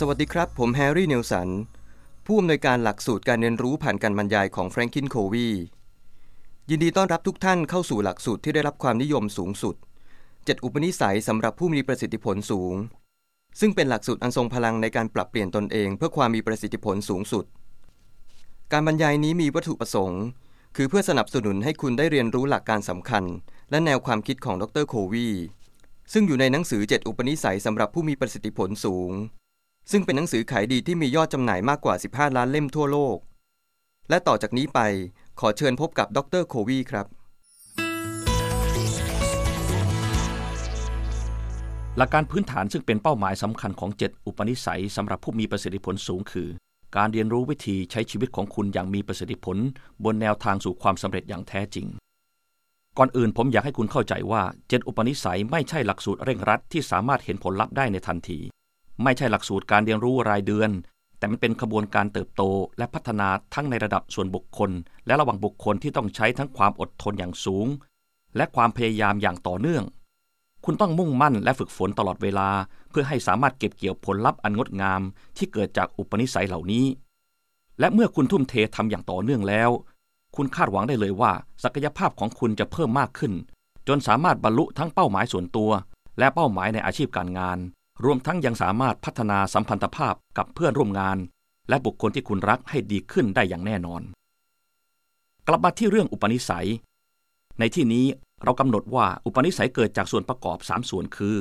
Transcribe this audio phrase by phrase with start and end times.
[0.00, 1.48] สวัสดีครับ ผมแฮร์รี่เนลสัน
[2.26, 5.48] ผู้อำนวยการหลักสูตรการเรียนรู้ผ่านการบรรยายของแฟรงคลินโควี
[6.70, 9.74] ยินดีต้อนรับทุกท่านเข้าสู่หลักสูตรที่ได้รับความนิยมสูงสุด
[10.20, 12.74] 7 อุปนิสัยสำหรับผู้มีประสิทธิผลสูง
[13.60, 17.44] ซึ่งเป็นหลักสูตรอันทรงพลังในการปรับเปลี่ยนตนเอง เพื่อความมีประสิทธิผลสูงสุด
[18.72, 20.22] การบรรยายนี้มีวัตถุประสงค์
[20.76, 23.24] คือเพื่อสนับสนุนให้คุณได้เรียนรู้หลักการสำคัญ
[23.70, 25.28] และแนวความคิดของดรโควี
[26.12, 29.12] ซึ่งอยู่ในหนังสือ 7 อุปนิสัยสำหรับผู้มีประสิทธิผลสูง
[29.90, 33.18] ซึ่งเป็นหนังสือขายดีที่มียอดจำหน่ายมากกว่า 15 ล้านเล่มทั่วโลก
[34.08, 34.80] และต่อจากนี้ไป
[35.40, 37.06] ขอเชิญพบกับดรโควีครับ
[41.96, 46.48] หลักการพื้นฐานซึ่งเป็นเป้าหมายสำคัญของ 7 อุปนิสัยสำหรับผู้มีประสิทธิผลสูงคือ
[46.96, 49.56] การเรียนรู้วิธีใช้ชีวิตของคุณอย่างมีประสิทธิผล
[50.04, 51.86] บนแนวทางสู่ความสำเร็จอย่างแท้จริง
[52.98, 58.40] ก่อนอื่นผมอยากให้คุณเข้าใจว่า 7 อุปนิสัยไม่ใช่หลักสูตรเร่งรัดที่สามารถเห็นผลลัพธ์ได้ในทันที
[59.02, 60.70] ไม่ใช่หลักสูตรการเรียนรู้รายเดือน
[61.18, 62.42] แต่มันเป็นขบวนการเติบโต
[62.78, 64.70] และพัฒนาทั้งในระดับส่วนบุคคล
[65.06, 67.66] และระหว่างบุคคลที่ต้องใช้ทั้งความอดทนอย่างสูง
[68.36, 69.84] และความพยายามอย่างต่อเนื่อง
[70.64, 72.48] คุณต้องมุ่งมั่นและฝึกฝนตลอดเวลา
[72.90, 75.00] เพื่อให้สามารถเก็บเกี่ยวผลลัพธ์อันงดงาม
[75.36, 76.86] ที่เกิดจากอุปนิสัยเหล่านี้
[77.80, 79.70] และเมื่อคุณทุ่มเททำอย่างต่อเนื่องแล้ว
[80.36, 81.32] คุณคาดหวังได้เลยว่า
[81.64, 83.32] ศักยภาพของคุณจะเพิ่มมากขึ้น
[83.88, 85.70] จนสามารถบรรลุทั้งเป้าหมายส่วนตัว
[86.18, 87.58] และเป้าหมายในอาชีพการงาน
[88.04, 91.18] รวมทั้งยังสามารถพัฒนาสัมพันธภาพกับเพื่อนร่วมงาน
[91.68, 94.02] และบุคคลที่คุณรักให้ดีขึ้นได้อย่างแน่นอน
[95.48, 96.68] กลับมาที่เรื่องอุปนิสัย
[97.58, 98.06] ในที่นี้
[98.44, 101.36] เรากำหนดว่าอุปนิสัยเกิดจากส่วนประกอบ 3 ส่วนคือ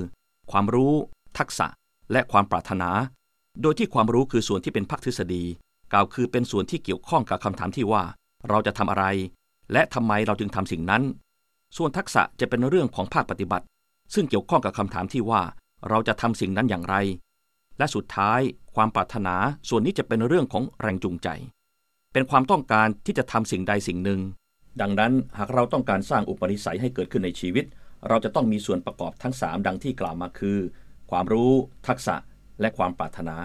[0.51, 0.93] ความรู้
[1.37, 1.67] ทักษะ
[2.11, 2.89] และความปรารถนา
[3.61, 5.43] โดยที่ความรู้คือส่วนที่เป็นภาคทฤษฎี
[5.91, 8.03] กล่าวคือเป็นส่วนที่เกี่ยวข้องกับคำถามที่ว่า
[8.49, 9.05] เราจะทำอะไร
[9.73, 11.03] และทำไมเราจึงทำสิ่งนั้น
[11.77, 13.65] ส่วนทักษะจะเป็นเรื่องของภาคปฏิบัติ
[14.13, 15.41] ซึ่งเกี่ยวข้องกับคำถามที่ว่า
[15.89, 16.95] เราจะทำสิ่งนั้นอย่างไร
[17.77, 18.39] และสุดท้าย
[18.75, 19.35] ความปรารถนา
[19.69, 21.27] ส่วนนี้จะเป็นเรื่องของแรงจูงใจ
[22.13, 24.19] เป็นความต้องการที่จะทำสิ่งใดสิ่งหนึ่ง
[24.81, 27.65] ดังนั้นหากเราต้องการสร้างอุปนิสัยให้เกิดขึ้นในชีวิต
[28.07, 30.57] เราจะต้องมีส่วนประกอบทั้ง 3 ดังที่กล่าวมาคือ
[31.11, 31.51] ความรู้
[31.87, 32.15] ทักษะ
[32.61, 33.35] และความปรารถนา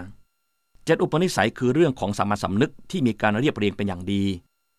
[0.85, 4.23] เจ็ดอุปนิสัยคือเรื่องของสามัญสำนึกที่มีการเรียบเรียงเป็นอย่างดี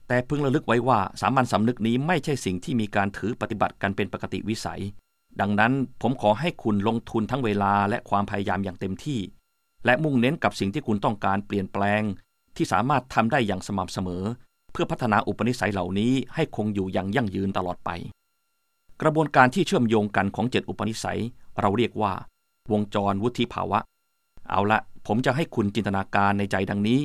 [0.08, 4.82] แต่พึงระลึกไว้ว่าสามัญสำนึกนี้ไม่ใช่สิ่งที่มีการถือปฏิบัติกันเป็นปกติวิสัย
[5.40, 9.20] ดังนั้นผมขอให้คุณลงทุนทั้งเวลาและความพยายามอย่างเต็มที่
[9.84, 12.02] และมุ่งเน้นกับสิ่งที่คุณต้องการเปลี่ยนแปลง
[12.56, 14.24] ที่สามารถทำได้อย่างสม่ำเสมอ
[14.72, 17.90] เพื่อพัฒนาอุปนิสัยเหล่านี้ให้คงอยู่อย่างยั่งยืนตลอดไป
[19.02, 21.20] กระบวนการที่เชื่อมโยงกันของเจ็ดอุปนิสัย
[21.60, 22.12] เราเรียกว่า
[22.72, 23.78] วงจรวุฒิภาวะ
[24.50, 27.00] เอาละผมจะให้คุณจินตนาการในใจดังนี้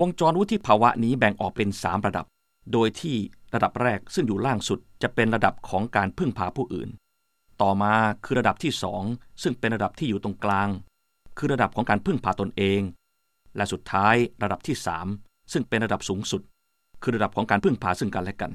[0.00, 2.26] วงจรวุฒิภาวะนี้แบ่งออกเป็น 3 ระดับ
[2.72, 3.16] โดยที่
[3.54, 6.88] ระดับแรกซึ่งอยู่ล่างสุดจะเป็นระดับของการพึ่งพาผู้อื่น
[7.62, 7.94] ต่อมา
[8.24, 9.02] คือระดับที่สอง
[9.42, 10.68] ซึ่งเป็นระดับที่อยู่ตรงกลาง
[11.38, 12.80] คือระดับของการพึ่งพาตนเอง
[13.56, 15.06] และสุดท้ายระดับที่สาม
[15.52, 16.42] ซึ่งเป็นระดับสูงสุด
[17.02, 18.52] คือระดับของการพึ่งพาซึ่งกันและกัน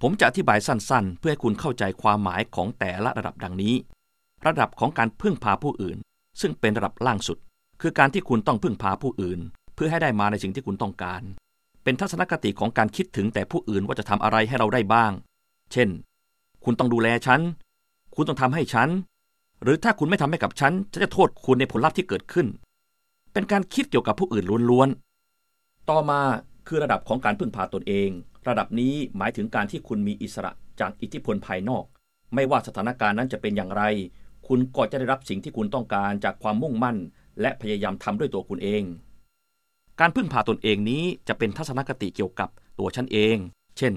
[0.00, 3.74] ผมจะอธิบายสั้นๆ เพื่อให้คุณเข้าใจความหมายของแต่ละระดับดังนี้
[4.46, 5.98] ระดับของการพึ่งพาผู้อื่น
[6.40, 7.38] ซึ่งเป็นระดับล่างสุด
[7.80, 9.40] คือการที่คุณต้องพึ่งพาผู้อื่น
[9.74, 11.22] เพื่อให้ได้มาในสิ่งที่คุณต้องการ
[11.84, 15.12] เป็นทัศนคติของการคิดถึงแต่ผู้อื่นว่าจะทำอะไรให้เราได้บ้าง
[15.72, 15.88] เช่น
[16.64, 17.40] คุณต้องดูแลฉัน
[18.14, 18.88] คุณต้องทำให้ฉัน
[19.62, 22.46] หรือถ้าคุณไม่ทำให้กับฉัน ฉันจะโทษคุณในผลลัพธ์ที่เกิดขึ้น
[23.32, 26.20] เป็นการคิดเกี่ยวกับผู้อื่นล้วนๆ ต่อมา
[26.66, 28.10] คือระดับของการพึ่งพาตนเอง
[28.48, 31.84] ระดับนี้หมายถึงการที่คุณมีอิสระจากอิทธิพลภายนอก
[32.34, 33.82] ไม่ว่าสถานการณ์นั้นจะเป็นอย่างไร
[34.46, 36.96] คุณก็จะได้รับสิ่งที่คุณต้องการจากความมุ่งมั่น
[37.40, 38.82] และพยายามทำด้วยตัวคุณเอง
[40.00, 42.48] การพึ่งพาตนเองนี้จะเป็นทัศนคติเกี่ยวกับ
[42.78, 43.36] ตัวฉันเอง
[43.78, 43.94] เช่น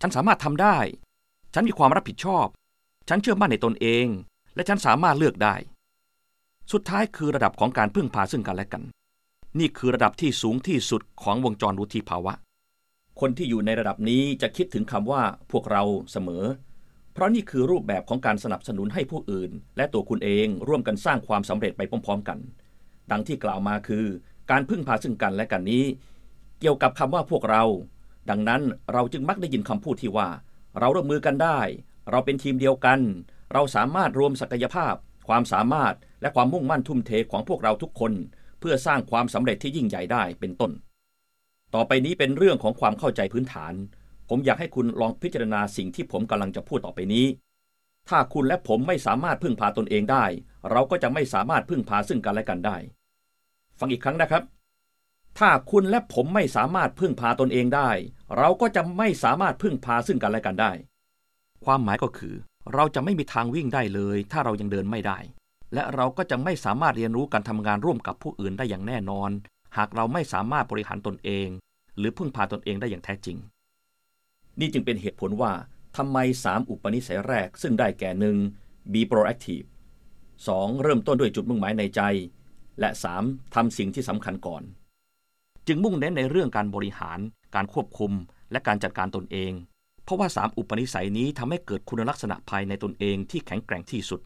[0.00, 0.76] ฉันสามารถทำได้
[1.54, 2.46] ฉันมีความรับผิดชอบ
[3.12, 4.06] ฉันเชื่อมั่นในตนเอง
[4.54, 5.54] และฉันสามารถเลือกได้
[6.72, 8.82] สุดท้ายคือระดับของการพึ่งพาซึ่งกันและกัน
[9.58, 12.32] นี่คือระดับที่สูงที่สุดของวงจรวุฒิภาวะ
[13.20, 15.82] คนที่อยู่ในระดับนี้จะคิดถึงคำว่าพวกเรา
[16.12, 16.44] เสมอ
[17.12, 22.38] เพราะนี่คือรูปแบบของการสนับสนุนให้ผู้อื่น และตัวคุณเองร่วมกันสร้างความสำเร็จไปพร้อม ๆ กัน
[23.10, 24.04] ดังที่กล่าวมาคือ
[24.50, 25.84] การพึ่งพาซึ่งกันและกันนี้
[26.60, 27.64] เกี่ยวกับคำว่าพวกเรา
[28.30, 28.62] ดังนั้น
[28.92, 30.28] เราจึงมักได้ยินคำพูดที่ว่า
[30.78, 31.60] เราร่วมมือกันได้
[32.10, 33.00] เราเป็นทีมเดียวกัน
[33.52, 34.94] เราสามารถรวมศักยภาพ
[35.28, 38.12] ความสามารถและความมุ่งมั่นทุ่มเทของพวกเราทุกคน
[38.60, 40.72] เพื่อสร้างความสำเร็จที่ยิ่งใหญ่ได้เป็นต้น
[41.74, 43.74] ต่อไปนี้เป็นเรื่องของความเข้าใจพื้นฐาน
[44.28, 47.26] ผมอยากให้คุณลองพิจารณาสิ่งที่ผมกำลังจะพูดต่อไปนี้
[48.08, 50.24] ถ้าคุณและผมไม่สามารถพึ่งพาตนเองได้
[50.70, 52.76] เราก็จะไม่สามารถพึ่งพาซึ่งกันและกันได้
[53.78, 54.42] ฟังอีกครั้งนะครับ
[55.38, 57.90] ถ้าคุณและผมไม่สามารถพึ่งพาตนเองได้
[58.38, 60.72] เราก็จะไม่สามารถพึ่งพาซึ่งกันและกันได้
[61.64, 62.34] ความหมายก็คือ
[62.74, 65.18] เราจะไม่มีทางวิ่งได้เลย ถ้าเรายังเดินไม่ได้
[65.74, 69.30] และเราก็จะไม่สามารถเรียนรู้การทำงานร่วมกับผู้อื่นได้อย่างแน่นอน
[69.76, 71.48] หากเราไม่สามารถบริหารตนเอง
[71.98, 73.36] หรือพึ่งพาตนเองได้อย่างแท้จริง
[74.60, 75.52] นี่จึงเป็นเหตุผลว่า
[75.96, 78.36] ทำไม 3 อุปนิสัยแรกซึ่งได้แก่หนึ่ง
[78.92, 79.66] be proactive
[80.24, 80.82] 2.
[80.82, 82.00] เริ่มต้นด้วยจุดมุ่งหมายในใจ
[82.80, 82.90] และ
[83.22, 83.54] 3.
[83.54, 84.62] ทำสิ่งที่สำคัญก่อน
[85.66, 87.18] จึงมุ่งเน้นในเรื่องการบริหาร
[87.54, 88.12] การควบคุม
[88.52, 89.52] และการจัดการตนเอง
[90.10, 94.20] ราะว่า 3 อุปนิสัยนี้ทำให้เกิดคุณลักษณะภายในตนเองที่แข็งแกร่งที่สุด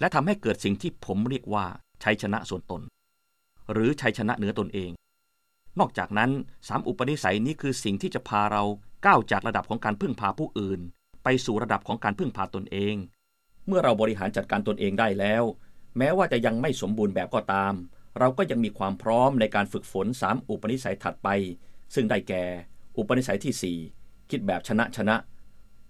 [0.00, 1.66] และทำให้เกิดสิ่งที่ผมเรียกว่า
[2.02, 2.82] ชัยชนะส่วนตน
[3.72, 4.90] หรือชัยชนะเหนือตนเอง
[5.78, 6.30] นอกจากนั้น
[6.60, 8.62] 3อุปนิสัยนี้คือสิ่งที่จะพาเรา
[9.06, 10.80] ก้าวจากระดับของการพึ่งพาผู้อื่น
[11.24, 12.94] ไปสู่ระดับของการพึ่งพาตนเอง
[13.66, 15.42] เมื่อเราบริหารจัดการตนเองได้แล้ว
[15.98, 17.74] แม้ว่าจะยังไม่สมบูรณ์แบบก็ตาม
[18.18, 21.28] เราก็ยังมีความพร้อมในการฝึกฝน3อุปนิสัยถัดไป
[21.94, 22.44] ซึ่งได้แก่
[22.96, 24.01] อุปนิสัยที่4
[24.32, 25.16] คิดแบบชนะชนะ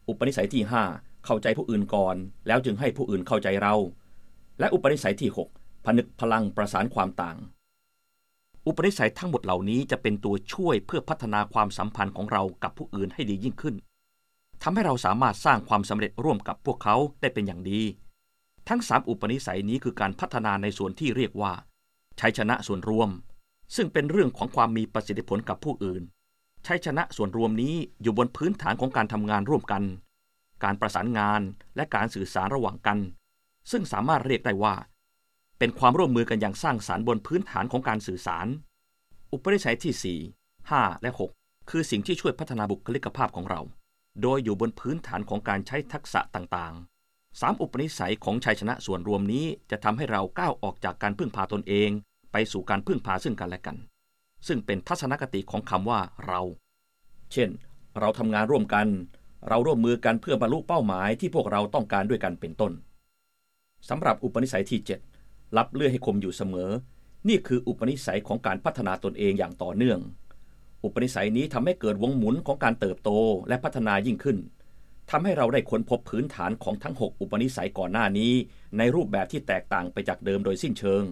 [0.09, 0.63] อุปนิสัยที่
[0.95, 2.17] 5 เข้าใจผู้อื่นก่อน
[2.47, 3.75] แล้วจึงให้ผู้อื่นเข้าใจเรา
[4.59, 7.37] และอุปนิสัยที่ 6 ผนึกพลังประสานความต่าง
[8.67, 13.75] อุปนิสัยทั้งหมดเหล่านี้จะเป็นตัวช่วยเพื่อพัฒนาความสัมพันธ์ของเรากับผู้อื่นให้ดียิ่งขึ้น
[14.63, 17.81] ทำให้เราสามารถสร้างความสำเร็จร่วมกับพวกเขาได้เป็นอย่างดี
[18.69, 21.53] ทั้งสามอุปนิสัยนี้คือการพัฒนาในส่วนที่เรียกว่า
[22.19, 23.11] ใชัยชนะส่วนรวม
[23.77, 26.03] ซึ่งเป็นเรื่องของความมีประสิทธิผลกับผู้อื่น
[26.67, 29.83] ชัยชนะส่วนรวมนี้อยู่บนพื้นฐานของการทำงานร่วมกัน
[30.65, 31.41] การประสานงาน
[31.77, 32.99] และการสื่อสารระหว่างกัน
[33.71, 34.75] ซึ่งสามารถเรียกได้ว่า
[35.59, 38.47] เป็นความร่วมมือกันอย่างสร้างสารรค์บนพื้นฐานของการสื่อสาร
[39.33, 41.11] อุปนิสัยที่ 4 5 และ
[41.41, 43.61] 6 คือสิ่งที่ช่วยพัฒนาบุคลิกภาพของเรา
[44.23, 51.91] โดยอยู่บนพื้นฐานของการใช้ทักษะต่างๆ3อุปนิสัยของชัยชนะส่วนรวมนี้จะทำให้เราก้าวออกจากการพึ่งพาตนเอง
[52.33, 53.77] ไปสู่การพึ่งพาซึ่งกันและกัน
[54.47, 56.41] ซึ่งเป็นทัศนคติของคำว่าเรา
[57.33, 57.51] เช่น
[58.01, 58.87] เราทำงานร่วมกัน
[59.49, 62.73] เราร่วมมือกันเพื่อบรรลุเป้าหมายที่พวกเราต้องการด้วยกันเป็นต้น
[63.89, 64.81] สำหรับอุปนิสัยที่
[65.19, 66.71] 7 รับเลื่อยให้คมอยู่เสมอ
[67.29, 69.99] นี่คืออุปนิสัยของการพัฒนาตนเองอย่างต่อเนื่อง
[70.85, 73.11] อุปนิสัยนี้ทำให้เกิดวงหมุนของการเติบโต
[73.49, 74.39] และพัฒนายิ่งขึ้น
[75.11, 78.33] ทำให้เราได้ค้นพบพื้นฐานของทั้ง 6 อุปนิสัยก่อนหน้านี้
[78.79, 81.03] ในรูปแบบที่แตกต่างไปจากเดิมโดยสิ้นเชิง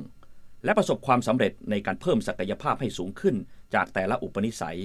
[0.64, 3.36] และประสบความสำเร็จในการเพิ่มศักยภาพให้สูงขึ้น
[3.74, 4.78] จากแต่ละอุปนิสัย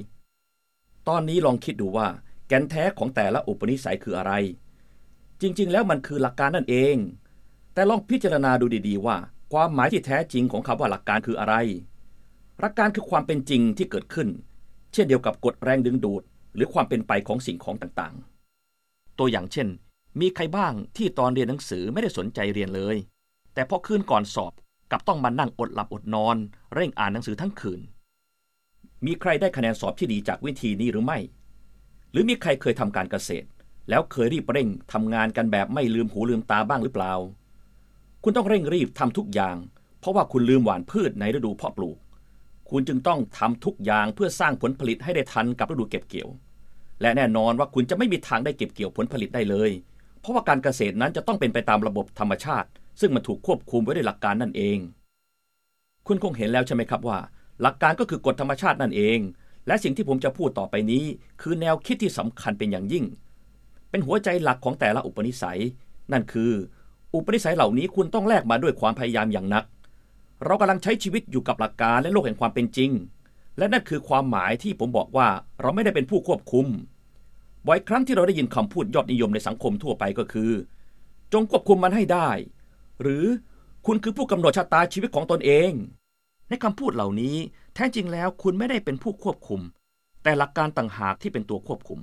[1.07, 2.07] ตอนนี้ลองคิดดูว่า
[2.47, 4.33] แกนแท้ของแต่ละอุปนิสัยคืออะไร
[5.41, 6.95] จริงๆ แล้วมันคือหลักการนั่นเอง
[7.73, 9.17] แต่ลองพิจารณาดูดีๆ ว่า
[9.53, 11.55] ความหมายที่แท้จริงของคำว่าหลักการคืออะไร
[12.59, 14.29] หลักการคือความเป็นจริงที่เกิดขึ้น
[14.93, 16.23] เช่นเดียวกับกฎแรงดึงดูด
[16.55, 19.67] หรือความเป็นไปของสิ่งของต่างๆ ตัวอย่างเช่น
[20.19, 22.95] มีใครบ้างที่ตอนเรียนหนังสือไม่ได้สนใจเรียนเลย
[23.53, 24.53] แต่พอคืนก่อนสอบ
[24.91, 26.37] กับต้องมานั่งอดหลับอดนอน
[26.73, 27.81] เร่งอ่านหนังสือทั้งคืน
[29.05, 31.19] มีใครได้คะแนนสอบที่ดีจากวิธีนี้หรือไม่
[32.11, 33.47] หรือมีใครเคยทำการเกษตร
[33.89, 37.13] แล้วเคยรีบเร่งทำงานกันแบบไม่ลืมหูลืมตาบ้างหรือเปล่า
[38.23, 39.57] คุณต้องเร่งรีบทำทุกอย่าง
[39.99, 41.97] เพราะว่าคุณลืมหว่านพืชในฤดูเพาะปลูก
[42.69, 46.29] คุณจึงต้องทำทุกอย่างเพื่อสร้างผลผลิตให้ได้ทันกับฤดูเก็บเกี่ยว
[47.01, 49.71] และแน่นอนว่าคุณจะไม่มีทางได้เก็บเกี่ยวผลผลิตได้เลย
[50.19, 52.69] เพราะว่าการเกษตรนั้นจะต้องเป็นไปตามระบบธรรมชาติ
[52.99, 54.77] ซึ่งมันถูกควบคุมไว้ด้วยหลักการนั่นเอง
[56.07, 57.19] คุณคงเห็นแล้วใช่ไหมครับว่า
[57.61, 59.19] หลักการก็คือกฎธรรมชาตินั่นเอง
[59.67, 61.05] และสิ่งที่ผมจะพูดต่อไปนี้
[61.41, 63.05] คือแนวคิดที่สำคัญเป็นอย่างยิ่ง
[63.89, 65.59] เป็นหัวใจหลักของแต่ละอุปนิสัย
[66.11, 66.51] นั่นคือ
[67.13, 69.65] อุปนิสัยเหล่านี้คุณต้องแลกมาด้วยความพยายามอย่างหนัก
[70.45, 72.91] เรากำลังใช้ชีวิตอยู่กับหลักการและโลกแห่งความเป็นจริง
[73.57, 75.27] และนั่นคือความหมายที่ผมบอกว่า
[75.61, 76.67] เราไม่ได้เป็นผู้ควบคุม
[77.65, 80.51] บ่อยครั้งที่เราได้ยินคำพูดยอดนิยมในสังคมทั่วไปก็คือ
[81.33, 82.29] จงควบคุมมันให้ได้
[83.01, 83.25] หรือ
[83.85, 85.71] คุณคือผู้กำหนดชะตาชีวิตของตนเอง
[86.49, 87.35] ในคำพูดเหล่านี้
[87.75, 89.61] แท้จริงแล้วคุณไม่ได้เป็นผู้ควบคุม
[90.23, 91.99] แต่หลักการต่างหากที่เป็นตัวควบคุม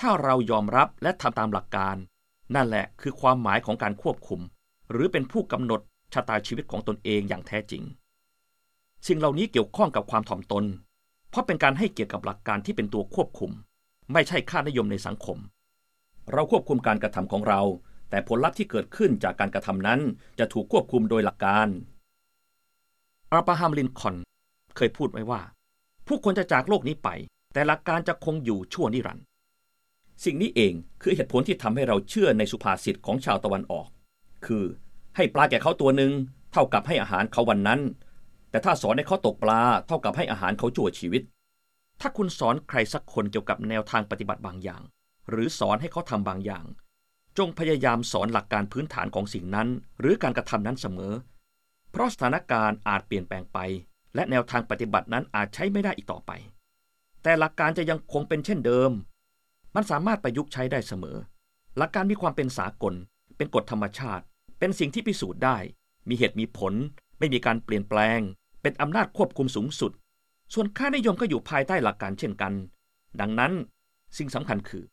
[0.00, 1.96] ถ้าเรายอมรับและทำตามหลักการ
[2.54, 4.40] นั่นแหละคือความหมายของการควบคุม
[4.90, 5.80] หรือเป็นผู้กำหนด
[6.14, 7.82] ชะตาชีวิตของตนเองอย่างแท้จริง
[9.06, 10.64] สิ่งเหล่านี้เกี่ยวข้องกับความถ่อมตน
[11.30, 13.50] เพราะเป็นการให้เกียรติกับหลักการที่เป็นตัวควบคุม
[14.12, 15.38] ไม่ใช่ค่านิยมในสังคม
[16.32, 17.60] เราควบคุมการกระทำของเรา
[18.14, 20.00] แต่ผลลัพธ์ที่เกิดขึ้นจากการกระทำนั้น
[20.38, 21.68] จะถูกควบคุมโดยหลักการ
[23.32, 24.16] อับราฮัมลินคอน
[24.76, 25.40] เคยพูดไว้ว่า
[26.06, 27.08] ผู้คนจะจากโลกนี้ไป
[27.52, 29.24] แต่หลักการจะคงอยู่ชั่วนิรันดร์
[30.24, 33.88] สิ่งนี้เองคือเหตุผลที่ทำให้เราเชื่อในสุภาษิตของชาวตะวันออก
[34.46, 34.64] คือ
[35.16, 36.12] ให้ปลาแก่เขาตัวหนึ่ง
[36.52, 37.80] เท่ากับให้อาหารเขาวันนั้น
[38.50, 41.22] แต่ถ้าสอนให้เขาตกปลาเท่ากับให้อาหารเขาชั่วชีวิต
[42.00, 44.82] ถ้าคุณสอนใครสักคนเกี่ยวกับแนวทางปฏิบัติบางอย่าง
[45.30, 46.64] หรือสอนให้เขาทำบางอย่าง
[47.38, 49.68] จงพยายามสอนหลักการพื้นฐานของสิ่งนั้น
[50.00, 51.12] หรือการกระทำนั้นเสมอ
[51.90, 53.58] เพราะสถานการณ์อาจเปลี่ยนแปลงไป
[54.14, 56.30] และแนวทางปฏิบัตินั้นอาจใช้ไม่ได้อีกต่อไป
[57.22, 58.90] แต่หลักการจะยังคงเป็นเช่นเดิม
[59.74, 61.16] มันสามารถประยุกต์ใช้ได้เสมอ
[61.76, 62.94] หลักการมีความเป็นสากล
[63.36, 64.24] เป็นกฎธรรมชาติ
[64.58, 65.56] เป็นสิ่งที่พิสูจน์ได้
[66.08, 66.72] มีเหตุมีผล
[67.18, 68.20] ไม่มีการเปลี่ยนแปลง
[68.62, 69.92] เป็นอำนาจควบคุมสูงสุด
[70.54, 72.52] ส่วนค่านิยมก็อยู่ภายใต้หลักการเช่นกัน
[73.20, 73.52] ดังนั้น
[74.18, 74.84] สิ่งสำคัญคือ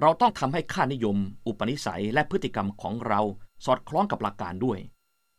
[0.00, 1.16] เราต้องทำให้ค่านิยม
[1.46, 3.20] อุปนิสัยและพฤติกรรมของเรา
[3.64, 4.78] สอดคล้องกับหลักการด้วย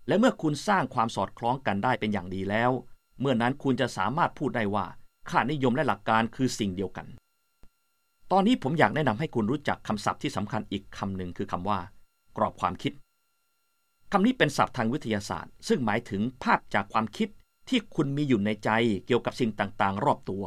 [0.08, 2.72] และเมื่อคุณสร้างความสอดคล้องกันได้เป็นอย่างดีแล้ว
[3.20, 4.86] เมื่อนั้นคุณจะสามารถพูดได้ว่า
[5.30, 7.08] ค่านิยมและหลักการคือสิ่งเดียวกัน
[8.32, 11.80] ตอนนี้ผมอยากแนะนำให้คุณรู้จักคำศัพท์ที่สำคัญอีกคำหนึ่งคือคำว่า
[12.38, 12.94] กรอบความคิด
[14.12, 17.30] คำนี้เป็นศัพท์ทางวิทยาศาสตร์ ซึ่งหมายถึงภาพจากความคิด
[17.70, 18.70] ที่คุณมีอยู่ในใจ
[19.06, 20.44] เกี่ยวกับสิ่งต่างๆ รอบตัว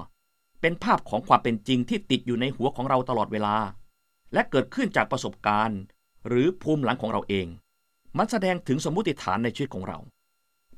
[0.61, 3.57] เป็นภาพของความเป็นจริงที่ติดอยู่ในหัวของเราตลอดเวลา
[4.35, 5.81] และเกิดขึ้นจากประสบการณ์
[6.29, 7.47] หรือภูมิหลังของเราเอง
[8.19, 9.99] มันแสดงถึงสมมุติฐานในชีวิตของเรา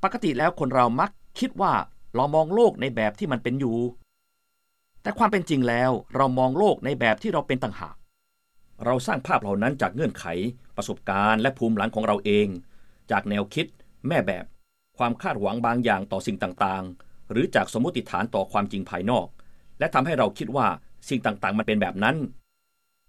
[0.02, 1.72] ปกติแล้วคนเรามักคิดว่า
[2.14, 3.78] เรามองโลกในแบบที่มันเป็นอยู่
[5.02, 7.96] แต่ความเป็นจริงแล้วเรามองโลกในแบบที่เราเป็นต่างหาก
[8.84, 10.24] เราสร้างภาพเหล่านั้นจากเงื่อนไข
[10.76, 12.46] ประสบการณ์ และภูมิหลังของเราเอง
[13.10, 13.66] จากแนวคิด
[14.08, 14.44] แม่แบบ
[14.98, 19.26] ความคาดหวังบางอย่างต่อสิ่งต่างๆ หรือจากสมมติฐานต่อความจริงภายนอก
[19.78, 20.66] และทำให้เราคิดว่า
[21.08, 22.16] สิ่งต่างๆ มันเป็นแบบนั้น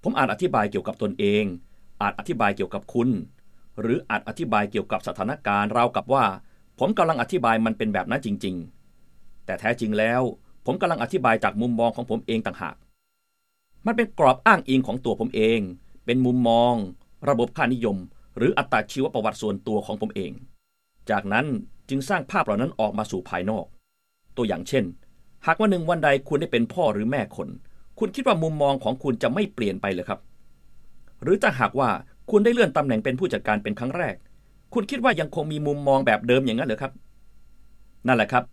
[0.03, 1.43] ผมอาจอธิบายเกี่ยวกับตนเอง
[2.01, 3.09] อาจอธิบายเกี่ยวกับคุณ
[3.81, 6.25] หรืออาจอธิบายเกี่ยวกับสถานการณ์ราวกับว่า
[6.79, 8.55] ผมกำลังอธิบายมันเป็นแบบนั้นจริง
[9.01, 10.21] ๆ แต่แท้จริงแล้ว
[10.65, 12.75] ผมกำลังอธิบายจากมุมมองของผมเองต่างหาก
[13.85, 15.59] มันเป็นกรอบอ้างอิงของตัวผมเอง
[16.05, 16.73] เป็นมุมมอง
[17.29, 17.97] ระบบค่านิยม
[18.37, 20.31] หรืออัตราชีวประวัติส่วนตัวของผมเอง
[21.09, 21.45] จากนั้น
[21.89, 23.65] จึงสร้างภาพเหล่านั้นออกมาสู่ภายนอก
[24.37, 24.85] ตัวอย่างเช่น
[25.45, 27.49] หากวันหนึ่งวันใดคุณได้เป็นพ่อหรือแม่คน
[27.99, 30.19] คุณคิดว่ามุมมองของคุณจะไม่เปลี่ยนไปเลยครับ
[31.23, 31.89] หรือถ้าหากว่า
[32.31, 34.15] คุณได้เลื่อนตำแหน่งเป็นผู้จัดการเป็นครั้งแรก
[34.73, 36.93] คุณคิดว่ายังคงมีมุมมองแบบเดิมอย่างนั้นหรือครับ
[38.07, 38.43] นั่นแหละครับ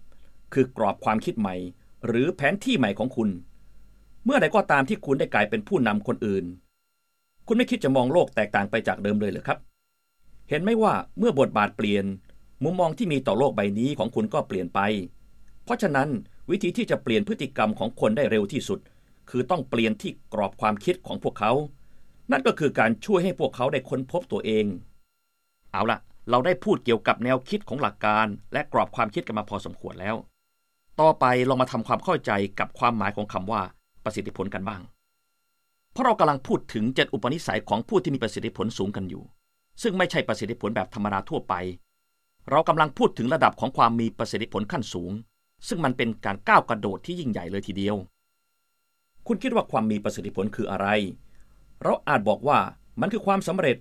[0.53, 1.55] คือกรอบความคิดใหม่
[2.07, 3.29] หรือแผนที่ใหม่ของคุณ
[4.25, 6.45] เมื่อใดก็ตามที่คุณได้กลายเป็นผู้นำคนอื่น
[7.47, 9.59] คุณไม่คิดจะมองโลกแตกต่างไปจากเดิมเลยหรือครับ
[10.49, 12.05] เห็นไหมว่าเมื่อบทบาทเปลี่ยน
[12.65, 14.81] มุมมองที่มีต่อโลกใบนี้ของคุณก็เปลี่ยนไป
[15.65, 16.09] เพราะฉะนั้น
[16.51, 18.81] วิธีที่จะเปลี่ยนพฤติกรรมของคนได้เร็วที่สุด
[19.31, 21.53] คือต้องเปลี่ยนที่กรอบความคิดของพวกเขา
[22.31, 24.67] นั่นก็คือการช่วยให้พวกเขาได้ค้นพบตัวเอง
[25.73, 25.99] เอาละ
[26.31, 30.17] เราได้พูดเกี่ยวกับแนวคิดของหลักการ และกรอบความคิดกันมาพอสมควรแล้ว
[31.01, 33.63] ต่อไปลองมาทำความเข้าใจกับความหมายของคำว่า
[34.05, 34.83] ประสิทธิผลกันบ้าง
[35.93, 39.25] เพราะเรากำลังพูดถึงเจ็ดอุปนิสัยของผู้ที่มีประสิทธิผลสูงกันอยู่
[39.83, 41.55] ซึ่งไม่ใช่ประสิทธิผลแบบธรรมดาทั่วไป
[42.51, 45.13] เรากำลังพูดถึงระดับของความมีประสิทธิผลขั้นสูง
[45.69, 47.97] ซึ่งมันเป็นการก้าวกระโดดที่ยิ่งใหญ่เลยทีเดียว
[49.27, 50.87] คุณคิดว่าความมีประสิทธิผลคืออะไร
[51.83, 52.59] เราอาจบอกว่า
[53.01, 53.77] มันคือความสำเร็จ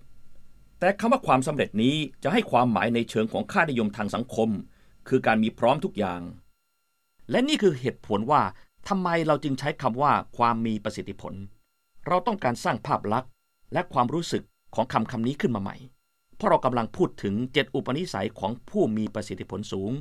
[0.79, 4.49] แต่คำว่าความสำเร็จนี้จะให้ความหมายในเชิงของค่านิยมทางสังคม
[5.07, 6.21] คือการมีพร้อมทุกอย่าง
[7.31, 8.41] และนี่คือเหตุผลว่า
[8.89, 11.33] ทำไมเราจึงใช้คำว่าความมีประสิทธิผล
[12.07, 13.31] เราต้องการสร้างภาพลักษณ์
[13.73, 14.43] และความรู้สึก
[14.75, 15.75] ของคำคำนี้ขึ้นมาใหม่
[16.35, 19.91] เพราะเรากำลังพูดถึงเจ็ดอุปนิสัยของผู้มีประสิทธิผลสูง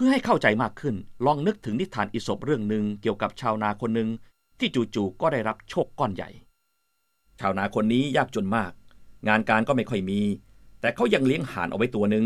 [0.00, 4.08] พื่อให้เข้าใจมากขึ้น ลองนึกถึงนิทานอิศบเรื่องหนึ่งเกี่ยวกับชาวนาคนหนึ่ง
[4.58, 6.30] ที่จู่ๆก็ได้รับโชคก้อนใหญ่
[7.40, 8.72] ชาวนาคนนี้ยากจนมาก
[9.28, 10.20] งานการก็ไม่ค่อยมี
[10.80, 12.24] แต่เขายังเลี้ยงห่านเอาไว้ตัวหนึ่ง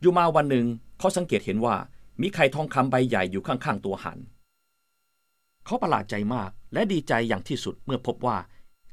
[0.00, 0.66] อยู่มาวันหนึ่ง
[0.98, 1.76] เขาสังเกตเห็นว่า
[2.20, 4.18] มีไข่ทองคำใบใหญ่อยู่ข้างๆตัวห่าน
[5.64, 8.36] เขาประหลาดใจมากและดีใจอย่างที่สุดเมื่อพบว่า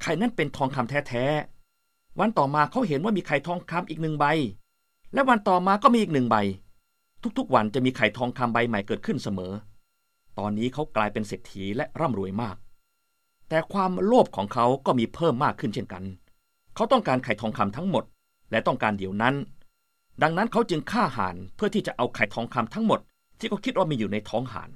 [0.01, 4.25] ไข่นั้นเป็นทองคำแท้ๆวันต่อมาเขาเห็นว่ามีไข่ทองคำอีกหนึ่งใบ
[5.13, 6.38] และวันต่อมาก็มีอีกหนึ่งใบ
[7.38, 9.54] ทุกๆ วันจะมีไข่ทองคำใบใหม่เกิดขึ้นเสมอ
[10.40, 12.58] ตอนนี้เขากลายเป็นเศรษฐีและร่ำรวยมาก
[13.50, 16.04] แต่ความโลภของเขาก็มีเพิ่มมากขึ้นเช่นกัน
[16.75, 18.04] เขาต้องการไข่ทองคำทั้งหมด
[18.51, 19.36] และต้องการเดี๋ยวนั้น
[20.22, 23.00] ดังนั้นเขาจึงฆ่าห่านเพื่อที่จะเอาไข่ทองคำทั้งหมด
[23.40, 24.70] ที่เขาคิดว่ามีอยู่ในท้องห่าน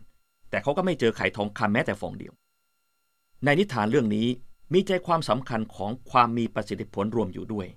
[0.49, 2.33] แต่เขาก็ไม่เจอไข่ทองคำแม้แต่ฟองเดียว
[3.43, 4.27] ในนิทานเรื่องนี้
[4.73, 7.67] มีใจความสำคัญของความมีประสิทธิผลรวมอยู่ด้วย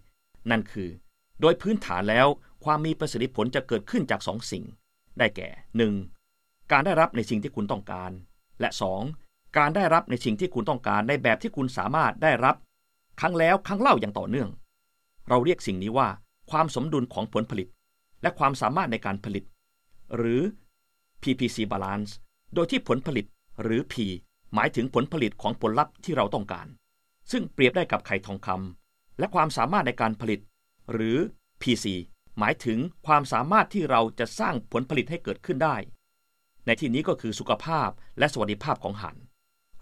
[0.50, 0.88] นั่นคือ
[1.40, 2.26] โดยพื้นฐานแล้ว
[2.64, 4.64] ความมีประสิทธิผลจะเกิดขึ้นจากสองสิ่ง
[5.18, 5.48] ได้แก่
[6.10, 6.72] 1.
[6.72, 8.10] การได้รับในสิ่งที่คุณต้องการ
[8.60, 8.70] และ
[9.12, 9.56] 2.
[9.58, 12.56] การได้รับในสิ่งที่คุณต้องการในแบบที่คุณสามารถได้รับ
[13.20, 14.48] ครั้งแล้วครั้งเล่าอย่างต่อเนื่อง
[15.28, 16.08] เราเรียกสิ่งนี้ว่า
[16.50, 17.68] ความสมดุลของผลผลิต
[18.22, 19.44] และความสามารถในการผลิต
[20.16, 20.40] หรือ
[21.22, 22.10] PPC balance
[22.54, 23.26] โดยที่ผลผลิต
[23.62, 23.94] หรือ P
[24.54, 26.66] หมายถึงผลผลิตของผลลัพธ์ที่เราต้องการ
[27.30, 30.40] ซึ่งเปรียบได้กับไข่ทองคำและความสามารถในการผลิต
[30.92, 31.18] หรือ
[31.62, 31.86] PC
[32.38, 35.76] หมายถึงความสามารถที่เราจะสร้างผลผลิตให้เกิดขึ้นได้
[36.66, 39.16] ในที่นี้ก็คือสุขภาพและสวัสดิภาพของหัน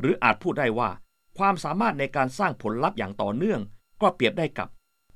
[0.01, 0.91] หรืออาจพูดได้ว่า
[1.39, 3.61] ความสามารถในการสร้างผลลัพธ์อย่างต่อเนื่อง
[4.03, 4.69] ก็เปรียบได้กับ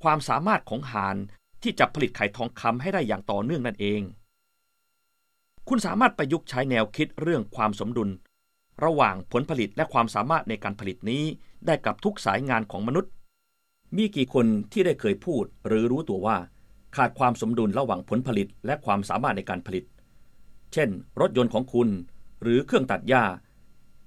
[0.02, 1.16] ความสามารถของหาน
[1.62, 4.02] ที่จะผลิตไข่ทองคำให้ได้อย่างต่อเนื่องนั่นเอง
[5.68, 8.10] คุณสามารถประยุกต์ใช้แนวคิดเรื่องความสมดุล
[8.84, 11.24] ระหว่างผลผลิตและความสามารถในการผลิตนี้
[11.66, 13.10] ได้กับทุกสายงานของมนุษย์
[13.96, 16.36] มีกี่คนที่ได้เคยพูดหรือรู้ตัวว่า
[16.96, 19.84] ขาดความสมดุลระหว่างผลผลิตและความสามารถในการผลิต
[20.72, 20.88] เช่น
[21.20, 21.88] รถยนต์ของคุณ
[22.42, 23.24] หรือเครื่องตัดหญ้า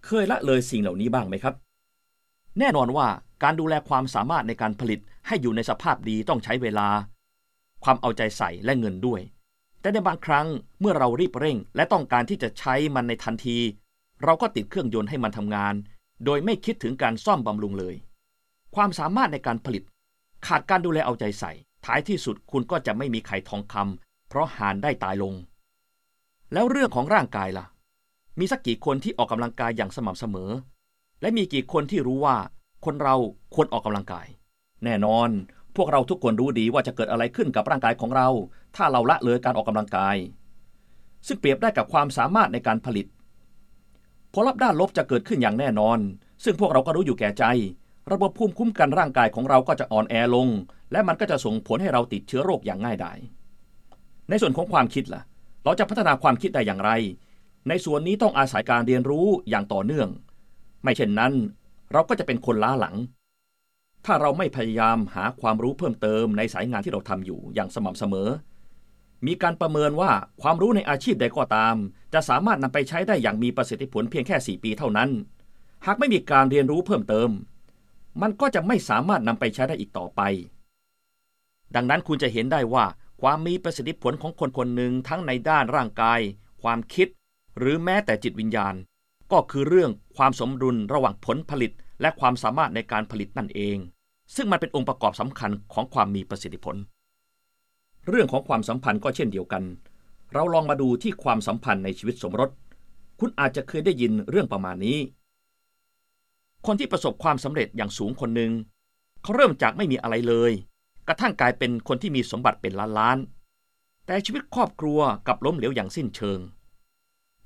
[0.05, 1.53] เคยละเลยสิ่งเหล่านี้บ้างไหมครับ
[2.59, 3.07] แน่นอนว่า
[3.43, 6.87] การดูแลความสามารถในการผลิตให้อยู่ในสภาพดีต้องใช้เวลา
[7.83, 9.21] ความเอาใจใส่และเงินด้วย
[9.81, 10.47] แต่ในบางครั้ง
[10.79, 13.57] เมื่อเรารีบเร่ง และต้องการที่จะใช้มันในทันที
[14.23, 15.73] เราก็ติดเครื่องยนต์ให้มันทำงาน
[16.25, 17.95] โดยไม่คิดถึงการซ่อมบำรุงเลย
[18.75, 19.83] ความสามารถในการผลิต
[20.47, 21.51] ขาดการดูแลเอาใจใส่
[21.85, 25.33] ท้ายที่สุดคุณก็จะไม่มีไข่ทองคำเพราะหานได้ตายลง
[26.53, 27.65] แล้วเรื่องของร่างกายล่ะ
[28.39, 30.51] มีสักกี่คนที่ออกกำลังกายอย่างสม่ำเสมอ
[31.21, 32.37] และมีกี่คนที่รู้ว่า
[32.85, 33.15] คนเรา
[33.53, 34.27] ควรออกกำลังกาย
[34.83, 35.29] แน่นอน
[35.75, 38.29] พวกเราทุกคนรู้ดีว่าจะเกิดอะไรขึ้นกับร่างกายของเรา
[38.75, 40.15] ถ้าเราละเลยการออกกำลังกาย
[41.27, 43.05] ซึ่งเปรียบได้กับความสามารถในการผลิต
[44.33, 45.99] ผลลัพธ์ด้านลบจะเกิดขึ้นอย่างแน่นอน
[46.43, 47.43] ซึ่งพวกเราก็รู้อยู่แก่ใจ
[48.11, 50.47] ระบบภูมิคุ้มกันร่างกายของเราก็จะอ่อนแอลง
[50.91, 53.17] และมันก็จะส่งผลให้เราติดเชื้อโรคอย่างง่ายดาย
[54.29, 55.21] ในส่วนของความคิดล่ะ
[55.63, 56.91] เราจะพัฒนาความคิดได้อย่างไร
[57.67, 60.09] ในส่วนนี้ต้องอาศัยการเรียนรู้อย่างต่อเนื่อง
[60.83, 61.33] ไม่เช่นนั้น
[61.91, 62.95] เราก็จะเป็นคนล้าหลัง
[64.05, 68.29] ถ้าเราไม่พยายามหาความรู้เพิ่มเติมในสายงานที่เราทำอยู่อย่างสม่ำเสมอ
[69.25, 71.75] มีการประเมินว่าความรู้ในอาชีพใดก็ตาม
[72.13, 75.09] จะสามารถนำไปใช้ได้อย่างมีประสิทธิผลเพียงแค่ 4 ปีเท่านั้น
[75.85, 77.29] หากไม่มีการเรียนรู้เพิ่มเติม
[78.21, 80.21] มันก็จะไม่สามารถนำไปใช้ได้อีกต่อไป
[81.75, 82.85] ดังนั้นคุณจะเห็นได้ว่า
[83.21, 86.19] ความมีประสิทธิผลของคนคนหนึ่งทั้งในด้านร่างกาย
[86.61, 87.07] ความคิด
[87.57, 88.75] หรือแม้แต่จิตวิญญาณ
[89.31, 93.77] ก็คือเรื่องความสมดุลระหว่างผลผลิต และความสามารถในการผลิตนั่นเอง
[94.35, 96.75] ซึ่งมันเป็นองค์ประกอบสำคัญของความมีประสิทธิผล
[98.07, 99.63] เรื่องของความสัมพันธ์ก็เช่นเดียวกัน
[100.33, 102.49] เราลองมาดูที่ความสัมพันธ์ในชีวิตสมรส
[103.19, 104.97] คุณอาจจะเคยได้ยินเรื่องประมาณนี้
[106.65, 108.51] คนที่ประสบความสำเร็จอย่างสูงคนหนึ่ง
[109.21, 110.51] เขาเริ่มจากไม่มีอะไรเลย
[111.07, 113.17] กระทั่งกลายเป็นคนที่มีสมบัติเป็นล้านล้าน
[114.05, 116.39] แต่ชีวิตครอบครัวกับล้มเหลวอย่างสิ้นเชิง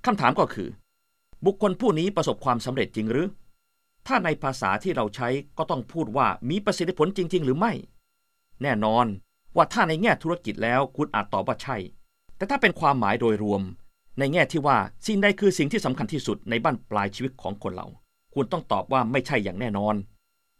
[0.05, 0.69] คำถามก็คือ
[1.45, 3.27] บุคคลผู้นี้ประสบความสำเร็จจริงหรือ
[4.07, 7.73] ถ้าในภาษาที่เราใช้ก็ต้องพูดว่ามีประสิทธิผลจริง ๆ หรือไม่
[8.61, 9.05] แน่นอน
[9.55, 11.77] ว่าถ้าในแง่ธุรกิจแล้วคุณอาจตอบว่าใช่
[12.37, 13.61] แต่ถ้าเป็นความหมายโดยรวม
[14.19, 17.87] ในแง่ที่ว่าสิ่งใดคือสิ่งที่สำคัญที่สุดในบ้านปลายชีวิตของคนเรา
[18.33, 19.95] คุณต้องตอบว่าไม่ใช่อย่างแน่นอน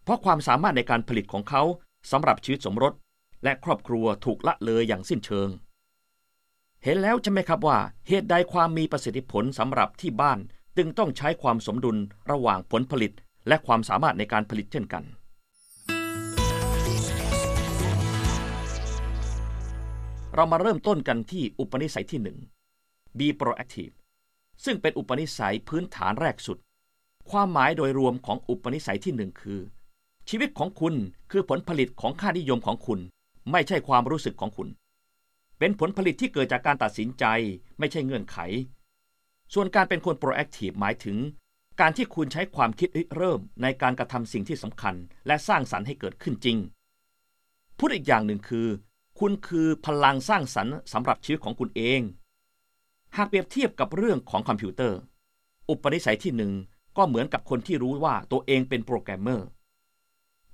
[0.04, 1.64] เพราะความสามารถในการผลิตของเขา
[2.12, 2.94] สำหรับชีวิตสมรส
[3.44, 5.50] และครอบครัวถูกละเลยอย่างสิ้นเชิง
[6.84, 7.78] เห็นแล้วใช่ไหมครับว่า
[8.08, 10.40] เหตุใดความมีประสิทธิผลสำหรับที่บ้าน
[10.78, 11.98] จึงต้องใช้ความสมดุล
[12.32, 13.12] ระหว่างผลผลิต
[13.48, 15.04] และความสามารถในการผลิตเช่นกัน
[20.36, 22.22] เรามาเริ่มต้นกันที่อุปนิสัยที่
[22.70, 23.94] 1 Be proactive
[24.66, 26.58] ซึ่งเป็นอุปนิสัยพื้นฐานแรกสุด
[27.32, 29.60] ความหมายโดยรวมของอุปนิสัยที่หนึ่งคือ
[30.30, 30.96] ชีวิตของคุณ
[31.32, 33.00] คือผลผลิตของค่านิยมของคุณ
[33.52, 34.68] ไม่ใช่ความรู้สึกของคุณ
[35.60, 37.26] เป็นผลผลิตที่เกิดจากการตัดสินใจ
[37.80, 38.38] ไม่ใช่เงื่อนไข
[39.54, 41.18] ส่วนการเป็นคน proactive หมายถึง
[41.80, 44.96] การที่คุณใช้ความคิดเริ่มในการกระทำสิ่งที่สำคัญ
[45.28, 46.58] และสร้างสรรค์ให้เกิดขึ้นจริง
[47.78, 48.68] พูดอีกอย่างหนึ่งคือ
[49.20, 52.02] คุณคือพลังสร้างสรรค์สำหรับชีวิตของคุณเอง
[53.16, 54.98] หากเปรียบเทียบกับเรื่องของคอมพิวเตอร์
[55.70, 56.52] อุปนิสัยที่หนึ่ง
[56.98, 59.48] ก็เหมือนกับคนที่รู้ว่าตัวเองเป็นโปรแกรมเมอร์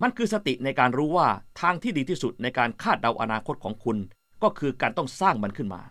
[0.02, 1.28] มันคือสติในการรู้ว่า
[1.62, 3.98] ทางที่ดีที่สุดในการคาดเดาอนาคตของคุณ
[4.44, 5.82] ก็คือการต้องสร้างมันขึ้นมา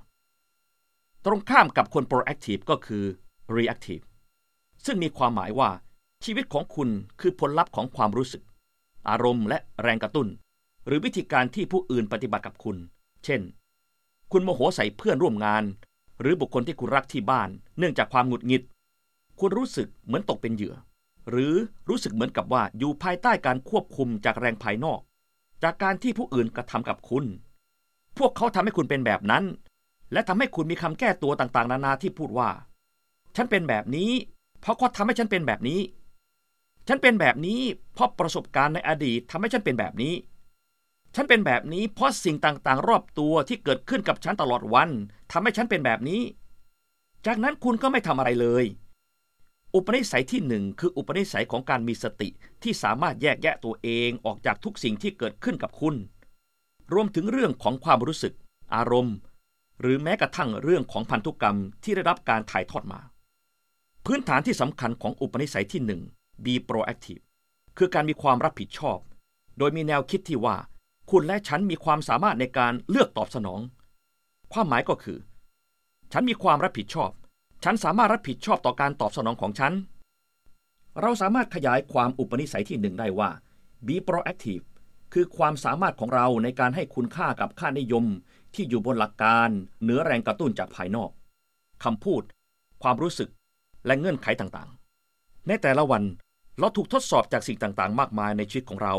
[1.24, 3.04] ตรงข้ามกับคน proactive ก็คือ
[3.56, 4.04] reactive
[4.84, 5.70] ซึ่งมีความหมายว่า
[6.24, 6.88] ชีวิตของคุณ
[7.20, 8.42] คือผลลัพธ์ของความรู้สึก
[9.08, 10.28] อารมณ์และแรงกระตุ้น
[10.86, 12.76] หรือวิธีการที่ผู้อื่นปฏิบัติกับคุณ
[13.24, 13.40] เช่น
[14.32, 15.64] คุณโมโหใส่เพื่อนร่วมงาน
[16.20, 18.62] หรือบุคคลที่คุณรักที่บ้าน เนื่องจากความหงุดหงิด
[19.40, 20.74] คุณรู้สึกเหมือนตกเป็นเหยื่อ
[21.30, 21.54] หรือ
[21.88, 25.00] รู้สึกเหมือนกับว่าอยู่ภายใต้การควบคุมจากแรงภายนอก
[25.62, 27.24] จากการที่ผู้อื่นกระทำกับคุณ
[28.18, 29.44] พวกเขาทำให้คุณเป็นแบบนั้น
[30.12, 32.50] และทำให้คุณมีคำแก้ตัวต่างๆ นานาที่พูดว่า
[33.36, 34.10] ฉันเป็นแบบนี้
[34.60, 35.80] เพราะเขาทำให้ฉันเป็นแบบนี้
[36.88, 37.60] ฉันเป็นแบบนี้
[37.92, 40.14] เพราะประสบการณ์ในอดีตทำให้ฉันเป็นแบบนี้
[41.14, 44.90] ฉันเป็นแบบนี้เพราะสิ่งต่างๆ รอบตัวที่เกิดขึ้นกับฉันตลอดวัน
[45.32, 46.20] ทำให้ฉันเป็นแบบนี้
[47.26, 48.64] จากนั้นคุณก็ไม่ทำอะไรเลย
[49.74, 52.28] อุปนิสัยที่หนึ่งคืออุปนิสัยของการมีสติ
[52.62, 55.94] ที่สามารถแยกแยะตัวเองออกจากทุกสิ่งที่เกิดขึ้นกับคุณ
[56.92, 58.34] รวมถึงเรื่องของความรู้สึก
[58.74, 59.16] อารมณ์
[59.80, 63.00] หรือแม้กระทั่งเรื่องของพันธุกรรมที่ได้รับการถ่ายทอดมา
[64.04, 67.22] พื้นฐานที่สำคัญของอุปนิสัยที่1 be proactive
[67.78, 68.98] คือการมีความรับผิดชอบ
[69.58, 70.56] โดยมีแนวคิดที่ว่า
[71.10, 73.60] คุณและฉันมีความสามารถในการเลือกตอบสนอง
[74.52, 75.18] ความหมายก็คือ
[76.12, 77.10] ฉันมีความรับผิดชอบ
[77.64, 79.72] ฉันสามารถรับผิดชอบต่อการตอบสนองของฉัน
[81.00, 83.30] เราสามารถขยายความอุปนิสัยที่หนึ่งได้ว่า
[83.86, 84.64] be proactive
[85.12, 88.04] คือความสามารถของเราในการให้คุณค่ากับค่านิยม
[88.54, 89.48] ที่อยู่บนหลักการ
[89.82, 91.10] เหนือแรงกระตุ้นจากภายนอก
[91.84, 92.22] คำพูด
[92.82, 93.30] ความรู้สึก
[93.86, 96.02] และเงื่อนไขต่างๆ ในแต่ละวัน
[96.58, 98.94] เราถูกทดสอบจากสิ่งต่างๆ มากมายในชีวิตของเรา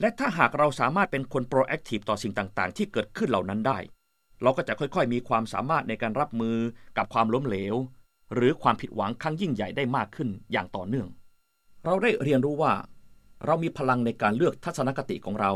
[0.00, 3.78] และถ้าหากเราสามารถเป็นคนโปรแอคทีฟต่อสิ่งต่างๆ ที่เกิดขึ้นเหล่านั้นได้
[4.42, 6.56] เราก็จะค่อยๆ มีความสามารถในการรับมือ
[6.96, 7.74] กับความล้มเหลว
[8.34, 11.08] หรือความผิดหวังครั้งยิ่งใหญ่ได้มากขึ้นอย่างต่อเนื่อง
[11.84, 12.72] เราได้เรียนรู้ว่า
[13.46, 15.52] เรามีพลังในการเลือกทัศนคติของเรา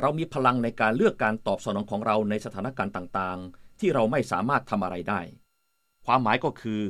[0.00, 5.20] เรามีพลังในการเลือกการตอบสนองของเราในสถานการณ์ต่างๆ ที่เราไม่สามารถทำอะไรได้
[6.06, 6.80] ความหมายก็คือ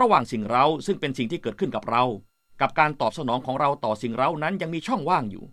[0.00, 2.04] ระหว่างสิ่งเราซึ่งเป็นสิ่งที่เกิดขึ้นกับเรา
[2.60, 5.44] กับการตอบสนองของเราต่อสิ่งเรานั้นยังมีช่องว่างอยู่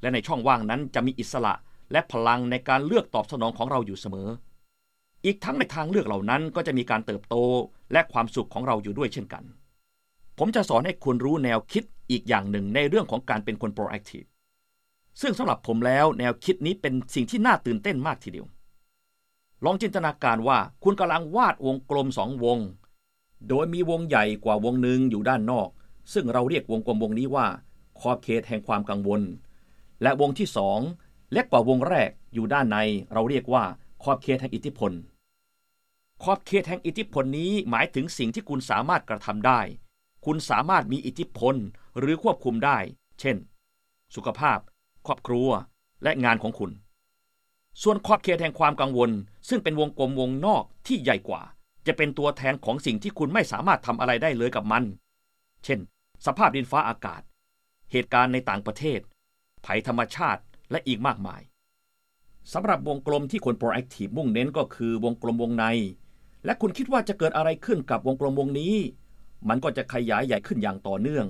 [0.00, 1.54] และในช่องว่างนั้นจะมีอิสระ
[1.92, 4.28] และพลังในการเลือกตอบสนองของเราอยู่เสมอ
[5.24, 7.34] อีกทั้งในทางเลือกเหล่านั้นก็จะมีการเติบโต
[7.92, 9.44] และความสุขของเราอยู่ด้วยเช่นกัน
[10.38, 14.22] ผมจะสอนให้คุณรู้แนวคิดอีกอย่างหนึ่งในเรื่องของการเป็นคนโปรแอคทีฟ
[15.20, 18.46] ซึ่งสำหรับผมแล้วแนวคิดนี้เป็นสิ่งที่น่าตื่นเต้นมากทีเดียว
[19.64, 22.58] ลองจินตนาการว่าคุณกำลังวาดวงกลมสองวง
[23.48, 25.68] โดยมีวงใหญ่กว่าวงหนึ่งอยู่ด้านนอก
[26.12, 27.46] ซึ่งเราเรียกวงกลมวงนี้ว่า
[28.00, 29.22] ขอบเขตแห่งความกังวล
[30.02, 30.80] และวงที่สอง
[31.32, 32.76] เล็กกว่าวงแรกอยู่ด้านใน
[33.12, 33.64] เราเรียกว่า
[34.02, 34.92] ขอบเขตแห่งอิทธิพล
[36.22, 39.60] ขอบเขตแห่งอิทธิพลนี้หมายถึงสิ่งที่คุณสามารถกระทำได้
[40.24, 41.54] คุณสามารถมีอิทธิพล
[41.98, 42.78] หรือควบคุมได้
[43.20, 43.36] เช่น
[44.14, 44.58] สุขภาพ
[45.06, 45.48] ครอบครัว
[46.02, 46.70] และงานของคุณ
[47.82, 49.10] ส่วนขอบเขตแห่งความกังวล
[49.48, 51.42] ซึ่งเป็นวงกลมวงนอกที่ใหญ่กว่า
[51.86, 54.84] จะเป็นตัวแทนของสิ่งที่คุณไม่สามารถทำอะไรได้เลยกับมัน
[55.64, 55.80] เช่น
[56.26, 57.22] สภาพดินฟ้าอากาศ
[57.92, 59.00] เหตุการณ์ในต่างประเทศ
[59.64, 60.42] ภัยธรรมชาติ
[60.74, 61.42] และอีกมากมาย
[62.52, 65.64] สำหรับวงกลมที่คนโปรแอคทีฟมุ่งเน้นก็คือวงกลมวงใน
[66.44, 68.74] และคุณคิดว่าจะเกิดอะไรขึ้นกับวงกลมวงนี้
[69.48, 71.26] มันก็จะขยายใหญ่ขึ้นอย่างต่อเนื่อง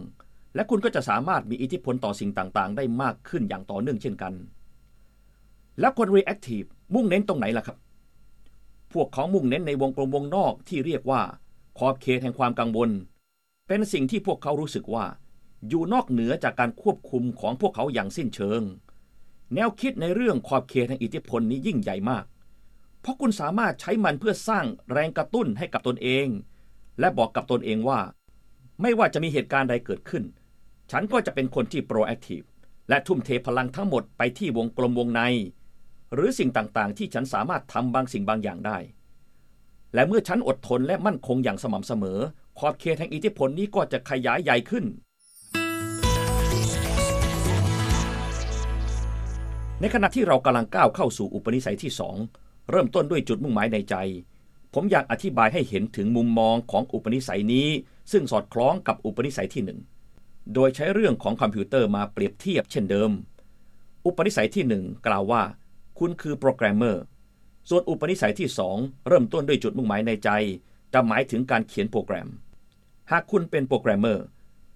[0.54, 4.32] และคุณก็จะสามารถมีอิทธิพลต่อสิ่งต่างๆ ได้มากขึ้นอย่างต่อเนื่องเช่นกัน
[5.80, 7.78] แล้วคน reactive มุ่งเน้นตรงไหนล่ะครับ
[8.92, 11.22] พวกเขามุ่งเน้นในวงกลมวงนอกที่เรียกว่า
[11.78, 12.90] ขอบเขตแห่งความกังวล
[13.68, 15.06] เป็นสิ่งที่พวกเขารู้สึกว่า
[15.68, 18.62] อยู่นอกเหนือจากการควบคุมของพวกเขาอย่างสิ้นเชิง
[19.54, 22.24] แนวคิดในเรื่องขอบเขตแห่งอิทธิพลนี้ยิ่งใหญ่มาก
[23.00, 26.26] เพราะคุณสามารถใช้มันเพื่อสร้างแรงกระตุ้นให้กับตนเอง
[27.00, 28.00] และบอกกับตนเองว่า
[28.82, 30.24] ไม่ว่าจะมีเหตุการณ์ใดเกิดขึ้น
[30.90, 32.42] ฉันก็จะเป็นคนที่ proactive
[32.88, 35.20] และทุ่มเทพลังทั้งหมดไปที่วงกลมวงใน
[36.14, 38.78] หรือสิ่งต่างๆ ที่ฉันสามารถทำบางสิ่งบางอย่างได้
[39.94, 42.18] และเมื่อฉันอดทนและมั่นคงอย่างสม่ำเสมอ
[42.58, 44.84] ขอบเขตแห่งอิทธิพลนี้ก็จะขยายใหญ่ขึ้น
[49.80, 52.16] ในขณะที่เรากำลังก้าวเข้าสู่อุปนิสัยที่สอง
[52.70, 53.94] เริ่มต้นด้วยจุดมุ่งหมายในใจ
[54.74, 57.68] ผมอยากอธิบายให้เห็นถึงมุมมองของอุปนิสัยนี้
[58.12, 59.80] ซึ่งสอดคล้องกับอุปนิสัยที่หนึ่ง
[60.54, 63.10] โดยใช้เรื่องของคอมพิวเตอร์มาเปรียบเทียบเช่นเดิม
[64.06, 65.42] อุปนิสัยที่หนึ่งกล่าวว่า
[65.98, 67.02] คุณคือโปรแกรมเมอร์
[67.68, 68.76] ส่วนอุปนิสัยที่สอง
[69.08, 70.30] เริ่มต้นด้วยจุดมุ่งหมายในใจ
[70.92, 72.28] จะหมายถึงการเขียนโปรแกรม
[73.10, 74.24] หากคุณเป็นโปรแกรมเมอร์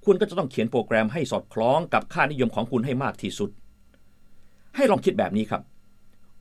[0.05, 3.51] คุณก็จะต้องเขียนโปรแกรมให้สอดคล้องกับค่านิยมของคุณให้มากที่สุด
[4.77, 5.63] ให้ลองคิดแบบนี้ครับ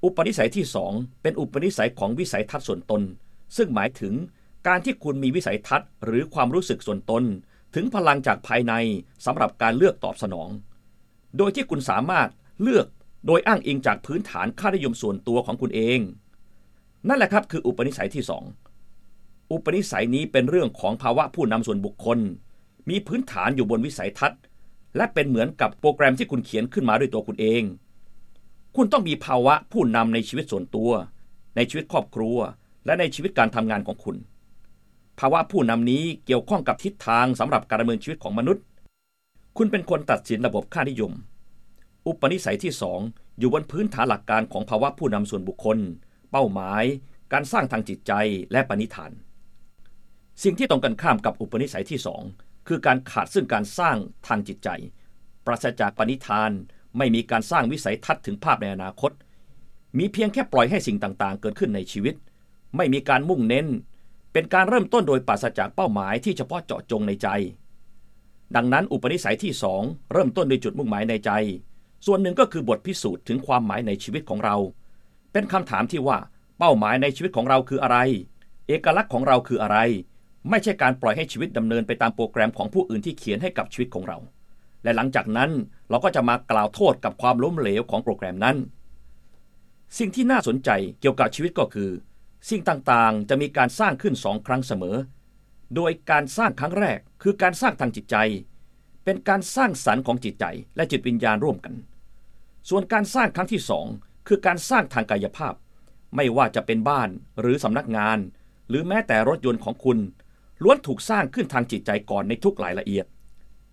[0.03, 3.01] อุปนิสัยที่สองเป็นอุปนิสัยของวิสัยทัศน์ส่วนตน
[3.57, 4.13] ซึ่งหมายถึง
[4.67, 7.23] การที่คุณมีวิสัยทัศน์หรือความรู้สึกส่วนตน
[7.75, 8.73] ถึงพลังจากภายใน
[9.25, 10.49] สำหรับการเลือกตอบสนอง
[11.37, 12.29] โดยที่คุณสามารถ
[12.61, 12.87] เลือก
[13.27, 15.99] โดยอ้างอิงจากพื้นฐานค่านิยมส่วนตัวของคุณเอง
[17.07, 18.43] นั่นแหละครับคืออุปนิสัยที่สอง
[19.51, 22.19] อุปนิสัยนี้เป็นเรื่องของภาวะผู้นำส่วนบุคคล
[22.89, 24.41] มีพื้นฐานอยู่บนวิสัยทัศน์
[24.97, 27.63] และเป็นเหมือนกับโปรแกรมที่คุณเขียนขึ้นมาด้วยตัวคุณเอง
[28.79, 30.91] คุณต้องมีภาวะผู้นำในชีวิตส่วนตัว
[31.55, 32.37] ในชีวิตครอบครัว
[32.85, 34.17] และในชีวิตการทำงานของคุณ
[35.19, 38.63] ภาวะผู้นำนี้เกี่ยวข้องกับทิศทางสำหรับการดำเนินชีวิตของมนุษย์
[39.57, 41.11] คุณเป็นคนตัดสินระบบค่านิยม
[42.07, 42.99] อุปนิสัยที่สอง
[43.39, 45.77] อยู่บนพื้นฐานหลักการของภาวะผู้นำส่วนบุคคล
[46.31, 46.83] เป้าหมาย
[47.33, 48.11] การสร้างทางจิตใจ
[48.51, 49.11] และปณิธาน
[50.43, 52.21] สิ่งที่ตรงกันข้ามกับอุปนิสัยที่สอง
[52.67, 54.69] คือการขาดซึ่งการสร้างทางจิตใจ
[55.45, 56.51] ปราศจากปณิธาน
[56.97, 59.11] ไม่มีการสร้างวิสัยทัศน์ถึงภาพในอนาคต
[59.97, 62.15] มีเพียงแค่ปล่อยให้สิ่งต่างๆ เกิดขึ้นในชีวิต
[62.75, 63.67] ไม่มีการมุ่งเน้น
[64.33, 67.27] เป็นการเริ่มต้นโดยปราศจากเป้าหมายที่เฉพาะเจาะจงในใจ
[68.55, 69.81] ดังนั้นอุปนิสัยที่สอง
[70.13, 71.31] เริ่มต้นด้วยจุดมุ่งหมายในใจ
[72.05, 74.55] ส่วนหนึ่งก็คือบทพิสูจน์ถึงความหมายในชีวิตของเรา
[75.31, 76.17] เป็นคำถามที่ว่า
[76.59, 77.97] เป้าหมายในชีวิตของเราคืออะไร
[78.67, 79.77] เอกลักษณ์ของเราคืออะไร
[80.49, 84.17] ไม่ใช่การปล่อยให้ชีวิตดำเนินไปตามโปรแกรมของผู้อื่นที่เขียนให้กับชีวิตของเรา
[84.87, 85.51] และหลังจากนั้น
[85.89, 88.57] เราก็จะมากล่าวโทษกับความล้มเหลวของโปรแกรมนั้น
[89.97, 90.69] สิ่งที่น่าสนใจ
[90.99, 91.91] เกี่ยวกับชีวิตก็คือ
[92.49, 94.97] สิ่งต่างๆ จะมีการสร้างขึ้นสองครั้งเสมอ
[95.75, 98.15] โดยการสร้างครั้งแรกคือการสร้างทางจิตใจ
[99.03, 100.45] เป็นการสร้างสรรค์ของจิตใจ
[100.75, 101.73] และจิตวิญญาณร่วมกัน
[102.69, 103.85] ส่วนการสร้างครั้งที่สอง
[104.27, 105.53] คือการสร้างทางกายภาพ
[106.15, 108.17] ไม่ว่าจะเป็นบ้านหรือสำนักงาน
[108.69, 109.97] หรือแม้แต่รถยนต์ของคุณ
[110.63, 113.05] ล้วนถูกสร้างขึ้นทางจิตใจก่อนในทุกรายละเอียด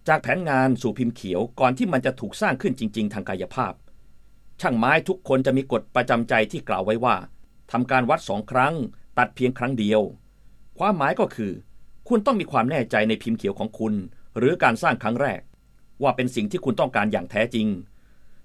[0.08, 3.72] จากแผนงานสู่พิมพ์เขียวก่อนที่มันจะถูกสร้างขึ้นจริง ๆ ทางกายภาพ
[4.60, 7.16] ช่างไม้ทุกคนจะมีกฎประจำใจที่กล่าวไว้ว่า
[7.72, 8.74] ทำการวัดสองครั้ง
[9.18, 10.00] ตัดเพียงครั้งเดียว
[10.78, 11.52] ความหมายก็คือ
[12.08, 13.94] คุณต้องมีความแน่ใจในพิมพ์เขียวของคุณ
[14.38, 15.40] หรือการสร้างครั้งแรก
[16.02, 17.66] ว่าเป็นสิ่งที่คุณต้องการอย่างแท้จริง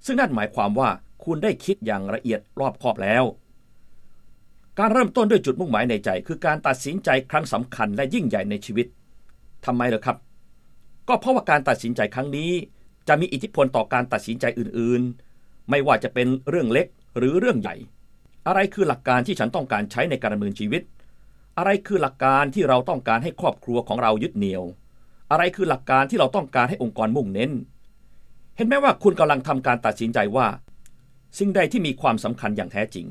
[0.06, 0.90] ซึ่งนั่นหมายความว่า
[1.24, 3.24] คุณได้คิดอย่างละเอียดรอบคอบแล้ว
[4.80, 8.88] การเริ่มต้นด้วยจุดมุ่งหมายในใจ คือการตัดสินใจครั้งสำคัญและยิ่งใหญ่ในชีวิต
[9.66, 10.18] ทำไมเหรอครับ
[11.10, 12.52] ก็เพราะว่าการตัดสินใจครั้งนี้
[13.08, 17.76] จะมีอิทธิพลต่อการตัดสินใจอื่นๆ ไม่ว่าจะเป็นเรื่องเล็กหรือเรื่องใหญ่
[18.48, 20.82] อะไรคือหลักการที่ฉันต้องการใช้ในการดำเนินชีวิต
[21.58, 24.64] อะไรคือหลักการที่เราต้องการให้ครอบครัวของเรายึดเหนี่ยว
[25.32, 27.52] อะไรคือหลักการที่เราต้องการให้องค์กรมุ่งเน้น
[28.56, 30.48] เห็นไหมว่าคุณกำลังทำการตัดสินใจว่า
[31.38, 33.08] สิ่งใดที่มีความสำคัญอย่างแท้จริง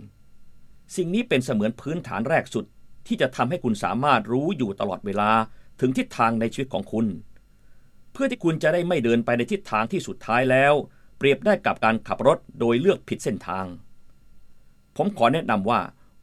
[0.97, 2.65] สิ่งนี้เป็นเสมือนพื้นฐานแรกสุด
[3.07, 5.31] ที่จะทำให้คุณสามารถรู้อยู่ตลอดเวลา
[5.81, 7.07] ถึงทิศทางในชีวิตของคุณ
[8.21, 10.75] พื่อที่คุณจะได้ไม่เดินไปในทิศทางที่สุดท้ายแล้ว
[11.19, 13.67] เปรียบได้กับการขับรถโดยเลือกผิดเส้นทาง
[14.97, 15.81] ผมขอแนะนำว่า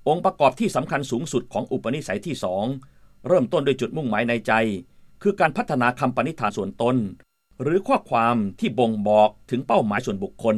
[0.08, 2.66] องค์ประกอบที่สำคัญสูงสุดของอุปนิสัยที่สอง
[3.28, 4.54] เริ่มต้นด้วยจุดมุ่งหมายในใจ
[5.22, 6.96] คือการพัฒนาคำปณิธานส่วนตน
[7.62, 10.56] หรือข้อความที่บ่งบอกถึงเป้าหมายส่วนบุคคล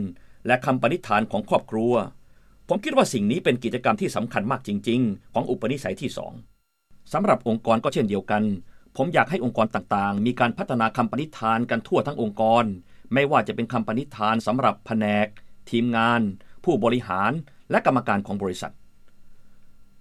[0.48, 1.94] และคำปณิธานของครอบครัว
[2.68, 6.34] ผมคิดว่าสิ่งนี้เป็นกิจกรรมที่สำคัญมากจริง ๆ ของอุปนิสัยที่สอง
[7.14, 8.44] สำหรับองค์กรก็เช่นเดียวกัน
[8.98, 12.64] ผมอยากให้องค์กรต่างๆ มีการพัฒนาคำปณิธานกันทั่วทั้งองค์กร
[13.14, 15.28] ไม่ว่าจะเป็นคำปณิธานสำหรับแผนก
[15.70, 16.22] ทีมงาน
[16.64, 17.32] ผู้บริหาร
[17.72, 18.74] และกรรมการของบริษัท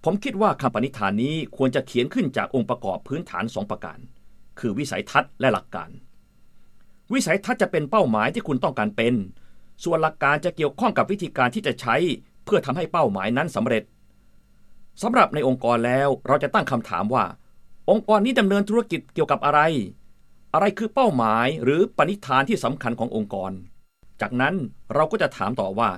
[0.03, 3.99] ผมคิดว่าคำปณิธานนี้ควรจะเขียนขึ้นจากองค์ประกอบพื้นฐานสองประการ
[4.59, 5.89] คือวิสัยทัศน์และหลักการ
[7.13, 9.13] วิสัยทัศน์จะเป็นเป้าหมายที่คุณต้องการเป็น
[9.83, 11.95] ส่วนหลักการจะเกี่ยวข้องกับวิธีการที่จะใช้
[12.45, 13.83] เพื่อทำให้เป้าหมายนั้นสำเร็จ
[15.01, 17.25] สำหรับในองค์กรแล้วเราจะตั้งคำถามว่า
[17.89, 19.61] องค์กรนี้ดำเนินธุรกิจเกี่ยวกับอะไร
[20.53, 23.51] อะไรคือเป้าหมายหรือปณิธานที่สำคัญขององค์กร
[24.21, 24.55] จากนั้น
[24.93, 25.89] เราก็จะถามต่อว่า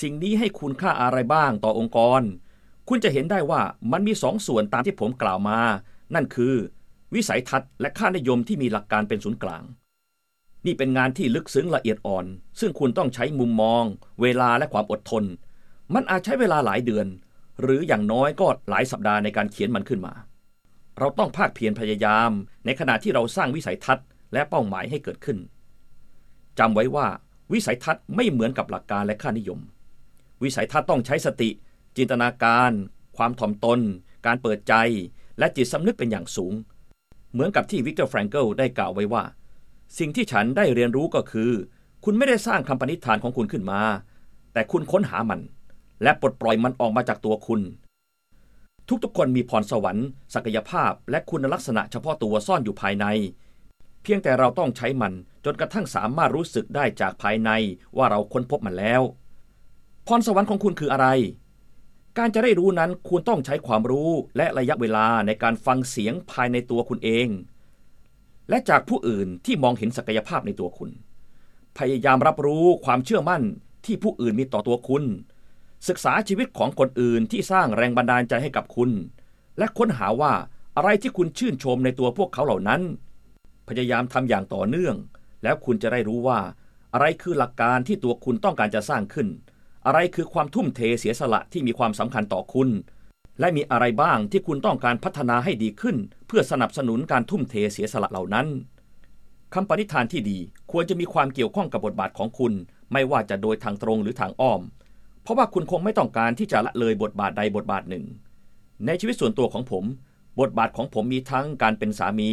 [0.00, 2.22] สิ่งนี้ให้คุณค่าอะไรบ้างต่อองค์กร
[2.88, 5.58] คุณจะเห็นได้ว่ามันมีสองส่วนตามที่ผมกล่าวมา
[6.14, 6.54] นั่นคือ
[7.14, 9.62] วิสัยทัศน์และค่านิยมที่มีหลักการเป็นศูนย์กลาง
[10.66, 12.26] นี่เป็นงานที่ลึกซึ้งละเอียดอ่อน
[12.60, 13.84] ซึ่งคุณต้องใช้มุมมอง
[14.22, 15.24] เวลาและความอดทน
[15.94, 17.06] มันอาจใช้เวลาหลายเดือน
[17.62, 20.14] หรืออย่างน้อยก็หลายสัปดาห์ในการเขียนมันขึ้นมา
[20.98, 22.30] เราต้องภาคเพียรพยายาม
[22.64, 25.38] ในขณะที่เราสร้างวิสัยทัศน์และเป้าหมายให้เกิดขึ้น
[26.58, 27.06] จำไว้ว่า
[27.52, 29.60] วิสัยทัศน์ไม่เหมือนกับหลักการและค่านิยม
[30.42, 31.50] วิสัยทัศน์ต้องใช้สติ
[31.96, 32.72] จินตนาการ
[33.16, 33.80] ความถ่อมตน
[34.26, 34.74] การเปิดใจ
[35.38, 36.54] และจิตสำนึกเป็นอย่างสูง
[37.32, 39.24] เหมือนกับที่วิกเตอร์แฟรงเกิลได้กล่าวไว้ว่า
[39.98, 41.50] สิ่งที่ฉันได้เรียนรู้ก็คือ
[42.04, 43.80] คุณไม่ได้สร้างคำปณิธานของคุณขึ้นมา
[44.52, 45.40] แต่คุณค้นหามัน
[46.02, 47.60] และปลดปล่อยมันออกมาจากตัวคุณ
[49.04, 53.06] ทุกๆ คนมีพรสวรรค์ ศักยภาพ และคุณลักษณะเฉพาะตัวซ่อนอยู่ภายใน
[54.02, 55.12] เพียงแต่เราต้องใช้มัน
[55.44, 57.50] จนกระทั่งสามารถรู้สึกได้จากภายใน
[57.96, 59.02] ว่าเราค้นพบมันแล้ว
[60.06, 61.06] พรสวรรค์ของคุณคืออะไร
[62.18, 67.28] การจะได้รู้นั้นคุณต้องใช้ความรู้และระยะเวลาในการฟังเสียงภายในตัวคุณเอง
[68.48, 70.90] และจากผู้อื่นที่มองเห็นศักยภาพในตัวคุณ
[71.78, 73.42] พยายามรับรู้ความเชื่อมั่น
[73.84, 75.04] ที่ผู้อื่นมีต่อตัวคุณ
[75.88, 78.90] ศึกษาชีวิตของคนอื่นที่สร้างแรงบันดาลใจให้กับคุณ
[79.58, 80.32] และค้นหาว่า
[80.76, 82.82] อะไรที่คุณชื่นชมในตัวพวกเขาเหล่านั้น
[83.68, 84.96] พยายามทำอย่างต่อเนื่อง
[85.42, 86.40] แล้วคุณจะได้รู้ว่า
[86.92, 89.28] อะไรคือหลักการที่ตัวคุณต้องการจะสร้างขึ้น
[89.86, 92.68] อะไรคือความทุ่มเทเสียสละที่มีความสำคัญต่อคุณ
[93.40, 98.46] และมีอะไรบ้างที่คุณต้องการพัฒนาให้ดีขึ้น เพื่อสนับสนุนการทุ่มเทเสียสละเหล่านั้น
[99.54, 100.38] คำปณิธานที่ดี
[100.72, 102.52] ควรจะมีความเกี่ยวข้องกับบทบาทของคุณ
[102.92, 104.60] ไม่ว่าจะโดยทางตรงหรือทางอ้อม
[105.22, 108.04] เพราะว่าคุณคงไม่ต้องการที่จะละเลยบทบาทใดบทบาทหนึ่ง
[108.86, 109.84] ในชีวิตส่วนตัวของผม
[110.40, 112.30] บทบาทของผมมีทั้งการเป็นสามี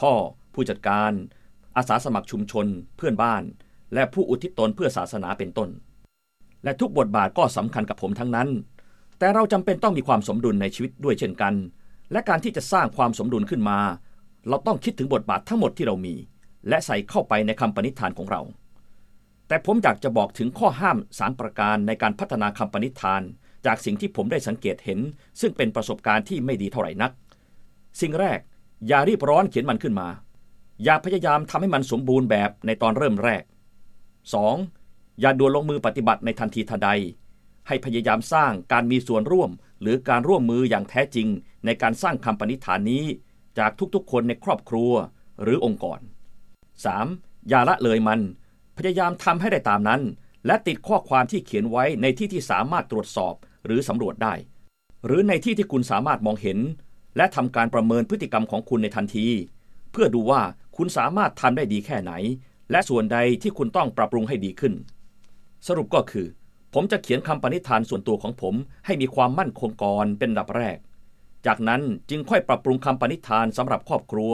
[0.00, 0.12] พ่อ
[0.54, 1.12] ผู้จัดการ
[1.76, 3.42] อาสาสมัครชุมชน เพื่อนบ้าน
[3.94, 5.68] และผู้อุทิศตนเพื่อศาสนาเป็นต้น
[6.64, 8.48] และทุกบทบาทก็สำคัญกับผมทั้งนั้น
[9.18, 11.54] แต่เราจำเป็นต้องมีความสมดุลในชีวิตด้วยเช่นกัน
[12.12, 13.78] และการที่จะสร้างความสมดุลขึ้นมา
[14.48, 16.14] เราต้องคิดถึงบทบาททั้งหมดที่เรามี
[16.68, 18.40] และใส่เข้าไปในคำปณิธานของเรา
[19.48, 23.22] แต่ผมอยากจะบอกถึงข้อห้ามสามประการในการพัฒนาคำปณิธาน
[23.66, 25.00] จากสิ่งที่ผมได้สังเกตเห็น
[25.40, 27.12] ซึ่งเป็นประสบการณ์ที่ไม่ดีเท่าไหร่นัก
[28.00, 28.40] สิ่งแรก
[28.88, 30.08] อย่ารีบร้อนเขียนมันขึ้นมา
[30.84, 33.44] อย่าพยายามทำให้มันสมบูรณ์แบบในตอนเริ่มแรก
[34.52, 35.20] 2.
[35.20, 36.88] อย่าด่วนลงมือปฏิบัติในทันทีทันใด
[37.66, 41.28] ให้พยายามสร้างการมีส่วนร่วม หรือการร่วมมืออย่างแท้จริง
[41.64, 43.04] ในการสร้างคำปณิธานนี้
[43.58, 44.92] จากทุกๆ คนในครอบครัว
[45.42, 46.00] หรือองค์กร
[46.74, 47.48] 3.
[47.48, 48.20] อย่าละเลยมัน
[48.78, 50.02] พยายามทำให้ได้ตามนั้น
[50.46, 53.34] และติดข้อความที่เขียนไว้ในที่ที่สามารถตรวจสอบ
[53.66, 54.34] หรือสำรวจได้
[55.06, 56.58] หรือในที่ที่คุณสามารถมองเห็น
[57.16, 59.26] และทำการประเมินพฤติกรรมของคุณในทันที
[59.92, 60.42] เพื่อดูว่า
[60.76, 62.12] คุณสามารถทำได้ดีแค่ไหน
[62.70, 64.74] และส่วนใดที่คุณต้องปรับปรุงให้ดีขึ้น
[65.66, 66.26] สรุปก็คือ
[66.74, 68.54] ผมจะเขียนคำปณิธานส่วนตัวของผม
[68.86, 70.78] ให้มีความมั่นคงก่อนเป็นดับแรก
[71.46, 74.32] จากนั้นจึงค่อยปรับปรุงคำปณิธานสำหรับครอบครัว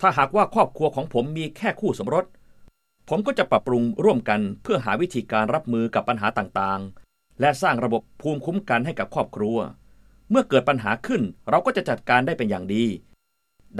[0.00, 2.24] ถ้าหากว่าครอบครัวของผมมีแค่คู่สมรส
[3.08, 9.58] ผมก็จะปรับปรุงร่วมกันเพื่อหาวิธีการรับมือกับปัญหาต่างๆ และสร้างระบบภูมิคุ้มกันให้กับครอบครัว
[10.30, 12.84] เมื่อเกิดปัญหาขึ้นเราก็จะจัดการได้เป็นอย่างดี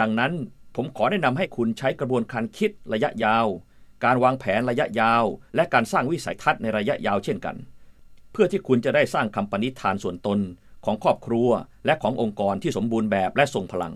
[0.00, 0.32] ดังนั้น
[0.76, 3.46] ผมขอแนะนำให้คุณใช้กระบวนการคิดระยะยาว
[4.04, 7.56] การวางแผนระยะยาว และการสร้างวิสัยทัศน์ในระยะยาวเช่นกัน
[8.32, 10.38] เพื่อที่คุณจะได้สร้างคำปณิธานส่วนตน
[10.84, 11.48] ของครอบครัว
[11.86, 13.94] และขององค์กรที่สมบูรณ์แบบและทรงพลัง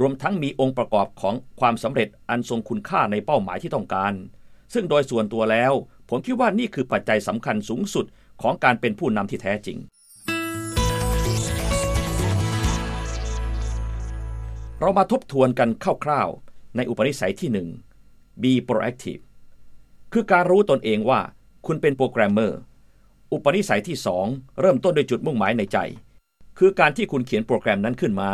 [0.00, 4.12] รวมทั้งมีองค์ประกอบของความสำเร็จอันทรงคุณค่าในเป้าหมายที่ต้องการ
[4.72, 5.72] ซึ่งโดยส่วนตัวแล้ว
[6.08, 8.06] ผมคิดว่านี่คือปัจจัยสำคัญสูงสุด
[8.42, 9.78] ของการเป็นผู้นำที่แท้จริง
[14.80, 15.68] เรามาทบทวนกัน
[16.04, 17.50] คร่าวๆ ในอุปนิสัยที่
[17.94, 19.22] 1 be proactive
[20.12, 21.20] คือการรู้ตนเองว่า
[21.66, 22.58] คุณเป็นโปรแกรมเมอร์
[23.32, 23.96] อุปนิสัยที่
[24.28, 25.78] 2 เริ่มต้นด้วยจุดมุ่งหมายในใจ
[26.58, 28.30] คือการที่คุณเขียนโปรแกรมนั้นขึ้นมา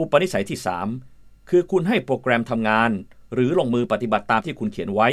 [0.00, 0.58] อุปนิสัยที่
[1.04, 2.90] 3 คือคุณให้โปรแกรมทำงาน
[3.34, 5.08] หรือลงมือปฏิบัติตามที่คุณเขียนไว้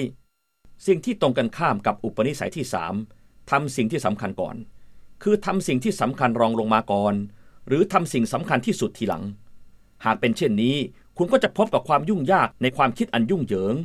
[0.87, 2.65] สิ่งที่ตรงกันข้ามกับอุปนิสัยที่
[3.07, 4.55] 3ทำสิ่งที่สำคัญก่อน
[5.23, 7.13] คือทำสิ่งที่สำคัญรองลงมาก่อน
[7.67, 9.23] หรือทำสิ่งสำคัญที่สุดทีหลัง
[10.05, 10.75] หากเป็นเช่นนี้
[11.17, 13.75] คุณก็จะพบกับความยุ่งยากในความคิดอันยุ่งเหยิง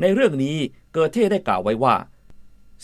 [0.00, 0.56] ในเรื่องนี้
[0.92, 1.94] เกอเท่ได้กล่าวไว้ว่า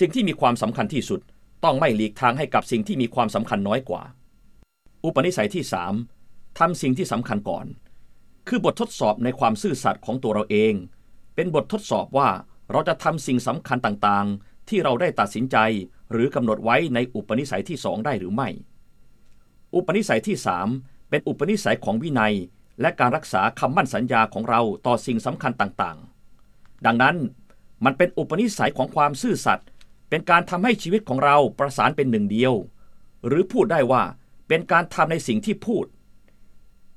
[0.00, 1.20] สิ่งที่มีความสำคัญที่สุด
[1.64, 4.02] ต้องไม่หลีกทางให้กับสิ่งที่มีความสำคัญน้อยกว่า
[5.04, 5.64] อุปนิสัยที่
[6.10, 7.66] 3ทำสิ่งที่สำคัญก่อน
[8.48, 10.74] คือบททดสอบในความซื่อสัตย์ของตัวเราเอง
[11.34, 12.28] เป็นบททดสอบว่า
[12.70, 15.56] เราจะทำสิ่งสำคัญต่างๆ ที่เราได้ตัดสินใจ
[16.12, 18.48] หรือกำหนดไว้ในอุปนิสัยที่สองได้หรือไม่
[19.74, 20.36] อุปนิสัยที่
[20.72, 22.34] 3เป็นอุปนิสัยของวินัย
[22.80, 27.16] และการรักษาคำมั่นสัญญาของเราต่อสิ่งสำคัญต่างๆ ดังนั้น
[27.84, 29.68] มันเป็นอุปนิสัยของความซื่อสัตย์
[30.08, 32.54] เป็นการทำให้ชีวิตของเราประสานเป็นหนึ่งเดียว
[33.26, 34.02] หรือพูดได้ว่า
[34.48, 35.86] เป็นการทำในสิ่งที่พูด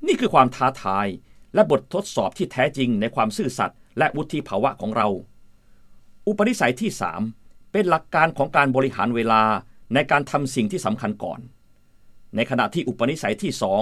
[0.07, 1.07] นี่คือความท้าทาย
[1.53, 5.07] และบททดสอบที่แท้จริงในความซื่อสัตย์และวุฒิภาวะของเรา
[6.27, 6.91] อุปนิสัยที่
[7.31, 9.43] 3 เป็นหลักการของการบริหารเวลา
[9.93, 11.39] ในการทำสิ่งที่สำคัญก่อน
[12.35, 13.81] ในขณะที่อุปนิสัยที่สอง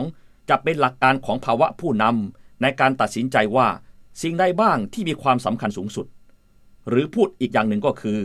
[0.49, 3.67] จะเป็นหลักการของภาวะผู้นำในการตัดสินใจว่า
[4.21, 6.07] สิ่งใดบ้างที่มีความสำคัญสูงสุด
[6.89, 8.19] หรือพูดอีกอย่างหนึ่งก็คือ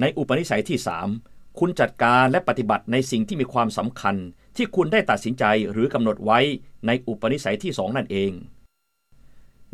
[0.00, 0.78] ในอุปนิสัยที่
[1.18, 4.16] 3คุณจัดการและปฏิบัติในสิ่งที่มีความสำคัญ
[4.58, 6.38] ที่คุณได้ตัดสินใจหรือกำหนดไว้
[6.86, 8.32] ในอุปนิสัยที่สองนั่นเอง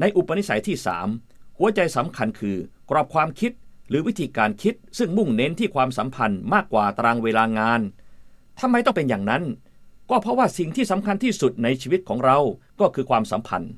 [0.01, 0.77] ในอุปนิสัยที่
[1.17, 2.57] 3หัวใจสำคัญคือ
[2.91, 3.53] กรอบความคิด
[3.89, 7.81] หรือวิธีการคิดซึ่งมุ่งเน้นที่ความสัมพันธ์มากกว่าตารางเวลางาน
[8.61, 9.43] ทำไมต้องเป็นอย่างนั้น
[10.11, 12.39] ก็เพราะว่าสิ่งที่สำคัญที่สุดในชีวิตของเรา
[12.81, 13.73] ก็คือความสัมพันธ์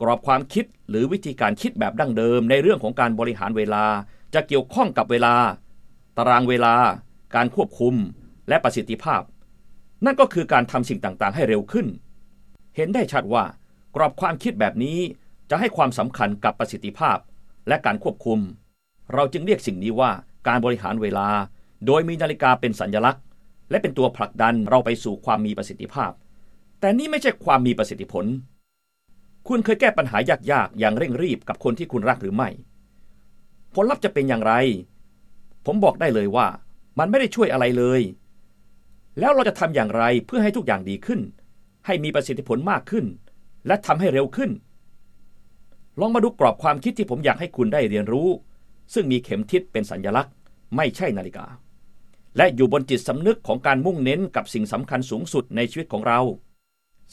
[0.00, 3.84] กรอบความคิดหรือวิธีการคิดแบบดั้งเดิมในเรื่องของการบริหารเวลา
[4.34, 5.34] จะเกี่ยวข้องกับเวลา
[6.16, 6.74] ตารางเวลา
[7.34, 7.94] การควบคุม
[8.48, 9.22] และประสิทธิภาพ
[10.04, 11.86] นั่นก็คือการทำสิ่งต่างๆ ให้เร็วขึ้น
[12.76, 13.44] เห็นได้ชัดว่า
[13.94, 14.98] กรอบความคิดแบบนี้
[15.50, 17.18] จะให้ความสำคัญกับประสิทธิภาพ
[17.68, 18.40] และการควบคุม
[19.14, 20.10] เราจึงเรียกสิ่งนี้ว่า
[20.48, 21.28] การบริหารเวลา
[21.86, 23.24] โดยมีนาฬิกาเป็นสัญลักษณ์
[23.70, 26.12] และเป็นตัวผลักดันเราไปสู่ความมีประสิทธิภาพ
[26.80, 28.24] แต่นี่ไม่ใช่ความมีประสิทธิผล
[29.48, 30.16] คุณเคยแก้ปัญหา
[30.50, 32.48] ยากๆ อย่างเร่งรีบกับคนที่คุณรักหรือไม่
[33.74, 34.52] ผลลัพธ์จะเป็นอย่างไร
[35.66, 36.46] ผมบอกได้เลยว่า
[36.98, 38.00] มันไม่ได้ช่วยอะไรเลย
[39.18, 41.20] แล้วเราจะทำอย่างไรเพื่อให้ทุกอย่างดีขึ้น
[41.86, 43.06] ให้มีประสิทธิผลมากขึ้น
[43.66, 44.50] และทำให้เร็วขึ้น
[46.00, 48.28] ลองมาดูกรอบความคิดที่ผมอยากให้คุณได้เรียนรู้
[48.94, 50.34] ซึ่งมีเข็มทิศเป็นสัญญลักษณ์
[50.76, 51.46] ไม่ใช่นาฬิกา
[52.36, 56.20] และอยู่บนจิตสำนึกของการมุ่งเน้นกับสิ่งสำคัญสูงสุดในชีวิตของเรา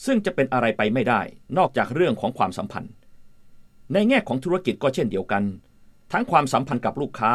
[0.04, 1.20] ซึ่งจะเป็นอะไรไปไม่ได้
[1.58, 2.92] นอกจากเรื่องของความสัมพันธ์
[3.92, 5.42] ในแง่ของธุรกิจก็เช่นเดียวกัน
[6.12, 7.34] ทั้งความสัมพันธ์กับลูกค้า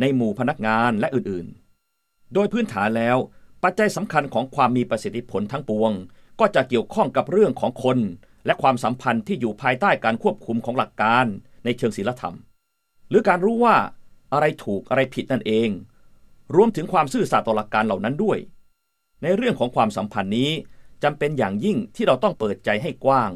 [0.00, 3.16] ในหมู่พนักงานและอื่นๆ โดยพื้นฐานแล้ว
[3.64, 5.92] ปัจจัยสำคัญของความมีประสิทธิผลทั้งปวง
[6.40, 7.98] ก็จะเกี่ยวข้องกับเรื่องของคน
[8.46, 11.26] และความสัมพันธ์ที่อยู่ภายใต้การควบคุมของหลักการ
[11.64, 12.34] ในเชิงศีลธรรม
[13.08, 13.76] หรือการรู้ว่า
[14.32, 15.68] อะไรถูกอะไรผิดนั่นเอง
[16.56, 18.38] รวมถึงความซื่อสัตย์ต่อหลักการเหล่านั้นด้วย
[19.22, 20.50] ในเรื่องของความสัมพันธ์นี้
[21.02, 23.30] จำเป็นอย่างยิ่งที่เราต้องเปิดใจให้กว้าง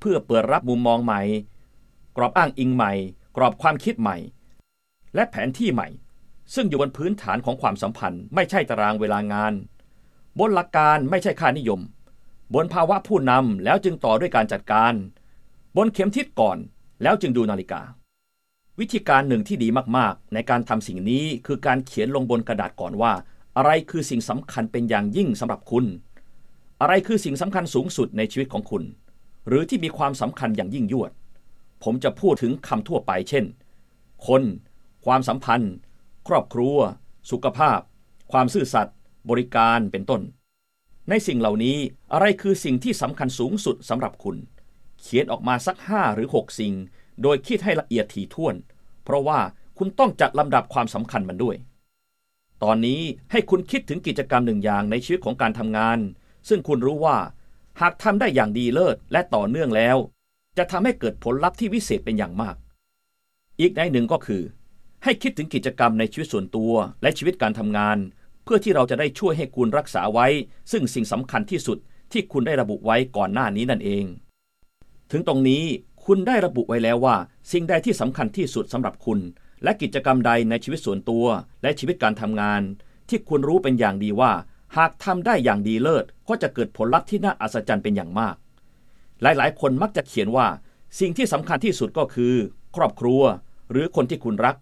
[0.00, 1.20] เพื่อเปิดรับมุมมองใหม่
[2.16, 2.92] กรอบอ้างอิงใหม่
[3.36, 4.16] กรอบความคิดใหม่
[5.14, 5.88] และแผนที่ใหม่
[6.54, 9.52] ซึ่งอยู่บนพื้นฐานของความสัมพันธ์ ไม่ใช่ตารางเวลางาน
[10.38, 11.80] บนหลักการไม่ใช่ค่านิยม
[12.54, 14.92] บนภาวะผู้นำแล้วจึงต่อด้วยการจัดการ
[15.76, 16.58] บนเข็มทิศก่อน
[17.02, 17.82] แล้วจึงดูนาฬิกา
[18.80, 23.12] วิธีการหนึ่งที่ดีมากๆ ในการทำสิ่งนี้คือการเขียนลงบนกระดาษก่อนว่า
[23.56, 25.84] อะไรคือสิ่งสำคัญเป็นอย่างยิ่งสำหรับคุณ
[26.80, 28.82] อะไรคือสิ่งสำคัญสูงสุดในชีวิตของคุณ
[29.48, 31.10] หรือที่มีความสำคัญอย่างยิ่งยวด
[31.82, 33.44] ผมจะพูดถึงคำทั่วไป เช่น
[34.26, 34.42] คน
[35.04, 35.74] ความสัมพันธ์
[36.28, 36.76] ครอบครัว
[37.30, 37.78] สุขภาพ
[38.32, 38.96] ความซื่อสัตย์
[39.28, 40.22] บริการเป็นต้น
[41.08, 41.76] ในสิ่งเหล่านี้
[42.12, 44.36] อะไรคือสิ่งที่สำคัญสูงสุดสำหรับคุณ
[45.00, 46.74] เขียนออกมาสักห้าหรือหกสิ่ง
[47.22, 48.54] โดยคิดให้ละเอียดถี่ถ้วน
[49.04, 49.40] เพราะว่า
[49.78, 51.56] คุณต้องจัดลำดับความสำคัญมันด้วย
[52.62, 53.00] ตอนนี้
[53.30, 55.98] ให้คุณคิดถึงกิจกรรมหนึ่งอย่างในชีวิตของการทำงาน
[56.48, 57.18] ซึ่งคุณรู้ว่า
[57.80, 59.96] หากทำได้อย่างดีเลิศและต่อเนื่องแล้ว
[60.58, 62.56] จะทำให้เกิดผลลัพธ์ที่วิเศษเป็นอย่างมาก
[63.60, 64.42] อีกในหนึ่งก็คือ
[65.04, 67.98] ให้คิดถึงกิจกรรมในชีวิตส่วนตัวและชีวิตการทำงาน
[68.44, 70.26] เพื่อที่เราจะได้ช่วยให้คุณรักษาไว้
[70.72, 71.78] ซึ่งสิ่งสำคัญที่สุด
[72.12, 74.04] ที่คุณได้ระบุไว้ก่อนหน้านี้นั่นเอง
[75.10, 75.64] ถึงตรงนี้
[76.06, 77.16] คุณได้ระบุไว้แล้วว่า
[77.52, 79.18] สิ่งใดที่สำคัญที่สุดสำหรับคุณ
[79.62, 81.26] และกิจกรรมใดในชีวิตส่วนตัว
[81.62, 82.62] และชีวิตการทำงาน
[83.08, 84.32] ที่คุณรู้เป็นอย่างดีว่า
[84.76, 88.36] หากทำได้อย่างดีเลิศ ก็จะเกิดผลลัพธ์ที่น่าอัศจรรย์เป็นอย่างมาก
[89.22, 90.46] หลายๆ คนมักจะเขียนว่า
[91.00, 92.34] สิ่งที่สำคัญที่สุดก็คือ
[92.76, 93.22] ครอบครัว
[93.70, 94.56] หรือคนที่คุณรัก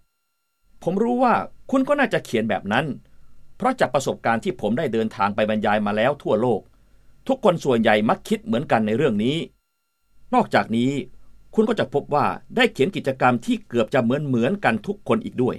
[0.82, 1.34] ผมรู้ว่า
[1.70, 2.86] คุณก็น่าจะเขียนแบบนั้น
[3.60, 6.60] เพราะจากประสบการณ์ที่ผมได้เดินทางไปบรรยายมาแล้วทั่วโลก
[7.28, 9.36] ทุกคนส่วนใหญ่มักคิดเหมือนกันในเรื่องนี้
[10.34, 10.92] นอกจากนี้
[11.54, 15.56] คุณก็จะพบว่าได้เขียนกิจกรรมที่เกือบจะเหมือนเหมือนกันทุกคนอีกด้วย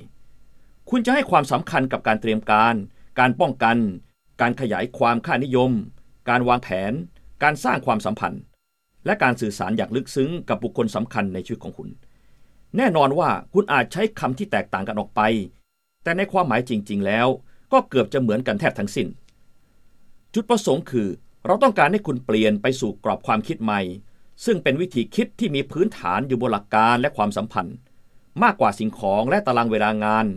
[0.89, 2.75] คุณจะให้ความสำคัญกับการเตรียมการ
[3.19, 3.77] การป้องกัน
[4.41, 5.71] การขยายความค่านิยม
[6.29, 6.93] การวางแผน
[7.43, 8.41] การสร้างความสัมพันธ์
[9.05, 11.89] และการสื่อสารอย่างลึกซึ้งกับบุคคลสำคัญในชีวิตของคุณ
[12.77, 15.21] แน่นอนว่าคุณอาจใช้คำที่แตกต่างกันออกไป
[16.03, 17.27] แต่ในความหมายจริง ๆ แล้ว
[17.73, 19.07] ก็เกือบจะเหมือนกันแทบทั้งสิน้น
[20.33, 21.07] จุดประสงค์คือ
[21.45, 23.81] เราต้องการให้คุณเปลี่ยนไปสู่กรอบความคิดใหม่
[24.45, 27.75] ซึ่งเป็นวิธีคิดที่มีพื้นฐานอยู่บนหลักการและความสัมพันธ์
[28.43, 30.27] มากกว่าสิ่งของและตารางเวลางาน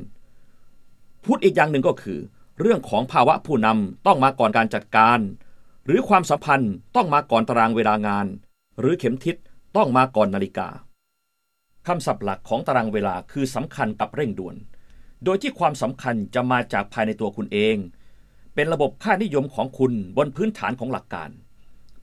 [1.24, 2.20] พูดอีกอย่างหนึ่งก็คือ
[2.60, 5.18] เรื่องของภาวะผู้นำต้องมาก่อนการจัดการ
[5.86, 8.26] หรือความสัมพันธ์ต้องมาก่อนตารางเวลางาน
[8.80, 9.36] หรือเข็มทิศ
[9.76, 10.68] ต้องมาก่อนนาฬิกา
[11.86, 14.56] คำศัพท์หลักของตารางเวลาคือสำคัญกับเร่งด่วน
[15.24, 17.76] โดยที่ความสำคัญจะมาจากภายในตัวคุณเอง
[18.54, 21.30] เป็นระบบค่านิยมของคุณบนพื้นฐานของหลักการ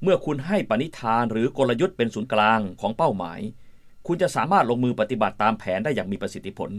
[0.04, 3.40] เมื่อคุณให้ปณิธานหรือกลยุทธ์เป็นศูนย์กลางของเป้าหมาย
[4.08, 6.72] คุณจะสามารถลงมือปฏิบัติตามแผนได้อย่างมีประสิทธิผล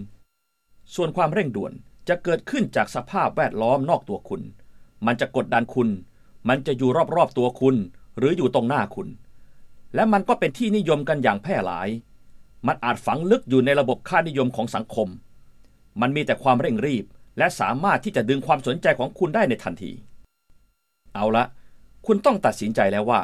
[0.94, 1.72] ส่วนความเร่งด่วน
[2.08, 4.42] จะเกิดขึ้นจากสภาพแวดล้อมนอกตัวคุณ
[5.06, 5.88] มันจะกดดันคุณ
[6.48, 7.76] มันจะอยู่รอบๆตัวคุณ
[8.18, 9.08] หรืออยู่ตรงหน้าคุณ
[9.94, 11.88] และมันก็เป็นที่นิยมกันอย่างแพร่หลาย
[12.66, 15.08] มันอาจฝังลึกอยู่ในระบบค่านิยมของสังคม
[16.00, 17.04] มันมีแต่ความเร่งรีบ
[17.38, 19.92] และสามารถที่จะดึงความสนใจของคุณได้ในทันที
[21.14, 21.44] เอาละ
[22.06, 23.20] คุณต้องตัดสินใจแล้วว่า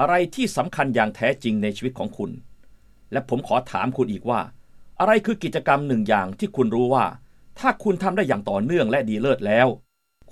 [0.00, 2.30] อะไรที่สำคัญอย่างแท้จริงในชีวิตของคุณ
[3.12, 4.40] และผมขอถามคุณอีกว่า
[5.00, 7.04] อะไรคือกิจกรรมหนึ่งอย่างที่คุณรู้ว่า
[7.58, 9.66] ถ้าคุณทำได้อย่างต่อเนื่องและดีเลิศแล้ว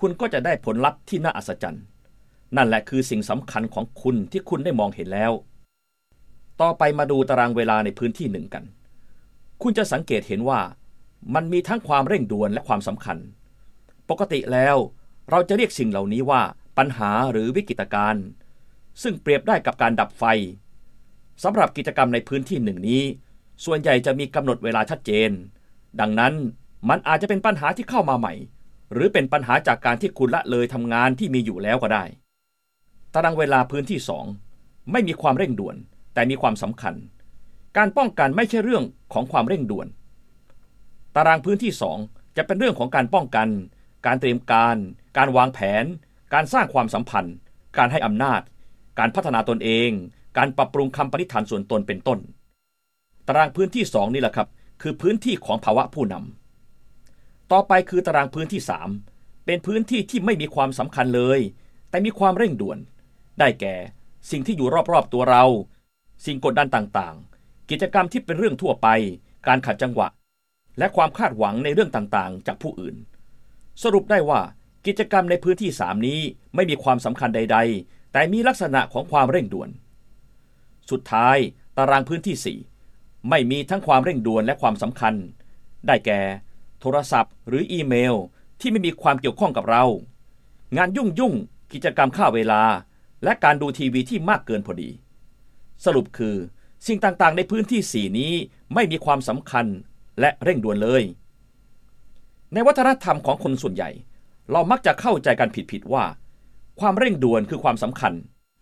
[0.01, 1.85] คุณก็จะได้ผลลัพธ์ที่น่าอัศจรรย์
[2.57, 5.33] นั่นแหละคือสิ่งสำคัญของคุณที่คุณได้มองเห็นแล้ว
[6.61, 8.65] ต่อไปมาดูตารางเวลาในพื้นที่หนึ่งกัน
[9.63, 10.61] คุณจะสังเกตเห็นว่า
[11.35, 13.19] มันมีทั้งความเร่งด่วนและความสำคัญ
[14.11, 14.77] ปกติแล้ว
[15.31, 16.43] เราจะเรียกสิ่งเหล่านี้ว่า
[16.79, 18.25] ปัญหาหรือวิกฤตการณ์
[19.03, 20.25] ซึ่งเปรียบได้กับการดับไฟ
[21.43, 23.03] สำหรับกิจกรรมในพื้นที่หนึ่งนี้
[23.65, 25.31] ส่วนใหญ่จะมีกำหนดเวลาชัดเจน
[26.01, 26.35] ดังนั้น
[26.89, 28.35] มันอาจจะเป็นปัญหาที่เข้ามาใหม่
[28.93, 32.05] หรือเป็นปัญหาจากการที่คุณละเลยทำงานที่มีอยู่แล้วก็ได้
[33.15, 34.25] ตารางเวลาพื้นที่สอง
[34.93, 35.77] ไม่มีความเร่งด่วน
[36.15, 36.95] แต่มีความสำคัญ
[37.77, 39.87] การป้องกันไม่ใช่เรื่องของความเร่งด่วน
[41.17, 41.99] ตารางพื้นที่สอง
[42.37, 43.49] จะเป็นเรื่องของการป้องกัน
[44.07, 44.77] การเตรียมการ
[45.17, 45.85] การวางแผน
[46.35, 47.37] การสร้างความสัมพันธ์
[47.79, 48.41] การให้อำนาจ
[48.99, 49.91] การพัฒนาตนเอง
[50.39, 52.19] การปรับปรุงคำปณิธานส่วนตนเป็นต้น
[53.27, 54.49] ตารางพื้นที่สองนี่แหละครับ
[54.83, 58.89] คือพื้นที่ของภาวะผู้นำต่อไปคือตารางพื้นที่สาม
[59.47, 61.41] เป็นพื้นที่ที่ไม่มีความสำคัญเลย
[61.91, 62.79] แต่มีความเร่งด่วน
[63.39, 63.75] ได้แก่
[64.31, 65.45] สิ่งที่อยู่รอบๆตัวเรา
[66.25, 68.89] สิ่งกดดันต่างๆ กิจกรรมที่เป็นเรื่องทั่วไป
[69.47, 70.09] การขัดจังหวะ
[70.79, 72.97] และความคาดหวังในเรื่องต่างๆ จากผู้อื่น
[73.83, 74.41] สรุปได้ว่า
[74.87, 76.21] กิจกรรมในพื้นที่สามนี้
[76.55, 79.71] ไม่มีความสำคัญใด ๆ แต่มีลักษณะของความเร่งด่วน
[80.91, 81.37] สุดท้าย
[81.77, 85.15] ตารางพื้นที่ 4 ไม่มีทั้งความเร่งด่วนและความสำคัญ
[85.87, 86.21] ได้แก่
[86.81, 88.15] โทรศัพท์หรืออีเมล
[88.61, 89.85] ที่ไม่มีความเกี่ยวข้องกับเรา
[90.77, 91.35] งานยุ่งยุ่ง
[91.73, 92.63] กิจกรรมค่าเวลา
[93.25, 94.91] และการดูทีวีที่มากเกินพอดี
[95.85, 96.37] สรุปคือ
[96.87, 98.33] สิ่งต่างๆ ในพื้นที่ 4 นี้
[98.75, 99.67] ไม่มีความสำคัญ
[100.21, 101.03] และเร่งด่วนเลย
[102.53, 103.91] ในวัฒนธรรมของคนส่วนใหญ่
[104.51, 106.05] เรามักจะเข้าใจกันผิดๆว่า
[106.81, 108.13] ความเร่งด่วนคือความสำคัญ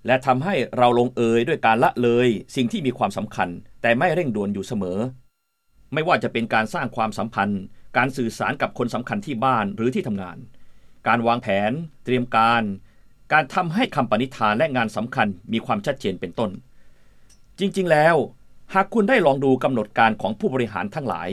[0.06, 3.48] และทำให้เราลงเอยด้วยการละเลย สิ่งที่มีความสำคัญ
[3.82, 4.98] แต่ไม่เร่งด่วนอยู่เสมอ
[5.92, 7.62] ไม่ว่าจะเป็นการสร้างความสัมพันธ์
[7.96, 10.38] การสื่อสารกับคนสำคัญที่บ้านหรือที่ทำงาน
[11.06, 11.72] การวางแผน
[12.04, 12.62] เตรียมการ
[13.32, 16.50] การทำให้คำปณิธานและงานสำคัญมีความชัดเจนเป็นต้น
[17.58, 18.16] จริงๆ แล้ว
[18.74, 21.28] หากคุณได้ลองดูกำหนดการของผู้บริหารทั้งหลาย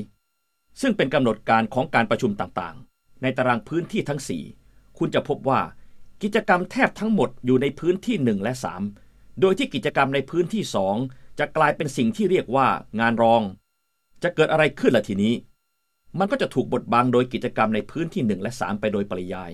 [0.81, 4.21] ซึ่งเป็นกำหนดการของการประชุมต่างๆ ในตารางพื้นที่ทั้ง
[4.59, 5.61] 4 คุณจะพบว่า
[6.23, 8.53] กิจกรรมแทบทั้งหมดอยู่ในพื้นที่ 1 และ
[8.97, 10.63] 3 โดยที่กิจกรรมในพื้นที่
[11.01, 12.67] 2 จะกลายเป็นสิ่งที่เรียกว่า
[12.99, 13.41] งานรอง
[14.23, 15.33] จะเกิดอะไรขึ้นล่ะทีนี้
[16.19, 19.51] มันก็จะถูกบดบังโดยกิจกรรมในพื้นที่ 1 และ 3 ไปโดยปริยาย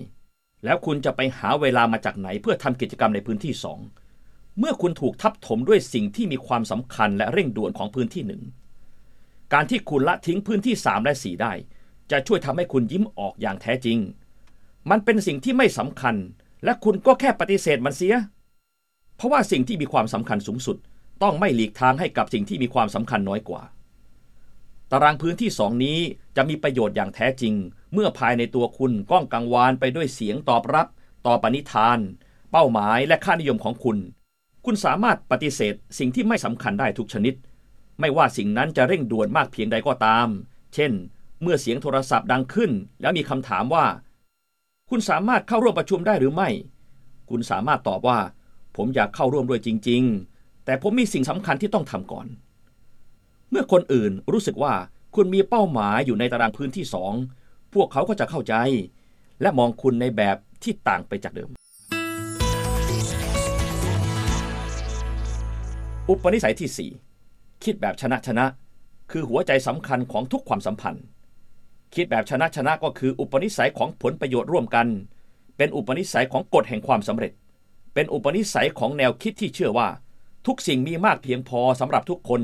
[0.64, 4.03] แล้วคุณจะไปหาเวลามาจากไหนเพื่อทำกิจกรรมในพื้นที่ 2
[4.58, 8.42] เมื่อคุณถูกทับถมด้วยสิ่งที่มีความสำคัญและเร่งด่วนของพื้นที่หนึ่ง
[9.52, 11.52] การที่คุณละทิ้งพื้นที่ 3 และ 4 ได้
[12.10, 13.98] จะช่วยทำให้คุณยิ้มออกอย่างแท้จริง
[14.90, 16.14] มันเป็นสิ่งที่ไม่สำคัญ
[16.64, 18.14] และคุณก็แค่ปฏิเสธมันเสีย
[19.16, 20.76] เพราะว่าสิ่งที่มีความสำคัญสูงสุด
[21.22, 23.62] ต้องไม่หลีกทางให้กับสิ่งที่มีความสำคัญน้อยกว่า
[24.90, 25.98] ตารางพื้นที่สองนี้
[26.36, 27.54] จะมีประโยชน์อย่างแท้จริง
[27.92, 30.86] เมื่อภายในตัวคุณก้องกังวานไปด้วยเสียงตอบรับ
[31.26, 31.98] ต่อปณิธาน
[32.52, 33.98] เป้าหมายและค่านิยมของคุณ
[34.64, 37.34] คุณสามารถปฏิเสธสิ่งที่ไม่สำคัญได้ทุกชนิด
[38.00, 40.26] ไม่ว่าสิ่งนั้นจะเร่งด่วนมากเพียงใดก็ตาม
[40.74, 40.92] เช่น
[41.42, 43.86] เมื่อเสียงโทรศัพท์ดังขึ้น แล้วมีคำถามว่า
[44.90, 46.48] คุณสามารถเข้าร่วมประชุมได้หรือไม่
[47.30, 48.18] คุณสามารถตอบว่า
[48.76, 50.02] ผมอยากเข้าร่วมด้วยจริง
[50.34, 52.26] ๆ แต่ผมมีสิ่งสำคัญที่ต้องทำก่อน
[53.50, 54.74] เมื่อคนอื่นรู้สึกว่า
[55.14, 57.12] คุณมีเป้าหมายอยู่ในตารางพื้นที่สอง
[57.74, 58.54] พวกเขาก็จะเข้าใจ
[59.40, 61.50] และมองคุณในแบบที่ต่างไปจากเดิม
[66.10, 66.92] อุปนิสัยที่
[67.24, 68.46] 4 คิดแบบชนะชนะ
[69.10, 71.04] คือหัวใจสำคัญของทุกความสัมพันธ์
[71.94, 74.88] คิดแบบชนะชนะก็คืออุปนิสัยของผลประโยชน์ร่วมกัน
[75.56, 77.32] เป็นอุปนิสัยของกฎแห่งความสำเร็จ
[77.94, 79.88] เป็นอุปนิสัยของแนวคิดที่เชื่อว่า
[80.46, 82.42] ทุกสิ่งมีมากเพียงพอสำหรับทุกคน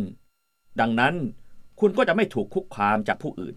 [0.80, 1.14] ดังนั้น
[1.80, 3.56] คุณก็จะไม่ถูกคุกคามจากผู้อื่น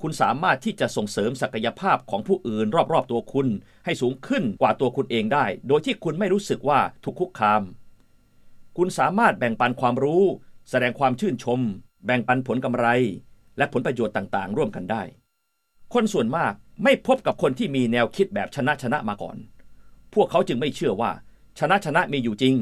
[0.00, 3.48] คุณสามารถที่จะส่งเสริมศักยภาพของผู้อื่น รอบๆตัวคุณ
[3.84, 7.62] ให้สูงขึ้นกว่าตัวคุณเองได้ โดยที่คุณไม่รู้สึกว่าถูกคุกคาม
[8.80, 10.24] คุณสามารถแบ่งปันความรู้
[10.70, 11.60] แสดงความชื่นชม
[12.06, 12.86] แบ่งปันผลกำไร
[13.58, 15.02] และผลประโยชน์ต่างๆ ร่วมกันได้
[15.94, 16.52] คนส่วนมาก
[16.84, 19.36] ไม่พบกับคนที่มีแนวคิดแบบชนะชนะมาก่อน
[20.14, 21.10] พวกเขาจึงไม่เชื่อว่า
[21.58, 22.56] ชนะชนะมีอยู่จริง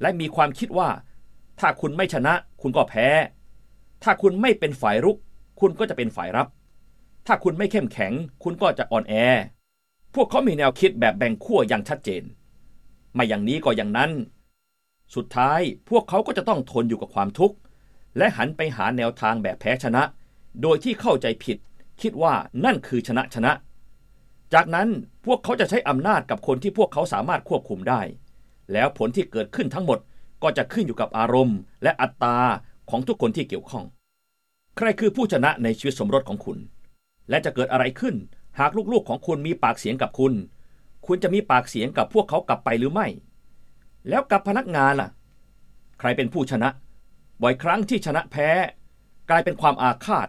[0.00, 0.88] และมีความคิดว่า
[1.60, 3.06] ถ้าคุณไม่ชนะคุณก็แพ้
[4.02, 5.16] ถ้าคุณไม่เป็นฝ่ายรุก
[5.60, 6.48] คุณก็จะเป็นฝ่ายรับ
[7.26, 9.14] ถ้าคุณไม่เข้มแข็ง คุณก็จะอ่อนแอ
[10.14, 12.22] พวกเขามีแนวคิดแบบแบ่งขั้วอย่างชัดเจน
[13.14, 14.12] ไม่อย่างนี้ก็อย่างนั้น
[15.14, 17.56] สุดท้ายพวกเขาก็จะต้องทนอยู่กับความทุกข์
[18.18, 20.02] และหันไปหาแนวทางแบบแพ้ชนะ
[20.62, 21.58] โดยที่เข้าใจผิด
[22.02, 22.34] คิดว่า
[22.64, 23.52] นั่นคือชนะชนะ
[24.54, 24.88] จากนั้น
[25.26, 28.00] พวกเขาจะใช้อำนาจกับคนที่พวกเขาสามารถควบคุมได้
[28.72, 29.98] แล้วผลที่เกิดขึ้นทั้งหมด
[30.42, 32.38] ก็จะขึ้นอยู่กับอารมณ์ และอัตตา
[32.90, 33.84] ของทุกคนที่เกี่ยวข้อง
[34.76, 36.58] ใครคือผู้ชนะในชีวิตสมรสของคุณ
[37.30, 38.14] และจะเกิดอะไรขึ้น
[38.58, 40.32] หากลูกๆของคุณมีปากเสียงกับคุณ
[41.06, 43.06] คุณจะมีปากเสียงกับพวกเขากลับไปหรือไม่
[44.08, 45.10] แล้วกับพนักงานล่ะ
[45.98, 46.68] ใครเป็นผู้ชนะ
[47.42, 48.48] บ่อยครั้งที่ชนะแพ้
[49.30, 50.28] กลายเป็นความอาฆาต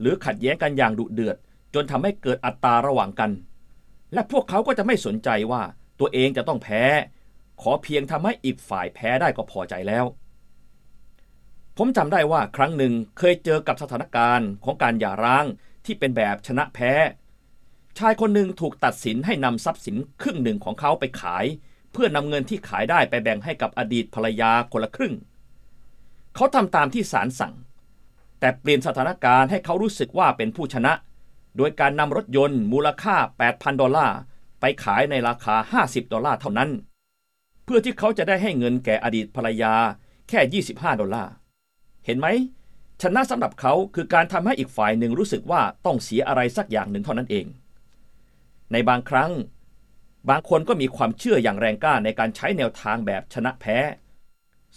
[0.00, 1.36] หรือขัดแย้งกันอย่างดุเดือด
[1.74, 3.30] จนทำให้เกิดอัตราระหว่างกัน
[4.12, 5.62] และพวกเขาก็จะไม่สนใจว่า
[6.00, 6.82] ตัวเองจะต้องแพ้
[7.62, 10.04] ขอเพียงทำให้อีกฝ่ายแพ้ได้ก็พอใจแล้ว
[11.76, 15.44] ผมจำได้ว่าครั้งหนึ่งเคยเจอกับสถานการณ์ของการหย่าร้าง
[15.84, 16.92] ที่เป็นแบบชนะแพ้
[17.98, 21.44] ชายคนหนึ่งถูกตัดสินให้นำทรัพย์สินครึ่งหนึ่งของเขาไปขาย
[21.94, 25.14] เพื่อนำเงินที่ขายได้ไปแบ่งให้กับอดีตภรรยาคนละครึ่ง
[26.34, 27.54] เขาทำตามที่ศาลสั่ง
[28.40, 30.92] แต่เปลี่ยนสถานการณ์ให้เขารู้สึกว่าเป็นผู้ชนะ
[31.56, 33.16] โดยการนำรถยนต์มูลค่า
[33.48, 34.16] 8,000 ดอลลาร์
[34.60, 36.70] ไปขายในราคา 50 ดอลลาร์เท่านั้น
[37.64, 39.74] เพื่อที่เขาจะได้ให้เงินแก่อดีตภรรยา
[40.28, 41.32] แค่ 25 ดอลลาร์
[42.04, 42.26] เห็นไหม
[43.02, 47.46] ชนะสำหรับเขาคือการทำให้อีกฝ่ายหนึ่งรู้สึกว่าต้องเสียอะไรสักอย่างหนึ่งเท่านั้นเอง
[48.72, 49.30] ในบางครั้ง
[50.28, 53.78] บางคนก็มีความเชื่ออย่างแรงกล้าในการใช้แนวทางแบบชนะแพ้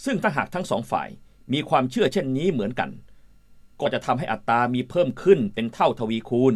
[0.03, 1.09] ซึ่งถ้าหากทั้งสองฝ่าย
[1.53, 2.89] มีความเชื่อเช่นนี้เหมือนกัน
[3.79, 6.55] ก็จะทำให้อัตรามีเพิ่มขึ้นเป็นเท่าทวีคูณ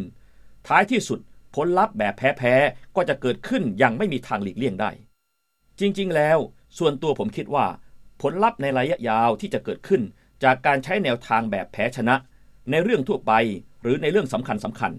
[0.68, 1.20] ท้ายที่สุด
[1.56, 4.92] ผลลัพธ์แบบแพ้ๆก็จะเกิดขึ้นอย่างไม่มีทางหลีกเลี่ยงได้
[5.80, 6.38] จริงๆ แล้ว
[6.78, 7.66] ส่วนตัวผมคิดว่า
[8.22, 10.02] ผลลัพธ์ในระยะยาวที่จะเกิดขึ้น
[10.44, 12.16] จากการใช้แนวทางแบบแพ้ชนะ
[12.72, 13.32] ในเรื่องทั่วไป
[13.82, 14.92] หรือในเรื่องสำคัญสำคัญ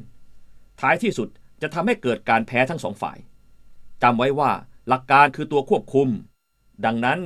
[0.80, 1.28] ท้ายที่สุด
[1.62, 3.18] จะทำให้เกิดการแพ้ทั้งสองฝ่าย
[4.02, 4.50] จำไว้ว่า
[4.88, 6.08] หลักการคือตัวควบคุม
[6.84, 7.20] ดังนั้น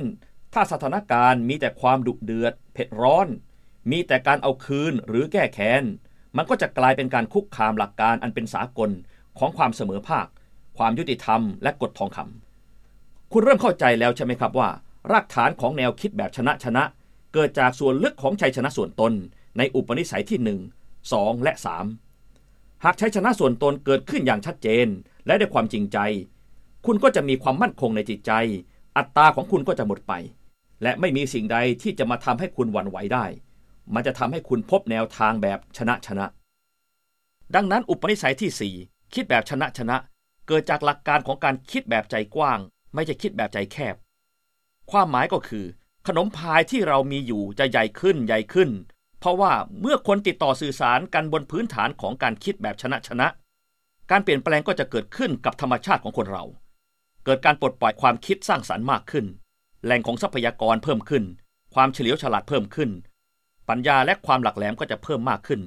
[0.53, 3.27] ถ้าสถานการณ์มีแต่ความดุเดือด เผ็ดร้อน
[3.91, 5.83] มีแต่การเอาคืนหรือแก้แค้น
[6.35, 8.89] มันก็จะกลายเป็นการคุกคามหลักการอันเป็นสากล
[9.39, 10.27] ของความเสมอภาค
[10.77, 14.69] ความยุติธรรมและกฎทองคำคุณเริ่มเข้าใจแล้วใช่ไหมครับว่า
[15.11, 16.83] รากฐานของแนวคิดแบบชนะชนะ
[17.33, 19.13] เกิดจากส่วนลึกของชัยชนะส่วนตน
[19.57, 20.39] ในอุปนิสัยที่
[20.93, 21.53] 2และ
[22.17, 24.87] 3 หากใช้ชนะส่วนตนเกิดขึ้นอย่างชัดเจน
[25.25, 25.97] และด้วยความจริงใจ
[26.85, 28.31] คุณก็จะมีความมั่นคงในจิตใจ
[28.97, 30.13] อัตตาของคุณก็จะหมดไป
[30.83, 33.25] และไม่มีสิ่งใดที่จะมาทำให้คุณหวั่นไหวได้
[33.93, 36.25] มันจะทำให้คุณพบแนวทางแบบชนะชนะ
[37.55, 39.97] ดังนั้นอุปนิสัยที่ 4 คิดแบบชนะชนะ
[40.47, 42.59] เกิดจากหลักการของการคิดแบบใจกว้าง
[42.93, 43.95] ไม่ใช่คิดแบบใจแคบ
[44.91, 45.65] ความหมายก็คือ
[46.07, 48.69] ขนมพายที่เรามีอยู่จะใหญ่ขึ้นใหญ่ขึ้น
[49.19, 49.51] เพราะว่า
[49.81, 53.27] เมื่อคนติดต่อสื่อสารกันบนพื้นฐานของการคิดแบบชนะชนะ
[54.11, 56.43] การเปลี่ยนแปลงก็จะเกิดขึ้นกับธรรมชาติของคนเรา
[57.27, 59.25] เกิดการปลดปล่อยความคิดสร้างสรรค์มากขึ้น
[59.83, 61.23] แหล่งของทรัพยากรเพิ่มขึ้น
[61.73, 62.89] ความเฉลียวฉลาดเพิ่มขึ้น
[63.69, 65.61] ปัญญาและความหลักแหลมก็จะเพิ่มมากขึ้น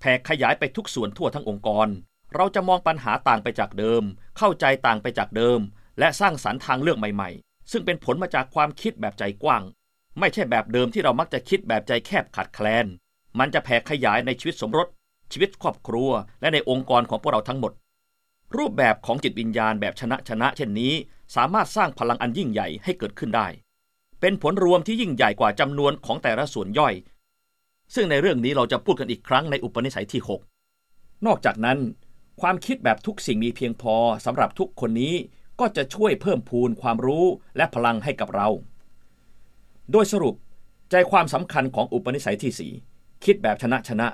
[0.00, 1.88] แผ่ขยายไปทุกส่วนทั่วทั้งองค์กร
[2.34, 4.02] เราจะมองปัญหาต่างไปจากเดิม
[4.38, 5.60] เข้าใจต่างไปจากเดิม
[5.98, 9.62] และสร้างสรรค์ทางเลือกใหม่ๆ ซึ่งเป็นผลมาจากความคิดแบบใจกว้าง
[10.18, 12.86] ไม่ใช่แบบเดิมที่เรามักจะคิดแบบใจแคบขัดแคลน
[13.38, 14.88] มันจะแผ่ขยายในชีวิตสมรส
[15.32, 16.10] ชีวิตครอบครัว
[16.40, 17.72] และในองค์กรของพวกเราทั้งหมด
[18.56, 20.92] รูปแบบของจิตวิญญาณแบบชนะชนะ เช่นนี้
[21.36, 23.48] สามารถสร้างพลังอันยิ่งใหญ่ให้เกิดขึ้นได้
[24.20, 26.94] เป็นผลรวมที่ยิ่งใหญ่กว่าจำนวนของแต่ละส่วนย่อย
[27.94, 30.22] ซึ่งในเรื่องนี้เราจะพูดกันอีกครั้งในอุปนิสัยที่
[30.72, 31.78] 6 นอกจากนั้น
[32.40, 33.94] ความคิดแบบทุกสิ่งมีเพียงพอ
[34.24, 35.14] สำหรับทุกคนนี้
[35.60, 37.24] ก็จะช่วยเพิ่มพูนความรู้
[37.56, 38.48] และพลังให้กับเรา
[39.92, 40.34] โดยสรุป
[40.90, 44.06] ใจความสำคัญของอุปนิสัยที่4คิดแบบชนะชนะ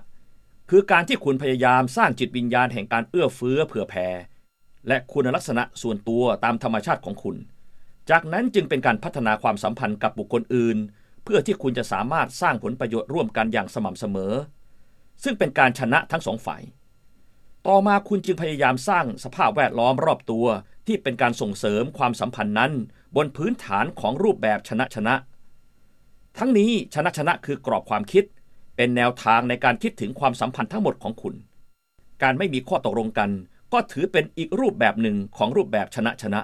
[0.71, 4.09] คือการที่คุณพยายามสร้างจิตวิญญาณแห่งการเอื้อเฟื้อเผื่อแผ่
[4.89, 7.37] และคุณลักษณะส่วนตัวตามธรรมชาติของคุณ
[8.11, 10.79] จากนั้นจึงเป็นการพัฒนาความสัมพันธ์กับบุคคลอื่น
[11.25, 14.33] เพื่อที่คุณจะสามารถสร้างผลประโยชน์ร่วมกันอย่างสม่ำเสมอ
[15.23, 16.63] ซึ่งเป็นการชนะทั้งสองฝ่าย
[17.67, 20.47] ต่อมาคุณจึงพยายามสร้างสภาพแวดล้อมรอบตัว
[20.87, 22.73] ที่เป็นการส่งเสริมความสัมพันธ์นั้น
[23.17, 25.15] บนพื้นฐานของรูปแบบชนะชนะ
[26.39, 28.25] ทั้งนี้ชนะชนะคือกรอบความคิด
[28.81, 31.35] เป็นแนวทางในการคิดถึงความสัมพันธ์ทั้งหมดของคุณ
[32.23, 33.31] การไม่มีข้อตกลงกัน
[33.73, 36.41] ก็ถือเป็นอีกรูปแบบหนึ่งของรูปแบบชนะชนะ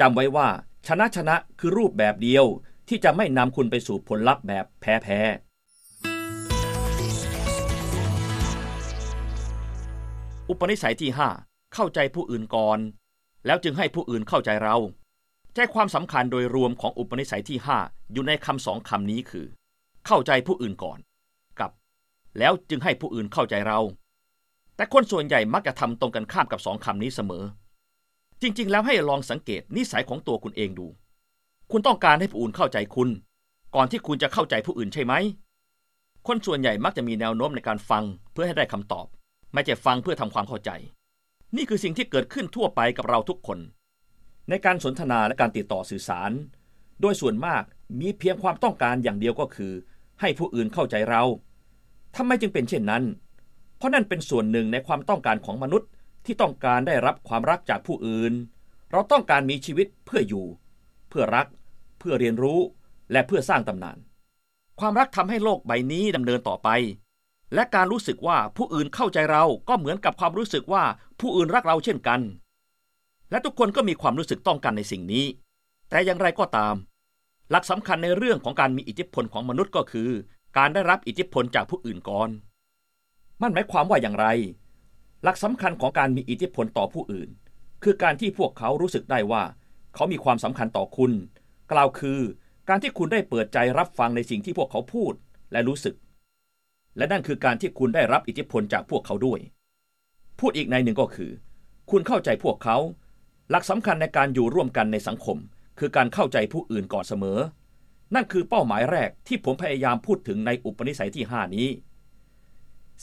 [0.00, 0.48] จำไว้ว่า
[0.88, 2.44] ชนะชนะคือรูปแบบเดียว
[2.88, 5.20] ที่จะไม่นำคุณไปสู่ผลลัพธ์แบบแพ้แพ้
[10.48, 11.10] อุปนิสัยที่
[11.42, 12.78] 5 เข้าใจผู้อื่นก่อน
[13.46, 14.76] แล้วจึงให้ผู้อื่นเข้าใจเรา
[15.54, 19.46] ใจความสำคัญโดยรวมของอุปนิสัยที่ 5 อยู่ในคำสองคำนี้คือ
[20.06, 20.98] เข้าใจผู้อื่นก่อน
[22.38, 23.78] แล้วจึงให้ผู้อื่นเข้าใจเรา
[24.76, 27.44] แต่คนส่วนใหญ่มักจะทำตรงกันข้ามกับสองคำนี้เสมอ
[28.42, 30.86] จริง ๆ แล้วให้ลองสังเกตนิสัยของตัวคุณเองดู
[31.70, 33.08] คุณต้องการให้ผู้อื่นเข้าใจคุณ
[33.74, 35.14] ก่อนที่คุณจะเข้าใจผู้อื่นใช่ไหม
[36.26, 39.06] คนส่วนใหญ่มักจะมีแนวโน้มในการฟังเพื่อให้ได้คำตอบ
[39.52, 40.70] ไม่ใช่ฟังเพื่อทำความเข้าใจ
[41.56, 43.58] นี่คือสิ่งที่เกิดขึ้นทั่วไปกับเราทุกคน
[44.48, 46.30] ในการสนทนาและการติดต่อสื่อสาร
[47.00, 47.62] โดยส่วนมาก
[48.00, 49.72] มีเพียงความต้องการอย่างเดียวก็คือ
[50.20, 51.22] ให้ผู้อื่นเข้าใจเรา
[52.16, 53.04] ทำไมจึงเป็นเช่นนั้น
[53.76, 55.88] เพราะนั่นเป็นส่วนหนึ่งในความต้องการของมนุษย์
[56.24, 58.32] ที่ต้องการได้รับความรักจากผู้อื่น
[58.90, 60.46] เราต้องการมีชีวิตเพื่ออยู่
[61.08, 61.46] เพื่อรัก
[61.98, 62.60] เพื่อเรียนรู้
[63.12, 63.98] และเพื่อสร้างตำนาน
[64.80, 66.68] ความรักทำให้โลกใบนี้ดำเนินต่อไป
[67.54, 70.84] และการรู้สึกว่าผู้อื่นเข้าใจเราก็เหมือนกับความรู้สึกว่า
[71.20, 72.20] ผู้อื่นรักเราเช่นกัน
[73.30, 75.24] และทุกคนก็มีความรู้สึกต้องการในสิ่งนี้
[75.90, 76.74] แต่อย่างไรก็ตาม
[77.50, 80.10] หลักสำคัญในเรื่องของการมีอิทธิพลของมนุษย์ก็คือ
[80.56, 82.30] การได้รับอิทธิพลจากผู้อื่นก่อน
[83.42, 84.26] มันหมายความว่าอย่างไร
[85.22, 87.28] หลักสำคัญของการมีอิทธิพลต่อผู้อื่น
[87.82, 89.42] คือการที่พวกเขารู้สึกได้ว่า
[89.94, 91.12] เขามีความสำคัญต่อคุณ
[91.72, 92.20] กล่าวคือ
[92.68, 95.12] การที่คุณได้เปิดใจรับฟังในสิ่งที่พวกเขาพูด
[95.52, 95.94] และรู้สึก
[96.96, 99.40] และนั่นคือการที่คุณได้รับอิทธิพลจากพวกเขาด้วย
[100.38, 101.30] พูดอีกในหนึ่งก็คือ
[101.90, 102.76] คุณเข้าใจพวกเขา
[103.50, 105.38] หลักสำคัญในการอยู่ร่วมกันในสังคม
[105.78, 107.38] คือการเข้าใจผู้อื่นก่อนเสมอ
[108.14, 111.68] นั่นคือเป้าหมายแรกที่ผมพยายามพูดถึงในอุปนิสัยที่ 5 นี้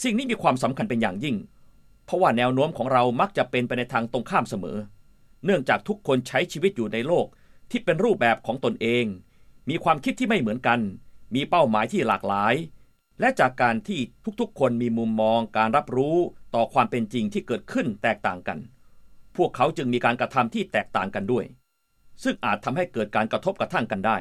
[0.04, 1.36] สิ่งนี้มีความสำคัญเป็นอย่างยิ่ง
[2.06, 4.78] เพราะว่าแนวโน้มของเรามักจะเป็นไปในทางตรงข้ามเสมอ
[5.46, 7.26] เนื่องจากทุกคนใช้ชีวิตอยู่ในโลก
[7.72, 9.06] ที่เป็นรูปแบบของตนเอง
[9.70, 10.80] มีความคิดที่ไม่เหมือนกัน
[11.36, 12.54] มีเป้าหมายที่หลากหลาย
[13.20, 14.00] และจากการที่
[14.40, 16.18] ทุกๆ คนมีมุมมองการรับรู้
[16.56, 18.60] ต่อความเป็นจริงที่เกิดขึ้นแตกต่างกัน
[19.36, 21.46] พวกเขาจึงมีการกระทำที่แตกต่างกันด้วย
[22.24, 24.18] ซึ่งอาจทำให้เกิดการกระทบกระทั่งกันได้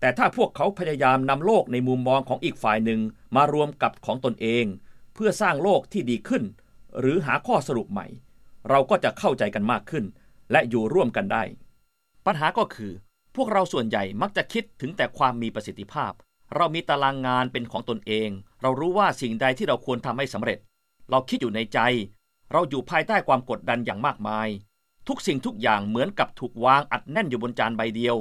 [0.00, 3.00] แต่ถ้าพวกเขาพยายามนำโลกในมุมมองของอีกฝ่ายหนึ่ง
[3.36, 4.64] มารวมกับของตนเอง
[5.14, 6.42] เพื่อสร้างโลกที่ดีขึ้น
[7.00, 8.06] หรือหาข้อสรุปใหม่
[8.68, 10.04] เราก็จะเข้าใจกันมากขึ้น
[10.52, 11.42] และอยู่ร่วมกันได้
[12.26, 12.92] ปัญหาก็คือ
[13.36, 16.12] พวกเราส่วนใหญ่มักจะคิดถึงแต่ความมีประสิทธิภาพ
[16.56, 18.28] เรามีตารางงานเป็นของตนเอง
[18.62, 20.58] เรารู้ว่าสิ่งใดที่เราควรทำให้สำเร็จ
[21.10, 21.78] เราคิดอยู่ในใจ
[22.52, 24.48] เราอยู่ภายใต้ความกดดันอย่างมากมาย
[25.08, 28.16] ทุกสิ่งทุกอย่างเหมือนกับถูกวางอัดแน่นอยู่บนจานใบเดียว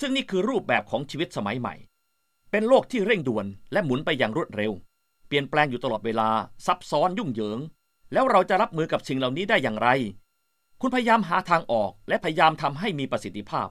[0.00, 1.74] ซึ่งนี่คือรูปแบบของชีวิตสมัยใหม่
[2.50, 4.72] เป็นโลกที่เร่งด่วนและหมุนไปอย่างรวดเร็ว
[5.26, 6.28] เปลี่ยนแปลงอยู่ตลอดเวลา
[6.66, 7.58] ซับซ้อนยุ่งเหยิง
[8.12, 9.88] แล้วเราจะรับมือกับสิ่งเหล่านี้ได้อย่างไร
[10.80, 13.68] คุณพยายามหาทางออกและพยายามทำให้มีประสิทธิภาพ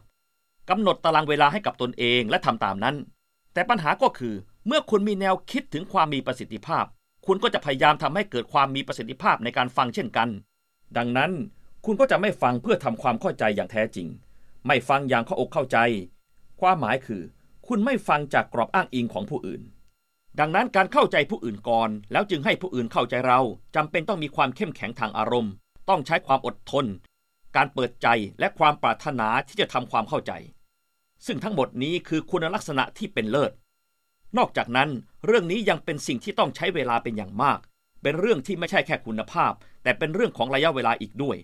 [0.69, 2.95] กำหนดตารางเวลาให้กับตนเองและทำตามนั้น
[3.53, 4.35] แต่ปัญหาก็คือ
[4.67, 6.85] เมื่อคุณมีแนวคิดถึงความมีประสิทธิภาพ
[7.25, 10.29] คุณก็จะพยายามทำให้เกิดความมีประสิทธิภาพในการฟังเช่นกัน
[10.97, 11.31] ดังนั้น
[11.85, 14.07] คุณก็จะไม่ฟังเพื่อทำความเข้าใจอย่างแท้จริง
[14.67, 15.77] ไม่ฟังอย่างเข้าอกเข้าใจ
[16.63, 17.23] ความหมายคือ
[17.67, 19.61] คุณไม่ฟังจากกรอบอ้างอิงของผู้อื่น
[20.39, 23.39] ดังนั้นการเข้าใจผู้อื่นก่อน แล้วจึงให้ผู้อื่นเข้าใจเรา
[23.75, 25.53] จำเป็นต้องมีความเข้มแข็งทางอารมณ์
[25.89, 26.85] ต้องใช้ความอดทน
[27.55, 28.07] การเปิดใจ
[28.39, 30.31] และความปรารถนาที่จะทำความเข้าใจ
[31.25, 33.51] ซึ่งทั้งหมดนี้คือคุณลักษณะที่เป็นเลิศ
[34.37, 34.89] นอกจากนั้น
[35.25, 37.59] เรื่องนี้ยังเป็นสิ่งที่ต้องใช้เวลาเป็นอย่างมาก
[38.01, 39.53] เป็นเรื่องที่ไม่ใช่แค่คุณภาพ
[39.83, 41.37] แต่เป็นเรื่องของระยะเวลาอีกด้วย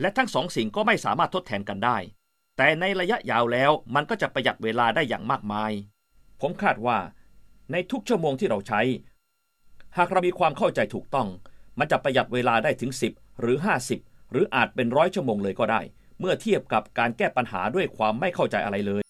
[0.00, 1.98] และทั้งสองสิ่งก็ไม่สามารถทดแทนกันได้
[2.60, 5.72] แต่ในระยะยาวแล้วมันก็จะประหยัดเวลาได้อย่างมากมาย
[6.40, 6.98] ผมคาดว่า
[7.72, 8.80] ในทุกชั่วโมงที่เราใช้
[9.96, 11.28] หากเรามีความเข้าใจถูกต้อง
[11.78, 13.58] มันจะประหยัดเวลาได้ถึง 10 หรือ
[13.94, 15.80] 50 หรืออาจเป็นร้อยชั่วโมงเลยก็ได้
[16.20, 19.02] เมื่อเทียบกับการแก้ปัญหาด้วยความไม่เข้าใจอะไรเลย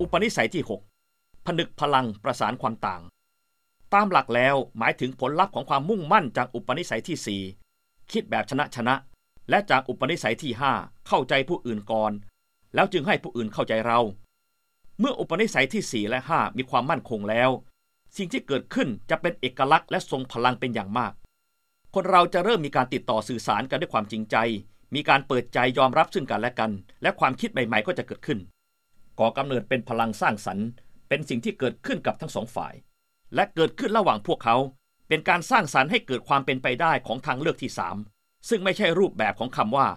[0.00, 0.62] อุปนิสัยที่
[1.04, 3.02] 6 ผนึกพลังประสานความต่าง
[3.94, 7.65] ตามหลักแล้วหมายถึงผลลัพธ์ของความมุ่งมั่นจากอุปนิสัยที่4
[8.12, 8.94] คิดแบบชนะชนะ
[9.50, 12.12] และจากอุปนิสัยที่5เข้าใจผู้อื่นก่อน
[12.74, 14.00] แล้วจึงให้ผู้อื่นเข้าใจเรา
[15.00, 17.50] เมื่ออุปนิสัยที่4และ5มีความมั่นคงแล้ว
[18.16, 21.12] สิ่งที่เกิดขึ้นจะเป็นเอกลักษณ์และทรงพลังเป็นอย่างมาก
[21.94, 24.36] คนเราจะเริ่มมีการติดต่อสื่อสารกันด้วยความจริงใจ
[24.94, 26.70] มีการเปิดใจยอมรับซึ่งกันและกัน
[27.02, 28.38] และความคิดใหม่ๆก็จะเกิดขึ้น
[29.18, 30.66] ก่อกำเนิดเป็นพลังสร้างสรรค์
[31.08, 32.74] เป็นสิ่งที่เกิดขึ้นกับทั้งสองฝ่าย
[33.34, 34.56] และเกิดขึ้นระหว่างพวกเขา
[35.08, 37.96] เป็นการสร้างสรรค์ให้เกิดความเป็นไปได้ของทางเลือกที่สาม
[38.48, 39.88] ซึ่งไม่ใช่รูปแบบของคำว่า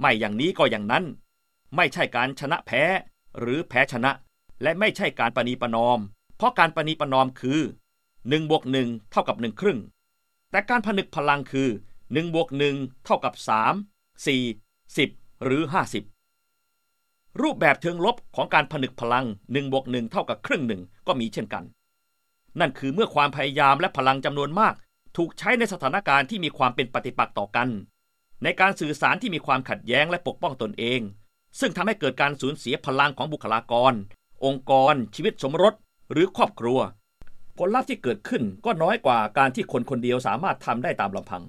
[0.00, 1.04] ไม่อย่างนี้ก็อย่างนั้น
[1.76, 2.82] ไม่ใช่การชนะแพ้
[3.38, 4.12] หรือแพ้ชนะ
[4.62, 5.98] และไม่ใช่การปณีประนอม
[6.36, 7.60] เพราะการปณีประนอมคือ
[8.04, 9.78] 1บวก1เท่ากับ1ครึ่ง
[10.50, 11.68] แต่การผนึกพลังคือ
[12.00, 13.34] 1บวก1เท่ากับ
[13.84, 15.62] 3 4 10 หรือ
[16.52, 21.64] 50 รูปแบบเชิงลบของการผนึกพลัง1บวก1เท่ากับครึ่งหนึ่งก็มีเช่นกัน
[22.60, 24.74] นั่นคือเมื่อความพยายามและพลังจำนวนมาก
[25.16, 27.68] ถูกใช้ในสถานการณ์ที่มีความเป็นปฏิปักษ์ต่อกัน
[28.42, 31.00] ในการสื่อสารที่มีความขัดแย้งและปกป้องตนเอง
[31.60, 33.92] ซึ่งทำให้เกิดการสูญเสียพลังของบุคลากร
[34.44, 35.74] องค์กร ชีวิตสมรส
[36.12, 36.78] หรือครอบครัว
[37.58, 41.42] ผลลัพธ์ที่เกิดขึ้นก็น้อยกว่าการที่คนคนเดียวสามารถทำได้ตามลำพัง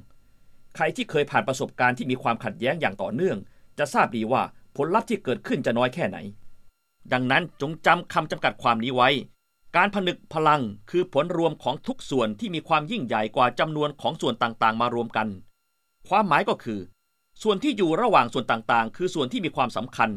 [0.76, 3.38] ใครที่เคยผ่านประสบการณ์ที่มีความขัดแย้งอย่างต่อเนื่อง
[3.80, 4.42] จะทราบดีว่า
[4.78, 6.18] ผลลัพธ์ที่เกิดขึ้นจะน้อยแค่ไหน
[7.14, 9.10] ดังนั้นจงจำคำจำกัดความนี้ไว้
[9.78, 15.28] การผนึกพลังคือผลรวมของทุกส่วนที่มีความยิ่งใหญ่กว่าจำนวนของส่วนต่างๆ มารวมกัน
[16.08, 16.80] ความหมายก็คือ
[17.44, 20.10] ส่วนที่อยู่ระหว่างส่วนต่างๆ คือส่วนที่มีความสำคัญ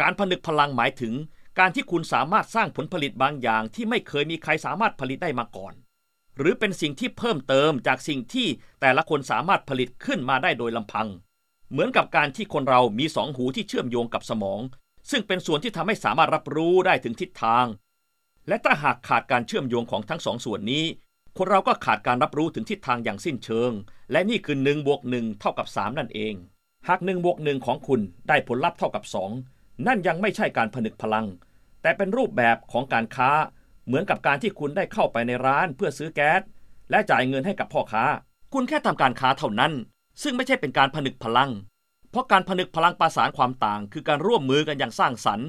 [0.00, 1.14] การผนึกพลังหมายถึง
[1.58, 5.74] การที่คุณสามารถสร้างผลผลิตบางอย่าง ที่ไม่เคยมีใครสามารถผลิตได้มาก่อน
[6.36, 8.46] หรือเป็นสิ่งที่เพิ่มเติมจากสิ่งที่
[8.80, 11.08] แต่ละคนสามารถผลิตขึ้นมาได้โดยลำพัง
[11.70, 14.60] เหมือนกับการที่คนเรามีสองหูที่เชื่อมโยงกับสมอง
[15.10, 17.66] ซึ่งเป็นส่วนที่ทำให้สามารถรับรู้ได้ถึงทิศทาง
[18.48, 20.84] และถ้าหากขาดการเชื่อมโยงของทั้งสองส่วนนี้
[21.36, 23.72] คนเราก็ขาดการรับรู้ถึงทิศทางอย่างสิ้นเชิง
[24.12, 26.34] และนี่คือ1บวก1เท่ากับ 3 นั่นเอง
[26.88, 29.04] หาก1บวก1ของคุณได้ผลลัพธ์เท่ากับ
[29.44, 31.26] 2 นั่นยังไม่ใช่การผนึกพลัง
[31.82, 33.30] แต่เป็นรูปแบบของการค้า
[33.86, 36.40] เหมือนกับการที่คุณได้เข้าไปในร้านเพื่อซื้อแก๊ส
[36.90, 38.04] และจ่ายเงินให้กับพ่อค้า
[38.52, 39.72] คุณแค่ทำการค้าเท่านั้น
[40.22, 41.50] ซึ่งไม่ใช่เป็นการผนึกพลัง
[42.10, 45.48] เพราะการผนึกพลังประสานความต่าง คือการร่วมมือกันอย่างสร้างสรรค์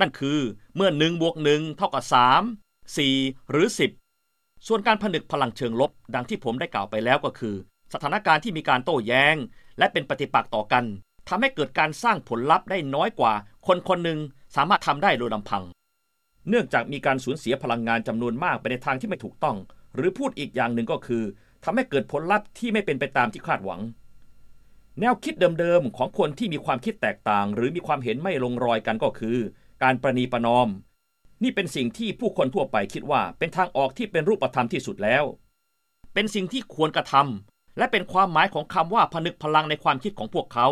[0.00, 0.38] นั่นคือ
[0.76, 2.04] เมื่อ1บวก1เท่ากับ
[2.50, 3.68] 3 4 หรือ
[4.16, 7.54] 10 ส่วนการผนึกพลังเชิงลบ ดังที่ผมได้กล่าวไปแล้วก็คือ
[7.92, 9.36] สถานการณ์ที่มีการโต้แย้ง
[9.78, 10.84] และเป็นปฏิปักษ์ต่อกัน
[11.28, 13.32] ทำให้เกิดการสร้างผลลัพธ์ได้น้อยกว่า
[13.66, 14.18] คนคนหนึ่ง
[14.56, 15.62] สามารถทำได้โดยลำพัง
[16.48, 19.56] เนื่องจากมีการสูญเสียพลังงานจำนวนมากไปในทางที่ไม่ถูกต้อง
[19.94, 21.22] หรือพูดอีกอย่างหนึ่งก็คือ
[21.64, 23.80] ทำให้เกิดผลลัพธ์ที่ไม่เป็นไปตามที่คาดหวัง
[25.00, 29.38] แนวคิดเดิมๆของคนที่มีความคิดแตกต่าง หรือมีความเห็นไม่ลงรอยกันก็คือ
[29.82, 30.68] การประนีประนอม
[31.42, 35.24] นี่เป็นสิ่งที่ผู้คนทั่วไปคิดว่าเป็นทางออกที่เป็นรูปธรรมที่สุดแล้ว
[36.12, 40.66] เป็นสิ่งที่ควรกระทำและเป็นความหมายของคำว่าผนึกพลังในความคิดของพวกเขา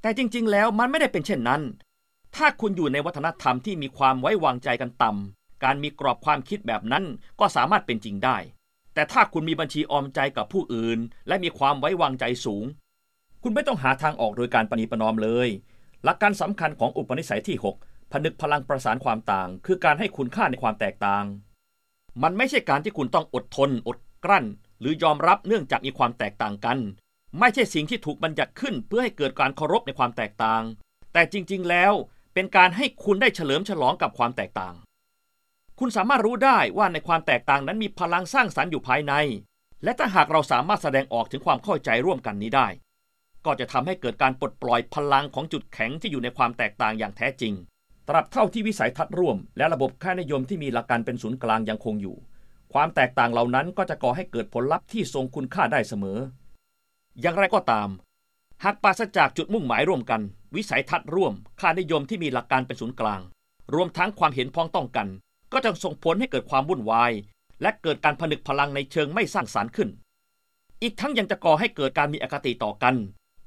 [0.00, 1.62] แต่จริงๆ แล้วมันไม่ได้เป็นเช่นนั้น
[2.36, 7.04] ถ้าคุณอยู่ในวัฒนธรรมที่มีความไว้วางใจกันต่ำการมีกรอบความคิดแบบนั้น
[7.40, 8.36] ก็สามารถเป็นจริงได้
[8.94, 10.98] แต่ถ้าคุณมีบัญชีออมใจกับผู้อื่น
[11.28, 12.64] และมีความไว้วางใจสูง
[13.42, 15.48] คุณไม่ต้องหาทางออกโดยการปณีประนอมเลย
[16.04, 21.24] หลักการสำคัญของอุปนิสัยที่ 6 ผนึกพลังประสานความต่าง คือการให้คุณค่าในความแตกต่าง
[22.22, 24.44] มันไม่ใช่การที่คุณต้องอดทน อดกลั้น
[24.80, 26.78] หรือยอมรับเนื่องจากมีความแตกต่างกัน
[27.38, 30.62] ไม่ใช่สิ่งที่ถูกบัญญัติขึ้นเพื่อให้เกิดการเคารพในความแตกต่าง
[31.12, 31.92] แต่จริง ๆ แล้ว
[32.34, 34.74] เป็นการให้คุณได้เฉลิมฉลองกับความแตกต่าง
[35.78, 39.14] คุณสามารถรู้ได้ว่าในความแตกต่างนั้นมีพลังสร้างสรรค์อยู่ภายใน
[39.84, 42.68] และถ้าหากเราสามารถแสดงออกถึงความเข้าใจร่วมกันนี้ได้
[43.44, 47.54] ก็จะทำให้เกิดการปลดปล่อยพลังของจุดแข็งที่อยู่ในความแตกต่างอย่างแท้จริง
[48.08, 52.16] ตราบเท่าที่วิสัยทัศน์ร่วม และระบบค่านิยมที่มีหลักการเป็นศูนย์กลางยังคงอยู่
[52.72, 56.18] ความแตกต่างเหล่านั้นก็จะก่อให้เกิดผลลัพธ์ที่ทรงคุณค่าได้เสมอ
[57.20, 57.88] อย่างไรก็ตาม
[58.64, 60.20] หากปราศจากจุดมุ่งหมายร่วมกัน
[60.56, 63.20] วิสัยทัศน์ร่วม ค่านิยมที่มีหลักการเป็นศูนย์กลาง
[63.74, 65.08] รวมทั้งความเห็นพ้องต้องกัน
[65.52, 67.12] ก็จะส่งผลให้เกิดความวุ่นวาย
[67.62, 69.88] และเกิดการผนึกพลังในเชิงไม่สร้างสารรค์ขึ้น
[70.82, 72.94] อีกทั้งยังจะก่อให้เกิดการมีอคติต่อกัน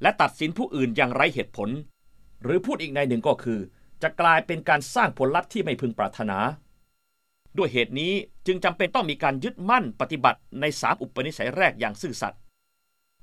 [0.01, 1.69] และตัดสินผู้อื่นอย่างไร้เหตุผล
[2.43, 3.59] หรือพูดอีกในหนึ่งก็คือ
[4.03, 6.37] จะกลายเป็นการสร้างผลลัพธ์ที่ไม่พึงปรารถนา
[7.57, 8.13] ด้วยเหตุนี้
[8.47, 12.39] จึงจำเป็นต้องมีการยึดมั่นปฏิบัติในสามอุปนิสัยแรกอย่างซื่อสัตย์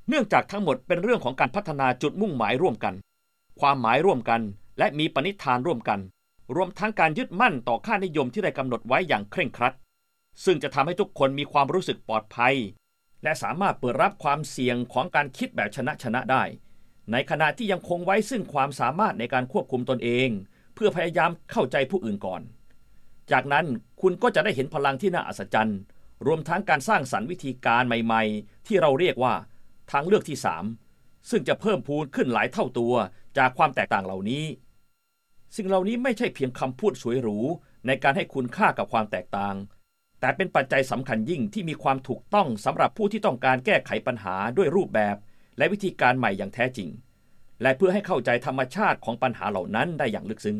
[0.09, 2.95] เนื่องจากทั้งหมดเป็นเรื่องของการพัฒนาจุดมุ่งหมายร่วมกัน
[3.61, 4.41] ความหมายร่วมกัน
[4.79, 6.01] และมีปณิธานร่วมกัน
[6.57, 9.74] รวมทั้งการยึดมั่นต่อค่านิยมที่ได้กำหนดไว้อย่างเคร่งครัด
[10.45, 12.55] ซึ่งจะทำให้ทุกคนมีความรู้สึกปลอดภัย
[13.22, 16.43] และสามารถเปิดรับความเสี่ยงของการคิดแบบชนะชนะได้
[17.12, 20.29] ในขณะที่ยังคงไว้ซึ่งความสามารถในการควบคุมตนเอง
[20.79, 22.43] พื่อพยายามเข้าใจผู้อื่นก่อน
[23.31, 23.66] จากนั้น
[24.01, 25.79] คุณก็จะได้เห็นพลังที่น่าอัศจรรย์
[26.26, 29.35] รวมทั้งการสร้างสรรค์วิธีการใหม่ ๆ ที่เราเรียกว่า
[29.91, 30.39] ทางเลือกที่
[30.85, 32.95] 3 ซึ่งจะเพิ่มพูนขึ้นหลายเท่าตัว
[33.39, 34.45] จากความแตกต่างเหล่านี้
[35.57, 37.39] สิ่งเหล่านี้ไม่ใช่เพียงคำพูดสวยหรู
[37.87, 39.55] ในการให้คุณค่ากับความแตกต่าง
[40.20, 45.16] แต่เป็นปัจจัยสำคัญยิ่งที่มีความถูกต้องสำหรับผู้ที่ต้องการแก้ไขปัญหาด้วยรูปแบบ
[45.59, 46.89] และวิธีการใหม่อย่างแท้จริง
[47.62, 50.59] และเพื่อให้เข้าใจธรรมชาติของปัญหาเหล่านั้นได้อย่างลึกซึ้ง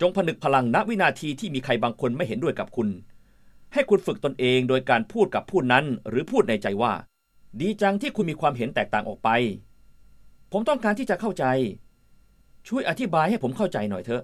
[0.00, 2.88] จงผนึกพลังณวินาทีที่มีใครบางคนไม่เห็นด้วยกับคุณ
[3.72, 6.92] ให้คุณฝึกตนเองโดยการพูดกับผู้นั้นหรือพูดในใจว่า
[7.60, 9.28] ดีจังที่คุณมีความเห็นแตกต่างออกไป
[10.52, 11.44] ผมต้องการที่จะเข้าใจ
[12.68, 14.22] ช่วยอธิบายให้ผมเข้าใจหน่อยเถอะ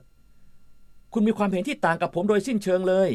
[1.13, 3.11] คุณมีความเห็นที่ต่างกับผมโดยสิ้นเชิงเลย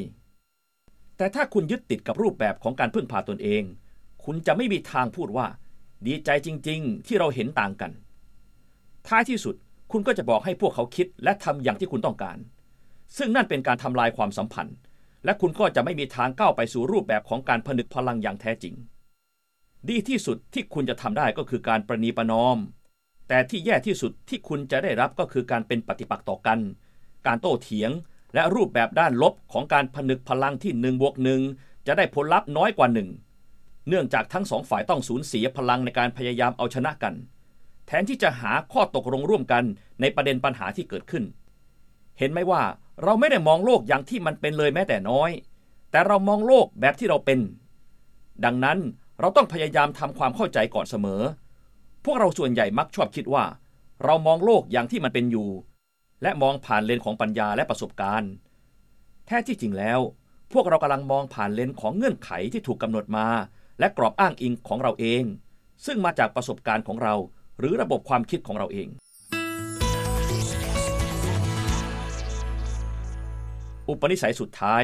[1.17, 3.63] แต่ถ้าคุณยึดติดกับรูปแบบของการพึ่งพาตนเอง
[4.24, 5.47] คุณจะไม่มีทางพูดว่า
[6.07, 7.91] ดีใจจริง ๆ ที่เราเห็นต่างกัน
[9.08, 9.56] ท้ายที่สุด
[9.91, 12.38] คุณก็จะบอกให้พวกเขาคิดและทำอย่างที่คุณต้องการ
[13.18, 14.76] ซึ่งนั่นเป็นการทำลายความสัมพันธ์
[15.26, 18.74] และคุณก็จะไม่มีทางก้าวไปสู่รูปแบบของการผนึกพลังอย่างแท้จริง
[19.89, 22.58] ดีที่สุดที่คุณจะทำได้ก็คือการประนีประนอม
[23.28, 26.60] แต่ที่แย่ที่สุดที่คุณจะได้รับก็คือการเป็นปฏิปักษ์ต่อกัน
[27.28, 27.91] การโต้เถียง
[28.34, 31.41] และรูปแบบด้านลบของการผนึกพลังที่หนึ่งบวกหนึ่ง
[31.88, 33.10] จะได้ผลลัพธ์น้อยกว่าหนึ่ง
[33.88, 37.14] เนื่องจากทั้งสองฝ่ายต้องสูญเสียพลังในการพยายามเอาชนะกัน
[37.88, 39.63] แทนที่จะหาข้อตกลงร่วมกัน
[40.01, 41.23] ในประเด็นปัญหาที่เกิดขึ้น
[42.19, 42.61] เห็นไหมว่า
[43.03, 45.31] เราไม่ได้มองโลกอย่างที่มันเป็นเลยแม้แต่น้อย
[45.91, 47.39] แต่เรามองโลกแบบที่เราเป็น
[48.45, 48.79] ดังนั้น
[49.19, 51.21] เราต้องพยายามทำความเข้าใจก่อนเสมอ
[52.05, 53.45] พวกเราส่วนใหญ่มักชอบคิดว่า
[54.03, 55.49] เรามองโลกอย่างที่มันเป็นอยู่
[56.21, 58.31] และมองผ่านเลนของปัญญาและประสบการณ์
[59.25, 59.99] แท้ที่จริงแล้ว
[60.53, 63.27] พวกเรากำลังมองผ่านเลนของเงื่อนไขที่ถูกกำหนดมา
[63.79, 65.23] และกรอบอ้างอิงของเราเอง
[65.86, 67.15] ซึ่งมาจากประสบการณ์ของเรา
[67.60, 68.88] หรือระบบความคิดของเราเอง
[73.89, 74.84] อุปนิสัยสุดท้าย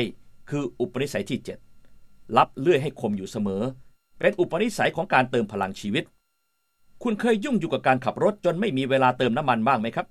[0.49, 1.39] คืออุปนิสัยที่
[1.87, 3.63] 7 รับเลื่อยให้คมอยู่เสมอ
[4.19, 6.03] เป็นอุปนิสัยของการเติมพลังชีวิต
[7.03, 10.07] คุณเคยยุ่งอยู่กับการขับรถจนไม่มีเวลาเติมน้ำมันบ้างไหมครับ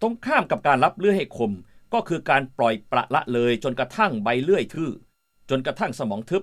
[0.00, 1.52] ตรงข้ามกับการรับเลื่อยให้คม
[1.94, 4.90] ก็คือการปล่อยประละเลยจนกระทั่งใบเลื่อยทื่อ
[5.50, 6.42] จนกระทั่งสมองทึบ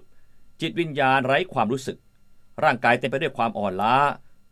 [0.62, 1.98] จิตวิญญาณไร้ความรู้สึก
[2.64, 3.96] ร่างกายเต็มไปด้วยความอ่อนล้า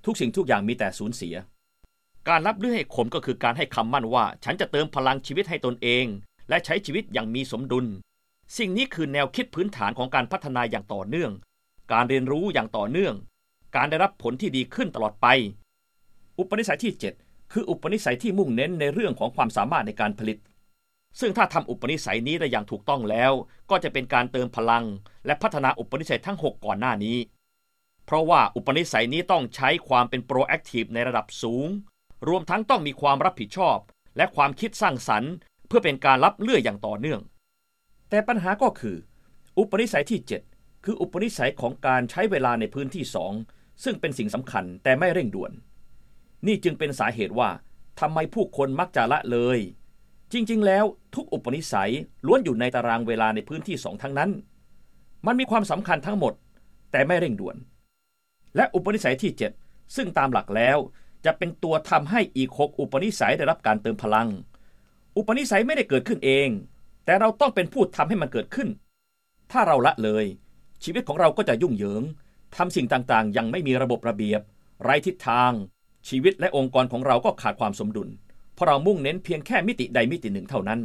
[0.06, 1.36] ทุกสิ่งทุกอย่างมีแต่สูญเสีย
[2.30, 6.06] การรับเลื่อยให้คมก็คือการให้คำมั่นว่า ฉันจะเติมพลังชีวิตให้ตนเอง
[6.50, 7.86] และใช้ชีวิตอย่างมีสมดุล
[8.58, 11.32] สิ่งนี้คือแนวคิดพื้นฐานของการพัฒนาอย่างต่อเนื่อง
[11.94, 13.16] การเรียนรู้อย่างต่อเนื่อง
[13.76, 15.28] การได้รับผลที่ดีขึ้นตลอดไป
[16.40, 16.94] อุปนิสัยที่
[17.24, 20.38] 7 คืออุปนิสัยที่มุ่งเน้นในเรื่องของความสามารถในการผลิต
[21.20, 23.32] ซึ่งถ้าทำอุปนิสัยนี้ได้อย่างถูกต้องแล้ว
[23.70, 24.86] ก็จะเป็นการเติมพลัง
[25.26, 27.18] และพัฒนาอุปนิสัยทั้ง 6 ก่อนหน้านี้
[28.06, 31.68] เพราะว่าอุปนิสัยนี้ต้องใช้ความเป็นโปรแอคทีฟในระดับสูง
[32.28, 33.78] รวมทั้งต้องมีความรับผิดชอบ
[34.18, 35.34] และความคิดสร้างสรรค์
[35.68, 37.22] เพื่อเป็นการรับเลื่อยอย่างต่อเนื่อง
[38.10, 38.98] แต่ปัญหาก็คือ
[39.58, 40.20] อุปนิสัยที่
[40.54, 43.34] 7 คืออุปนิสัยของการใช้เวลาในพื้นที่สอง
[43.84, 45.52] ซึ่งเป็นสิ่งสำคัญแต่ไม่เร่งด่วน
[46.48, 47.50] นี่จึงเป็นสาเหตุว่า
[48.00, 49.60] ทำไมผู้คนมักจะละเลย
[50.32, 50.86] จริง ๆ แล้ว
[51.16, 51.92] ทุกอุปนิสัย
[52.26, 54.30] ล้วนอยู่ในตารางเวลาในพื้นที่สองทั้งนั้น
[55.26, 56.34] มันมีความสำคัญทั้งหมด
[56.92, 57.56] แต่ไม่เร่งด่วน
[58.56, 59.32] และอุปนิสัยที่
[59.64, 60.78] 7 ซึ่งตามหลักแล้ว
[61.26, 64.28] จะเป็นตัวทำให้อีกหกอุปนิสัยได้รับการเติมพลัง
[65.18, 66.50] อุปนิสัยไม่ได้เกิดขึ้นเอง
[67.06, 68.70] แต่เราต้องเป็นผู้ทำให้มันเกิดขึ้น
[69.52, 70.26] ถ้าเราละเลย
[70.84, 72.04] ชีวิตของเราก็จะยุ่งเหยิง
[72.56, 74.42] ทำสิ่งต่างๆ ยังไม่มีระบบระเบียบ
[74.82, 75.52] ไร้ทิศทาง
[76.10, 78.10] ชีวิตและองค์กรของเราก็ขาดความสมดุล
[78.54, 80.80] เพราะเรามุ่งเน้นเพียงแค่มิติใดมิติหนึ่งเท่านั้น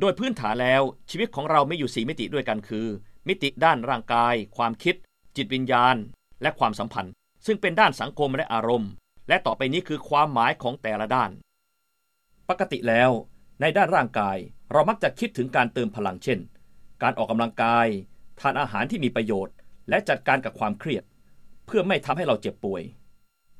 [0.00, 2.86] โดยพื้นฐานแล้วชีวิตของเราไม่อยู่สีมิติด้วยกันคือ
[3.28, 4.94] มิติด้านร่างกาย ความคิด
[5.36, 5.96] จิตวิญญาณ
[6.42, 7.12] และความสัมพันธ์
[7.46, 8.90] ซึ่งเป็นด้านสังคมและอารมณ์
[9.28, 11.30] และต่อไปนี้คือความหมายของแต่ละด้าน
[12.48, 13.10] ปกติแล้ว
[13.60, 14.36] ในด้านร่างกาย
[14.72, 16.38] เรามักจะคิดถึงการเติมพลังเช่น
[17.02, 17.86] การออกกำลังกาย
[18.40, 19.54] ทานอาหารที่มีประโยชน์
[19.88, 21.04] และจัดการกับความเครียด
[21.66, 22.82] เพื่อไม่ทำให้เราเจ็บป่วย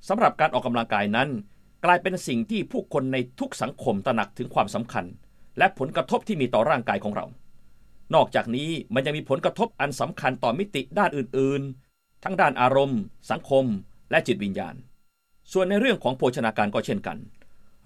[0.08, 1.28] สำหรับการออกกำลังกายนั้น
[1.84, 5.04] กลายเป็นสิ่งที่ผู้คนในทุกสังคมตระหนักถึงความสำคัญ
[5.58, 7.26] และผลกระทบที่มีต่อร่างกายของเรา
[8.14, 11.85] นอกจากนี้มันยังมีผลกระทบอันสำคัญต่อมิติด้านอื่นๆ
[12.24, 13.00] ทั้งด้านอารมณ์
[13.30, 13.64] สังคม
[14.10, 14.74] และจิตวิญญาณ
[15.52, 17.18] ส่วนในเรื่องของโภชนาการก็เช่นกัน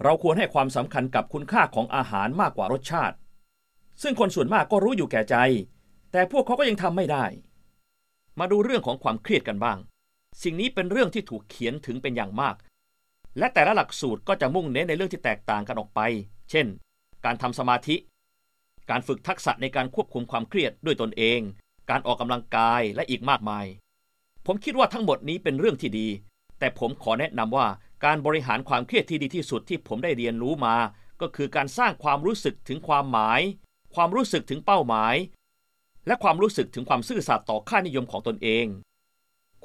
[0.03, 3.15] เราควรให้ความสำคัญกับคุณค่าของอาหารมากกว่ารสชาติ
[4.01, 5.35] ซึ่งคนส่วนมากก็รู้อยู่แก่ใจ
[6.11, 7.25] แต่พวกเขาก็ยังทำไม่ได้
[8.39, 9.77] มาดูเรื่องของความเครียดกันบ้าง
[10.43, 12.55] สิ่งนี้เป็นเรื่องที่ถูกเขียนถึงเป็นอย่างมาก
[13.37, 15.99] และแต่ละหลักสูตรก็จะมุ่งเน้นในเรื่องที่แตกต่างกันออกไป
[16.49, 16.67] เช่น
[17.25, 17.95] การทำสมาธิ
[18.89, 21.39] การฝึกทักษะในการควบคุมความเครียดด้วยตนเอง
[21.89, 23.65] การออกกำลังกายและอีกมากมาย
[24.45, 26.07] ผมคิดว่าทั้งหมดนี้เป็นเรื่องที่ดี
[26.59, 27.67] แต่ผมขอแนะนำว่า
[28.05, 30.75] การบริหารความเครียดที่ดีที่สุดที่ผมได้เรียนรู้มา
[31.21, 33.41] ก็คือการสร้างความรู้สึกถึงความหมาย
[33.95, 35.15] ความรู้สึกถึงเป้าหมาย
[36.07, 38.65] และความรู้สึกถึงความซื่อสัตย์ต่อค่านิยมของตนเอง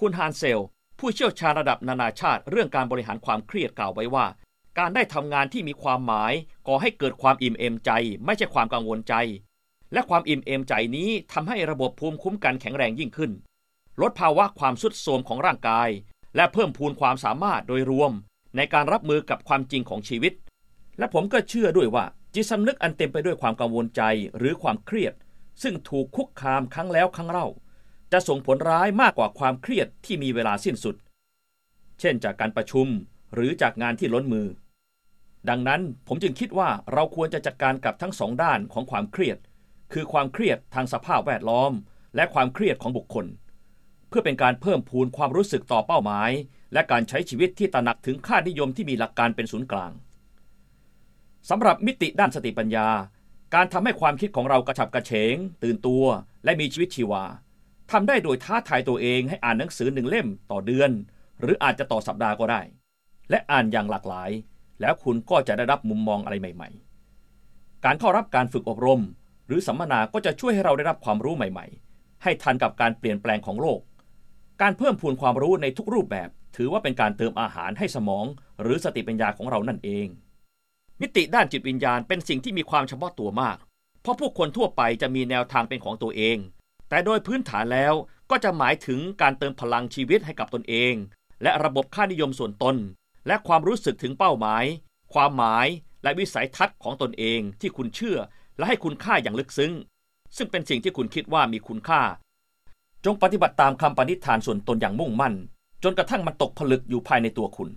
[0.00, 0.62] คุณฮานเซล
[0.98, 4.26] ผู้เชี่ยวชาญระดับนานาชาติ เรื่องการบริหารความเครียดกล่าวไว้ว่า
[4.78, 6.32] การได้ทำงานที่มีความหมาย
[6.66, 7.90] ก่อให้เกิดความอิ่มเอมใจ
[8.24, 9.14] ไม่ใช่ความกังวลใจ
[9.92, 13.30] และความอิ่มเอมใจนี้ทำให้ระบบภูมิคุ้มกันแข็งแรงยิ่งขึ้น
[14.02, 15.88] ลดภาวะความสุดโทรมของร่างกาย
[16.36, 18.12] และเพิ่มพูนความสามารถโดยรวม
[18.56, 20.32] ในการรับมือกับความจริงของชีวิต
[20.98, 24.02] และผมก็เชื่อด้วยว่า จิตสำนึกอันเต็มไปด้วยความกังวลใจ
[24.38, 25.14] หรือความเครียด
[25.62, 27.46] ซึ่งถูกคุกคามครั้งแล้วครั้งเล่า
[28.12, 30.96] จะส่งผลร้ายมากกว่าความเครียดที่มีเวลาสิ้นสุด
[32.00, 32.86] เช่นจากการประชุม
[33.34, 34.46] หรือจากงานที่ล้นมือ
[35.48, 39.38] ดังนั้นผมจึงคิดว่าเราควรจะจัดการกับทั้งสองด้านของความเครียด
[39.92, 41.72] คือความเครียดทางสภาพแวดล้อม
[42.16, 43.26] และความเครียดของบุคคล
[44.16, 46.30] พื่อเป็นการเพิ่มพูนความรู้สึกต่อเป้าหมาย
[46.72, 49.92] และการใช้ชีวิตที่ตระหนักถึงค่านิยมที่มีหลักการเป็นศูนย์กลาง
[51.50, 52.88] สำหรับมิติด้านสติปัญญา
[53.54, 56.04] การทำให้ความคิดของเรากระฉับกระเฉง ตื่นตัว
[56.44, 57.24] และมีชีวิตชีวา
[57.90, 60.90] ทำได้โดยท้าทายตัวเองให้อ่านหนังสือหนึ่งเล่มต่อเดือน
[61.40, 62.60] หรืออาจจะต่อสัปดาห์ก็ได้
[63.30, 64.30] และอ่านอย่างหลากหลาย
[64.80, 69.00] แล้วคุณก็จะได้รับมุมมองอะไรใหม่ๆ การเข้ารับการฝึกอบรม
[69.46, 73.80] หรือสัมมนาก็จะช่วยให้เราได้รับความรู้ใหม่ ๆ ให้ทันกับการเปลี่ยนแปลงของโลก
[74.62, 78.24] การเพิ่มพูนความรู้ในทุกรูปแบบ ถือว่าเป็นการเติมอาหารให้สมอง
[78.62, 80.06] หรือสติปัญญาของเรานั่นเอง
[81.00, 83.56] มิติด้านจิตวิญญาณเป็นสิ่งที่มีความเฉพาะตัวมาก
[84.02, 86.38] เพราะผู้คนทั่วไปจะมีแนวทางเป็นของตัวเอง
[86.88, 87.94] แต่โดยพื้นฐานแล้ว
[88.30, 90.94] ก็จะหมายถึงการเติมพลังชีวิตให้กับตนเอง
[91.42, 92.76] และระบบค่านิยมส่วนตน
[93.26, 94.64] และความรู้สึกถึงเป้าหมาย
[95.14, 95.66] ความหมาย
[96.02, 98.18] และวิสัยทัศน์ของตนเองที่คุณเชื่อ
[98.56, 99.72] และให้คุณค่าอย่างลึกซึ้ง
[100.36, 102.02] ซึ่งเป็นสิ่งที่คุณคิดว่ามีคุณค่า
[103.06, 105.34] จงปฏิบัติตามคำปณิธานส่วนตนอย่างมุ่งมั่น
[105.82, 107.70] จนกระทั่งมันตกผลึกอยู่ภายในตัวคุณ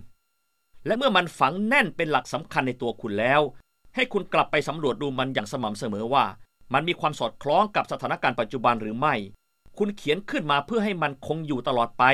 [0.86, 3.40] และเมื่อมันฝังแน่นเป็นหลักสำคัญในตัวคุณแล้ว
[3.94, 6.24] ให้คุณกลับไปสำรวจดูมันอย่างสม่ำเสมอว่า
[6.72, 9.14] มันมีความสอดคล้องกับสถานการณ์ปัจจุบันหรือไม่
[9.78, 12.04] คุณเขียนขึ้นมาเพื่อให้มันคงอยู่ตลอดไป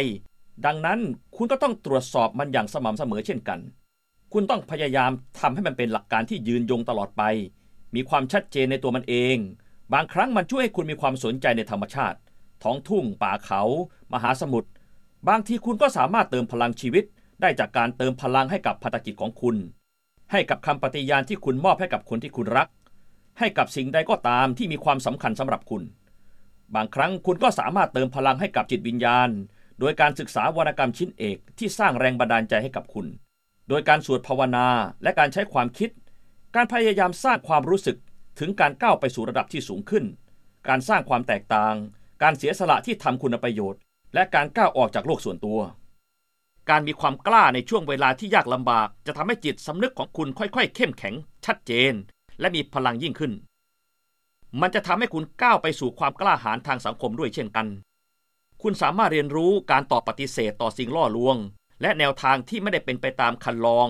[0.66, 1.00] ดังนั้น
[1.36, 3.60] คุณก็ต้องตรวจสอบมันอย่างสม่ำเสมอเช่นกัน
[4.32, 5.10] คุณต้องพยายาม
[5.40, 7.22] ทำให้มันเป็นหลักการที่ยืนยงตลอดไป
[7.94, 9.36] มีความชัดเจนในตัวมันเอง
[9.92, 12.18] บางครั้งมันช่วยให้คุณมีความสนใจในธรรมชาติ
[12.62, 13.62] ท้องทุ่งป่าเขา
[14.12, 14.68] มหาสมุทร
[15.28, 17.04] บางทีคุณก็สามารถเติมพลังชีวิต
[17.40, 19.56] ได้จากการเติมพลังให้กับภารกิจของคุณ
[20.32, 22.68] ให้กับคำปฏิญาณที่คุณมอบให้กับคนที่คุณรัก
[23.38, 25.82] ให้กับสิ่งใดก็ตามที่มีความสำคัญสำหรับคุณ
[26.74, 29.28] บางครั้งคุณก็สามารถเติมพลังให้กับจิตวิญญาณ
[29.80, 33.06] โดยการศึกษาวรรณกรรมชิ้นเอกที่สร้างแรงบันดาลใจให้กับคุณ
[33.68, 34.68] โดยการสวดภาวนา
[35.02, 35.90] และการใช้ความคิด
[36.54, 37.96] การพยายามสร้างความรู้สึก
[38.38, 40.04] ถึงการก้าวไปสู่ระดับที่สูงขึ้น
[40.68, 41.74] การสร้างความแตกต่าง
[42.22, 43.80] การเสียสละที่ทำคุณประโยชน์
[44.14, 45.60] และการก้าวออกจากโลกส่วนตัว
[46.70, 51.14] การมีความกล้าในช่วงเวลาที่ยากลำบาก จะทำให้จิตสำนึกของคุณค่อยๆ เข้มแข็ง
[51.46, 51.92] ชัดเจน
[52.40, 53.32] และมีพลังยิ่งขึ้น
[54.60, 57.66] มันจะทำให้คุณก้าวไปสู่ความกล้าหาญทางสังคมด้วยเช่นกัน
[58.62, 61.36] คุณสามารถเรียนรู้การตอบปฏิเสธต่อสิ่งล่อลวง
[61.82, 63.88] และแนวทางที่ไม่ได้เป็นไปตามคันลอง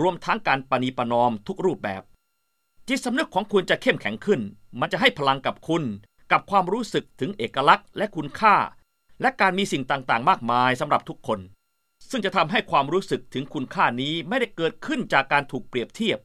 [0.00, 2.02] รวมทั้งการปณีประนอมทุกรูปแบบ
[2.88, 4.40] จิตสำนึกของคุณจะเข้มแข็งขึ้น
[4.80, 5.82] มันจะให้พลังกับคุณ
[6.32, 8.56] กับความรู้สึกถึงเอกลักษณ์และคุณค่า
[9.20, 11.40] และการมีสิ่งต่างๆ มากมายสำหรับทุกคน
[12.10, 16.18] ซึ่งจะทำให้ความรู้สึกถึงคุณค่านี้ไม่ได้เกิดขึ้นจากการถูกเปรียบเทียบ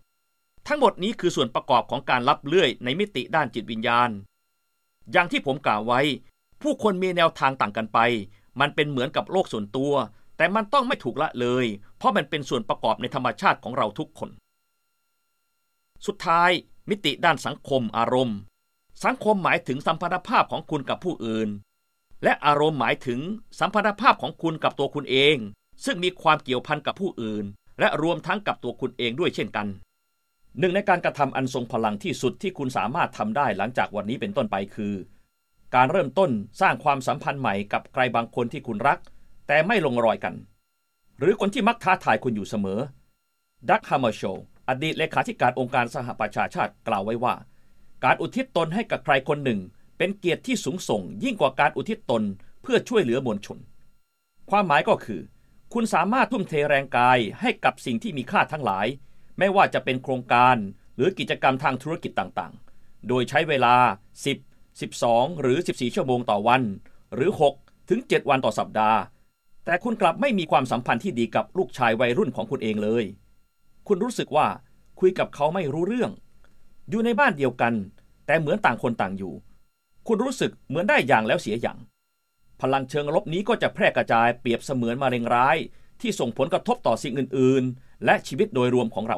[0.67, 4.09] ทั้งหมดนี้คือส่วนประกอบของการรับเลื่อยในมิติด้านจิตวิญญาณ
[5.11, 6.01] อย่างที่ผมกล่าวไว้
[6.61, 7.99] ผู้คนมีแนวทางต่างกันไป
[8.59, 9.93] มันเป็นเหมือนกับโลกส่วนตัว
[10.37, 11.65] แต่มันต้องไม่ถูกละเลย
[11.97, 14.29] เพราะมันเป็นส่วนประกอบในธรรมชาติของเราทุกคน
[16.05, 16.51] สุดท้าย
[16.89, 18.37] มิติด้านสังคมอารมณ์
[19.05, 21.49] สังคมหมายถึงสัมพันธภาพของคุณกับผู้อื่น
[22.23, 23.19] และอารมณ์หมายถึง
[23.59, 25.35] สัมพันธภาพของคุณกับตัวคุณเอง
[25.85, 27.45] ซึ่งมีความเกี่ยวพันกับผู้อื่น
[27.79, 29.67] และรวมทั้งกับตัวคุณเองด้วยเช่นกัน
[30.59, 34.93] หนึ่งในการกระทำอันทรงพลังที่สุดที่คุณสามารถทำได้หลังจากวันนี้เป็นต้นไปคือ
[35.75, 36.31] การเริ่มต้น
[36.61, 38.99] สร้างความสัมพันธ์ใหม่กับใครบางคนที่คุณรัก
[39.47, 40.35] แต่ไม่ลงรอยกัน
[41.19, 42.79] หรือคนที่มักท้าทายคุณอยู่เสมอ
[43.69, 44.21] ดักฮามาโช
[44.69, 47.33] อดีตเลขาธิการองค์การสหประชาชาติกล่าวไว้ว่า
[48.03, 49.59] การอุทิศตนให้กับใครคนหนึ่ง
[49.97, 52.23] เป็นเกียรติที่สูงส่ง ยิ่งกว่าการอุทิศตน
[52.61, 53.57] เพื่อช่วยเหลือมวลชน
[54.49, 55.21] ความหมายก็คือ
[55.73, 58.87] คุณสามารถทุ่มเทแรงกายให้กับสิ่งที่มีค่าทั้งหลาย
[59.39, 60.55] ไม่ว่าจะเป็นโครงการ
[60.95, 63.75] หรือกิจกรรมทางธุรกิจต่างๆ โดยใช้เวลา
[64.35, 66.61] 10 12 หรือ 14 ชั่วโมงต่อวัน
[67.15, 67.29] หรือ
[67.59, 68.99] 6 ถึง 7 วันต่อสัปดาห์
[69.65, 73.03] แต่คุณกลับไม่มีความสัมพันธ์ที่ดีกับลูกชายวัยรุ่นของคุณเองเลย
[73.87, 74.47] คุณรู้สึกว่า
[74.99, 76.11] คุยกับเขาไม่รู้เรื่อง
[76.91, 77.73] อยู่ในบ้านเดียวกัน
[78.25, 79.33] แต่เหมือนต่างคนต่างอยู่
[80.07, 81.77] คุณรู้สึกเหมือนได้อย่างแล้วเสียอย่าง
[82.61, 85.57] พลังเชิงลบนี้ก็จะแพร่กระจายเปรียบเสมือนมะเร็งร้าย
[86.01, 89.17] ที่ส่งผลกระทบต่อสิ่งอื่น ๆ และชีวิตโดยรวมของเรา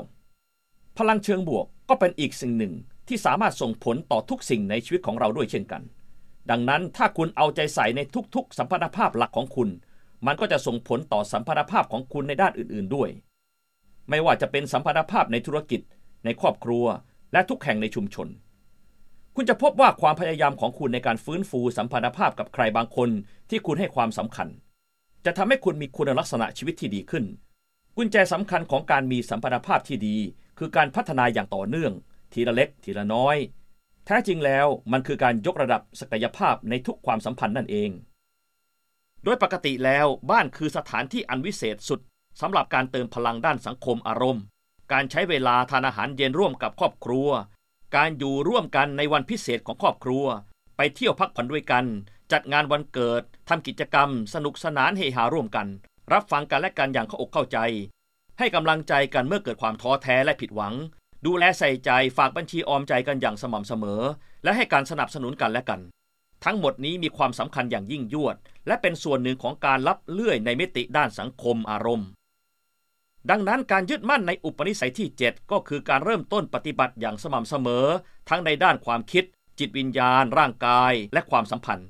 [0.98, 2.74] พลังเชิงบวกก็เป็นอีกสิ่งหนึ่ง
[3.08, 5.82] ที่สามารถส่งผลต่อทุกสิ่งในชีวิตของเราด้วยเช่นกัน
[6.50, 8.02] ดังนั้นถ้าคุณเอาใจใส่ใน
[8.36, 9.70] ทุก ๆ สัมพันธภาพหลักของคุณ
[10.26, 13.10] มันก็จะส่งผลต่อสัมพันธภาพของคุณในด้านอื่น ๆด้วย
[14.10, 15.82] ไม่ว่าจะเป็นสัมพันธภาพในธุรกิจ
[16.26, 16.86] ในครอบครัว
[17.34, 18.28] และทุกแห่งในชุมชน
[19.36, 23.10] คุณจะพบว่าความพยายามของคุณในการฟื้นฟูสัมพันธภาพกับใครบางคน
[23.50, 24.48] ที่คุณให้ความสำคัญ
[25.26, 27.26] จะทำให้คุณมีคุณลักษณะชีวิตที่ดีขึ้น
[27.98, 30.18] กุญแจสำคัญของการมีสัมพันธภาพที่ดี
[30.58, 31.92] คือการพัฒนาอย่างต่อเนื่อง
[32.34, 33.38] ทีละเล็ก ทีละน้อย
[34.06, 37.90] แท้จริงแล้วมันคือการยกระดับศักยภาพในทุกความสัมพันธ์นั่นเอง
[39.24, 42.00] โดยปกติแล้วบ้านคือสถานที่อันวิเศษสุด
[42.42, 44.44] สำหรับการเติมพลังด้านสังคมอารมณ์
[44.92, 47.30] การใช้เวลาทานอาหารเย็นร่วมกับครอบครัว
[47.96, 50.26] การอยู่ร่วมกันในวันพิเศษของครอบครัว
[50.78, 51.86] ไปเที่ยวพักผ่อนด้วยกัน
[52.32, 55.68] จัดงานวันเกิดทำกิจกรรม สนุกสนานเฮฮาร่วมกัน
[56.14, 57.58] รับฟังกันและกันอย่างเข้าอกเข้าใจ
[58.40, 60.74] ให้กำลังใจกันเมื่อเกิดความท้อแท้และผิดหวัง
[61.26, 64.02] ดูแลใส่ใจฝากบัญชีออมใจกันอย่างสม่ำเสมอ
[64.44, 65.82] และให้การสนับสนุนกันและกัน
[66.44, 68.36] ทั้งหมดนี้มีความสำคัญอย่างยิ่งยวด
[68.68, 72.08] และเป็นส่วนหนึ่งของการรับเลื่อยในมิติด้านสังคมอารมณ์
[73.30, 77.86] ดังนั้นการยึดมั่นในอุปนิสัยที่ 7 ก็คือการเริ่มต้นปฏิบัติอย่างสม่ำเสมอ
[78.30, 79.24] ทั้งในด้านความคิด
[79.60, 81.88] จิตวิญญาณ ร่างกาย และความสัมพันธ์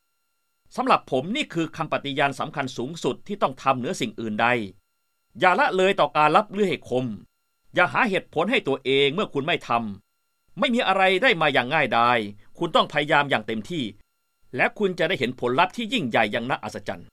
[0.76, 4.48] สำหรับผมนี่คือคำปฏิญาณสำคัญสูงสุดที่ต้องทำเหนือสิ่งอื่นใด
[5.40, 7.06] อย่าละเลยต่อการรับเลื่อยให้คม
[7.76, 12.18] อย่าหาเหตุผลให้ตัวเองเมื่อคุณไม่ทำไม่มีอะไรได้มาอย่างง่ายดาย
[12.58, 13.84] คุณต้องพยายามอย่างเต็มที่
[14.56, 17.08] และคุณจะได้เห็นผลลัพธ์ที่ยิ่งใหญ่อย่างน่าอัศจรรย์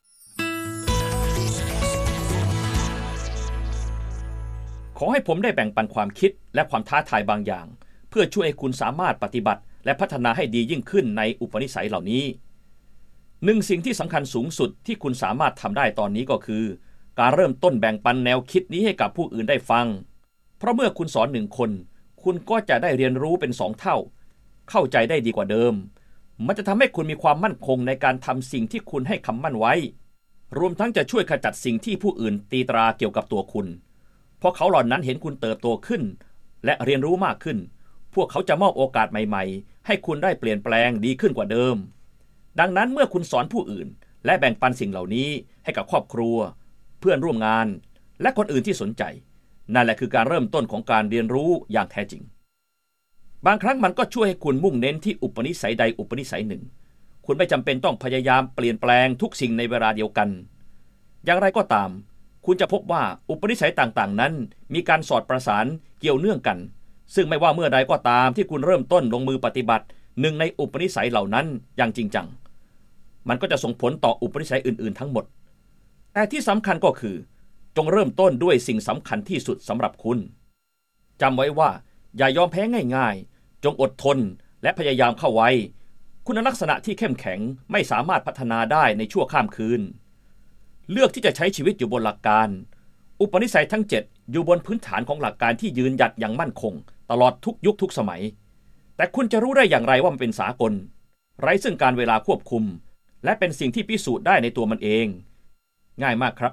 [5.02, 7.66] ขอให้ผมได้แบ่งปันความคิดและความท้าทายบางอย่าง
[8.10, 12.24] เพื่อช่วยให้คุณสามารถปฏิบัติ และพัฒนาให้ดียิ่งขึ้นในอุปนิสัยเหล่านี้
[13.44, 16.64] หนึ่งสิ่งที่สำคัญสูงสุดที่คุณสามารถทำได้ตอนนี้ก็คือ
[17.18, 19.86] การเริ่มต้นแบ่งปันแนวคิดนี้ให้กับผู้อื่นได้ฟัง
[20.58, 21.70] เพราะเมื่อคุณสอนหนึ่งคน
[22.22, 23.96] คุณก็จะได้เรียนรู้เป็นสองเท่า
[24.70, 25.74] เข้าใจได้ดีกว่าเดิม
[26.46, 29.74] มันจะทำให้คุณมีความมั่นคงในการทำสิ่งที่คุณให้คำมั่นไว้
[30.58, 33.68] รวมทั้งจะช่วยขจัดสิ่งที่ผู้อื่นตีตราเกี่ยวกับตัวคุณ
[34.40, 36.02] เพราะเขาเหล่านั้นเห็นคุณเติบโตขึ้น
[36.64, 37.58] และเรียนรู้มากขึ้น
[38.14, 41.76] พวกเขาจะมอบโอกาสใหม่ๆ ให้คุณได้เปลี่ยนแปลงดีขึ้นกว่าเดิม
[42.60, 43.88] ดังนั้นเมื่อคุณสอนผู้อื่น
[44.24, 45.28] และแบ่งปันสิ่งเหล่านี้
[45.64, 46.36] ให้กับครอบครัว
[47.00, 47.66] เพื่อนร่วมงาน
[48.22, 49.02] และคนอื่นที่สนใจ
[49.74, 52.22] นั่นแหละคือการเริ่มต้นของการเรียนรู้อย่างแท้จริง
[53.46, 56.62] บางครั้งมันก็ช่วยให้คุณมุ่งเน้นที่อุปนิสัยใดอุปนิสัยหนึ่ง
[57.26, 60.28] คุณไม่จำเป็นต้องพยายามเปลี่ยนแปลงทุกสิ่งในเวลาเดียวกัน
[61.24, 61.90] อย่างไรก็ตาม
[62.44, 64.32] คุณจะพบว่าอุปนิสัยต่างๆ นั้น
[64.74, 65.66] มีการสอดประสาน
[66.00, 66.58] เกี่ยวเนื่องกัน
[67.14, 69.86] ซึ่งไม่ว่าเมื่อใดก็ตามที่คุณเริ่มต้นลงมือปฏิบัติ
[70.20, 71.46] หนึ่งในอุปนิสัยเหล่านั้น
[71.76, 72.26] อย่างจริงจัง
[73.28, 75.24] มันก็จะส่งผลต่ออุปนิสัยอื่น ๆ ทั้งหมด
[76.12, 77.16] แต่ที่สำคัญก็คือ
[77.76, 80.18] จงเริ่มต้นด้วยสิ่งสำคัญที่สุดสำหรับคุณ
[81.20, 81.70] จำไว้ว่า
[82.16, 82.62] อย่ายอมแพ้
[82.96, 84.18] ง่าย ๆ จงอดทน
[84.62, 85.50] และพยายามเข้าไว้
[86.26, 87.40] คุณลักษณะที่เข้มแข็ง
[87.72, 89.80] ไม่สามารถพัฒนาได้ในชั่วข้ามคืน
[90.90, 92.48] เลือกที่จะใช้ชีวิตอยู่บนหลักการ
[93.20, 96.74] อุปนิสัยทั้ง 7 อยู่บนพื้นฐานของหลักการที่ยืนหยัดอย่างมั่นคง
[97.10, 98.22] ตลอดทุกยุคทุกสมัย
[98.96, 100.72] แต่คุณจะรู้ได้อย่างไรว่ามันเป็นสากล
[101.40, 102.64] ไร้ซึ่งการเวลาควบคุม
[103.24, 105.06] และเป็นสิ่งที่พิสูจน์ได้ในตัวมันเอง
[106.02, 106.52] ง่ายมากครับ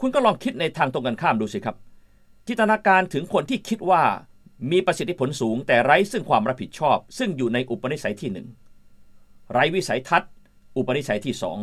[0.00, 1.76] คุณก็ลองคิดในทางตรงกันข้ามดูสิครับ
[2.46, 4.02] จินตนาการถึงคนที่คิดว่า
[4.70, 8.46] มีประสิทธิผลสูง แต่ไร้ซึ่งความรับผิดชอบ ซึ่งอยู่ในอุปนิสัยที่หนึ่ง
[9.52, 10.30] ไร้วิสัยทัศน์
[10.76, 11.58] อุปนิสัยที่สอง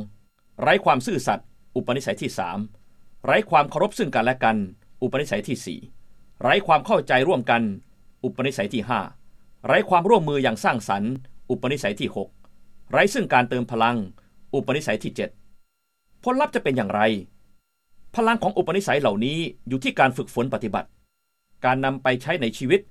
[0.62, 2.60] ไร้ความซื่อสัตย์ อุปนิสัยที่สาม
[3.26, 4.58] ไร้ความเคารพซึ่งกันและกัน
[5.02, 5.80] อุปนิสัยที่สี่
[6.42, 7.62] ไร้ความเข้าใจร่วมกัน
[8.24, 9.00] อุปนิสัยที่ห้า
[9.66, 11.12] ไร้ความร่วมมืออย่างสร้างสรรค์
[11.50, 12.10] อุปนิสัยที่
[12.50, 13.98] 6ไร้ซึ่งการเติมพลัง
[14.54, 15.14] อุปนิสัยที่
[15.68, 17.02] 7ผลลัพธ์จะเป็นอย่างไร
[18.16, 19.38] พลังของอุปนิสัยเหล่านี้
[19.68, 20.90] อยู่ที่การฝึกฝนปฏิบัติ
[21.66, 22.82] การนำไปใช้ในชีวิต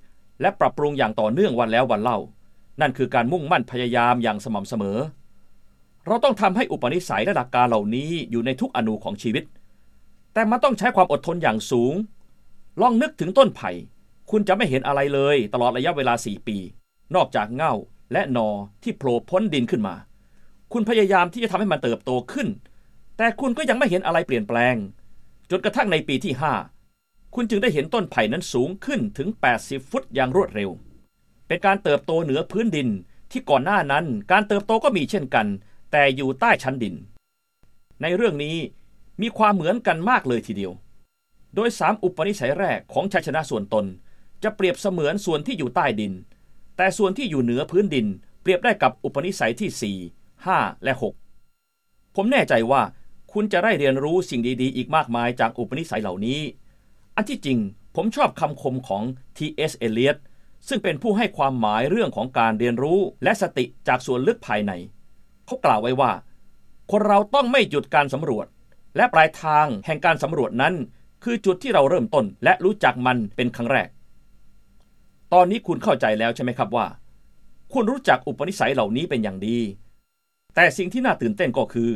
[0.41, 2.17] และปรับปรุงอย่างต่อเนื่องวันแล้ววันเล่า
[2.81, 4.97] นั่นคือการมุ่งมั่นพยายามอย่างสม่ำเสมอ
[6.09, 9.43] เราต้องทำให้อุปนิสัยและหลักการเหล่านี้อยู่ในทุกอนูของชีวิต
[10.33, 11.93] แต่มันต้องใช้ความอดทนอย่างสูง
[12.81, 13.71] ลองนึกถึงต้นไผ่
[14.31, 16.57] คุณจะไม่เห็นอะไรเลยตลอดระยะเวลา 4 ปี
[17.15, 17.73] นอกจากเง่า
[18.13, 18.49] และนอ
[18.83, 19.95] ที่โผล่พ้นดินขึ้นมา
[20.73, 22.47] คุณพยายามที่จะทำให้มันเติบโตขึ้น
[23.17, 24.75] แต่คุณก็ยังไม่เห็นอะไรเปลี่ยนแปลง
[25.49, 26.33] จนกระทั่งในปีที่
[26.83, 29.29] 5 คุณจึงได้เห็นต้นไผ่นั้นสูงขึ้นถึง
[29.59, 30.69] 80 ฟุตอย่างรวดเร็ว
[31.47, 32.87] เป็นการเติบโตเหนือพื้นดิน
[33.31, 35.47] ที่ก่อนหน้านั้นการเติบโตก็มีเช่นกัน
[35.91, 36.95] แต่อยู่ใต้ชั้นดิน
[38.01, 38.57] ในเรื่องนี้
[39.21, 40.71] มีความเหมือนกันมากเลยทีเดียว
[41.55, 43.85] โดยสามอุปนิสัยแรกของชัยชนะส่วนตน
[44.43, 46.13] จะเปรียบเสมือนส่วนที่อยู่ใต้ดิน
[46.77, 48.07] แต่ส่วนที่อยู่เหนือพื้นดิน
[48.41, 50.93] เปรียบได้กับอุปนิสัยที่ 4 5 และ
[51.53, 52.81] 6 ผมแน่ใจว่า
[53.33, 56.39] คุณจะได้เรียนรู้สิ่งดีๆ อีกมากมายจากอุปนิสัยเหล่านี้
[57.15, 57.59] อันที่จริง
[57.95, 59.03] ผมชอบคำคมของ
[59.37, 59.71] T.S.
[59.85, 60.17] Eliot
[60.67, 64.71] ซึ่งเป็นผู้ให้ความหมายเรื่องของการเรียนรู้และสติจากส่วนลึกภายใน
[65.49, 66.11] เขากล่าวไว้ว่า
[66.91, 68.47] คนเราต้องไม่หยุดการสำรวจ
[68.97, 70.73] และปลายทางแห่งการสำรวจนั้น
[71.23, 73.89] คือจุดที่เราเริ่มต้น และรู้จักมันเป็นครั้งแรก
[75.33, 76.87] ตอนนี้คุณเข้าใจแล้วใช่ไหมครับว่า
[77.73, 79.59] คุณรู้จักอุปนิสัยเหล่านี้เป็นอย่างดี
[80.55, 81.91] แต่สิ่งที่น่าตื่นเต้นก็คือ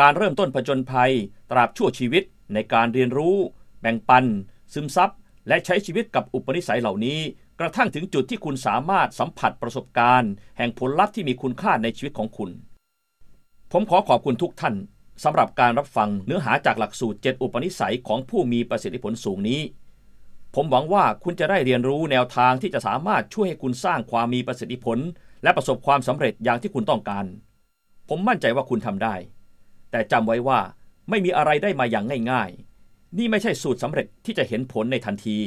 [0.00, 1.12] การเริ่มต้นผจญภัย
[1.50, 3.36] ตราบชั่วชีวิตในการเรียนรู้
[3.80, 4.24] แบ่งปัน
[4.72, 5.10] ซึมซับ
[5.48, 7.18] และใช้ชีวิตกับอุปนิสัยเหล่านี้
[7.60, 12.50] กระทั่งถึงจุดที่คุณสามารถสัมผัสประสบการณ์ แห่งผลลัพธ์ที่มีคุณค่าในชีวิตของคุณ
[13.72, 14.74] ผมขอขอบคุณทุกท่าน
[15.24, 19.60] สำหรับการรับฟังเนื้อหาจากหลักสูตร 7 อุปนิสัยของผู้มีประสิทธิผลสูงนี้
[20.54, 24.98] ผมหวังว่าคุณจะได้เรียนรู้แนวทางที่จะสามารถช่วยให้คุณสร้างความมีประสิทธิผล
[25.42, 27.24] และประสบความสำเร็จอย่างที่คุณต้องการ
[28.08, 29.14] ผมมั่นใจว่าคุณทำได้
[29.90, 30.60] แต่จำไว้ว่า
[31.10, 35.38] ไม่มีอะไรได้มาอย่างง่ายๆ นี่ไม่ใช่สูตรสำเร็จที่จะเห็นผลในทันที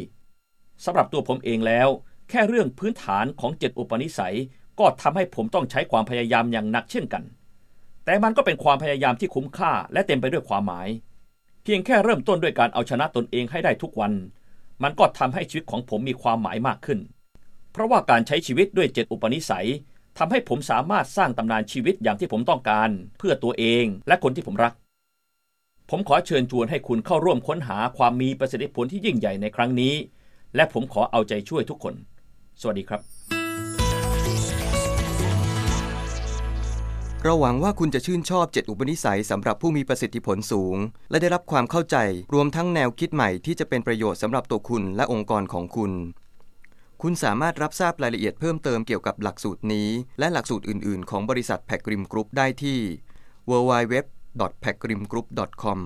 [0.85, 1.87] สำหรับตัวผมเองแล้ว
[2.29, 4.35] แค่เรื่องพื้นฐานของเจ็ดอุปนิสัย
[4.79, 7.23] ก็ทำให้ผมต้องใช้ความพยายามอย่างหนักเช่นกัน
[8.05, 10.87] แต่มันก็เป็นความพยายามที่คุ้มค่าและเต็มไปด้วยความหมาย
[11.63, 14.13] เพียงแค่เริ่มต้นด้วยการเอาชนะตนเองให้ได้ทุกวัน
[14.83, 16.99] มันก็ทำให้ชีวิตของผมมีความหมายมากขึ้น
[17.71, 19.67] เพราะว่าการใช้ชีวิตด้วยเจ็ดอุปนิสัย
[20.17, 24.73] ทำให้ผมสามารถสร้างตำนานชีวิตอย่างที่ผมต้องการ เพื่อตัวเองและคนที่ผมรัก
[25.89, 29.93] ผมขอเชิญชวนให้คุณเข้าร่วมค้นหาความมีประสิทธิผลที่ยิ่งใหญ่ในครั้งนี้
[30.55, 31.93] และผมขอเอาใจช่วยทุกคน
[32.61, 33.10] สวัสดีครับ
[37.23, 40.77] เราหวังว่าคุณจะชื่นชอบ 7 อุปนิสัยสำหรับผู้มีประสิทธิผลสูง
[41.09, 41.97] และได้รับความเข้าใจ
[42.33, 45.91] รวมทั้งแนวคิดใหม่ที่จะเป็นประโยชน์สำหรับตัวคุณและองค์กรของคุณ
[47.01, 49.89] คุณสามารถรับทราบรายละเอียดเพิ่มเติมเกี่ยวกับหลักสูตรนี้
[50.19, 52.79] และหลักสูตรอื่น ๆ ของบริษัทแพคกริมกรุ๊ปได้ที่
[53.49, 55.79] www.pacgrimgroup.com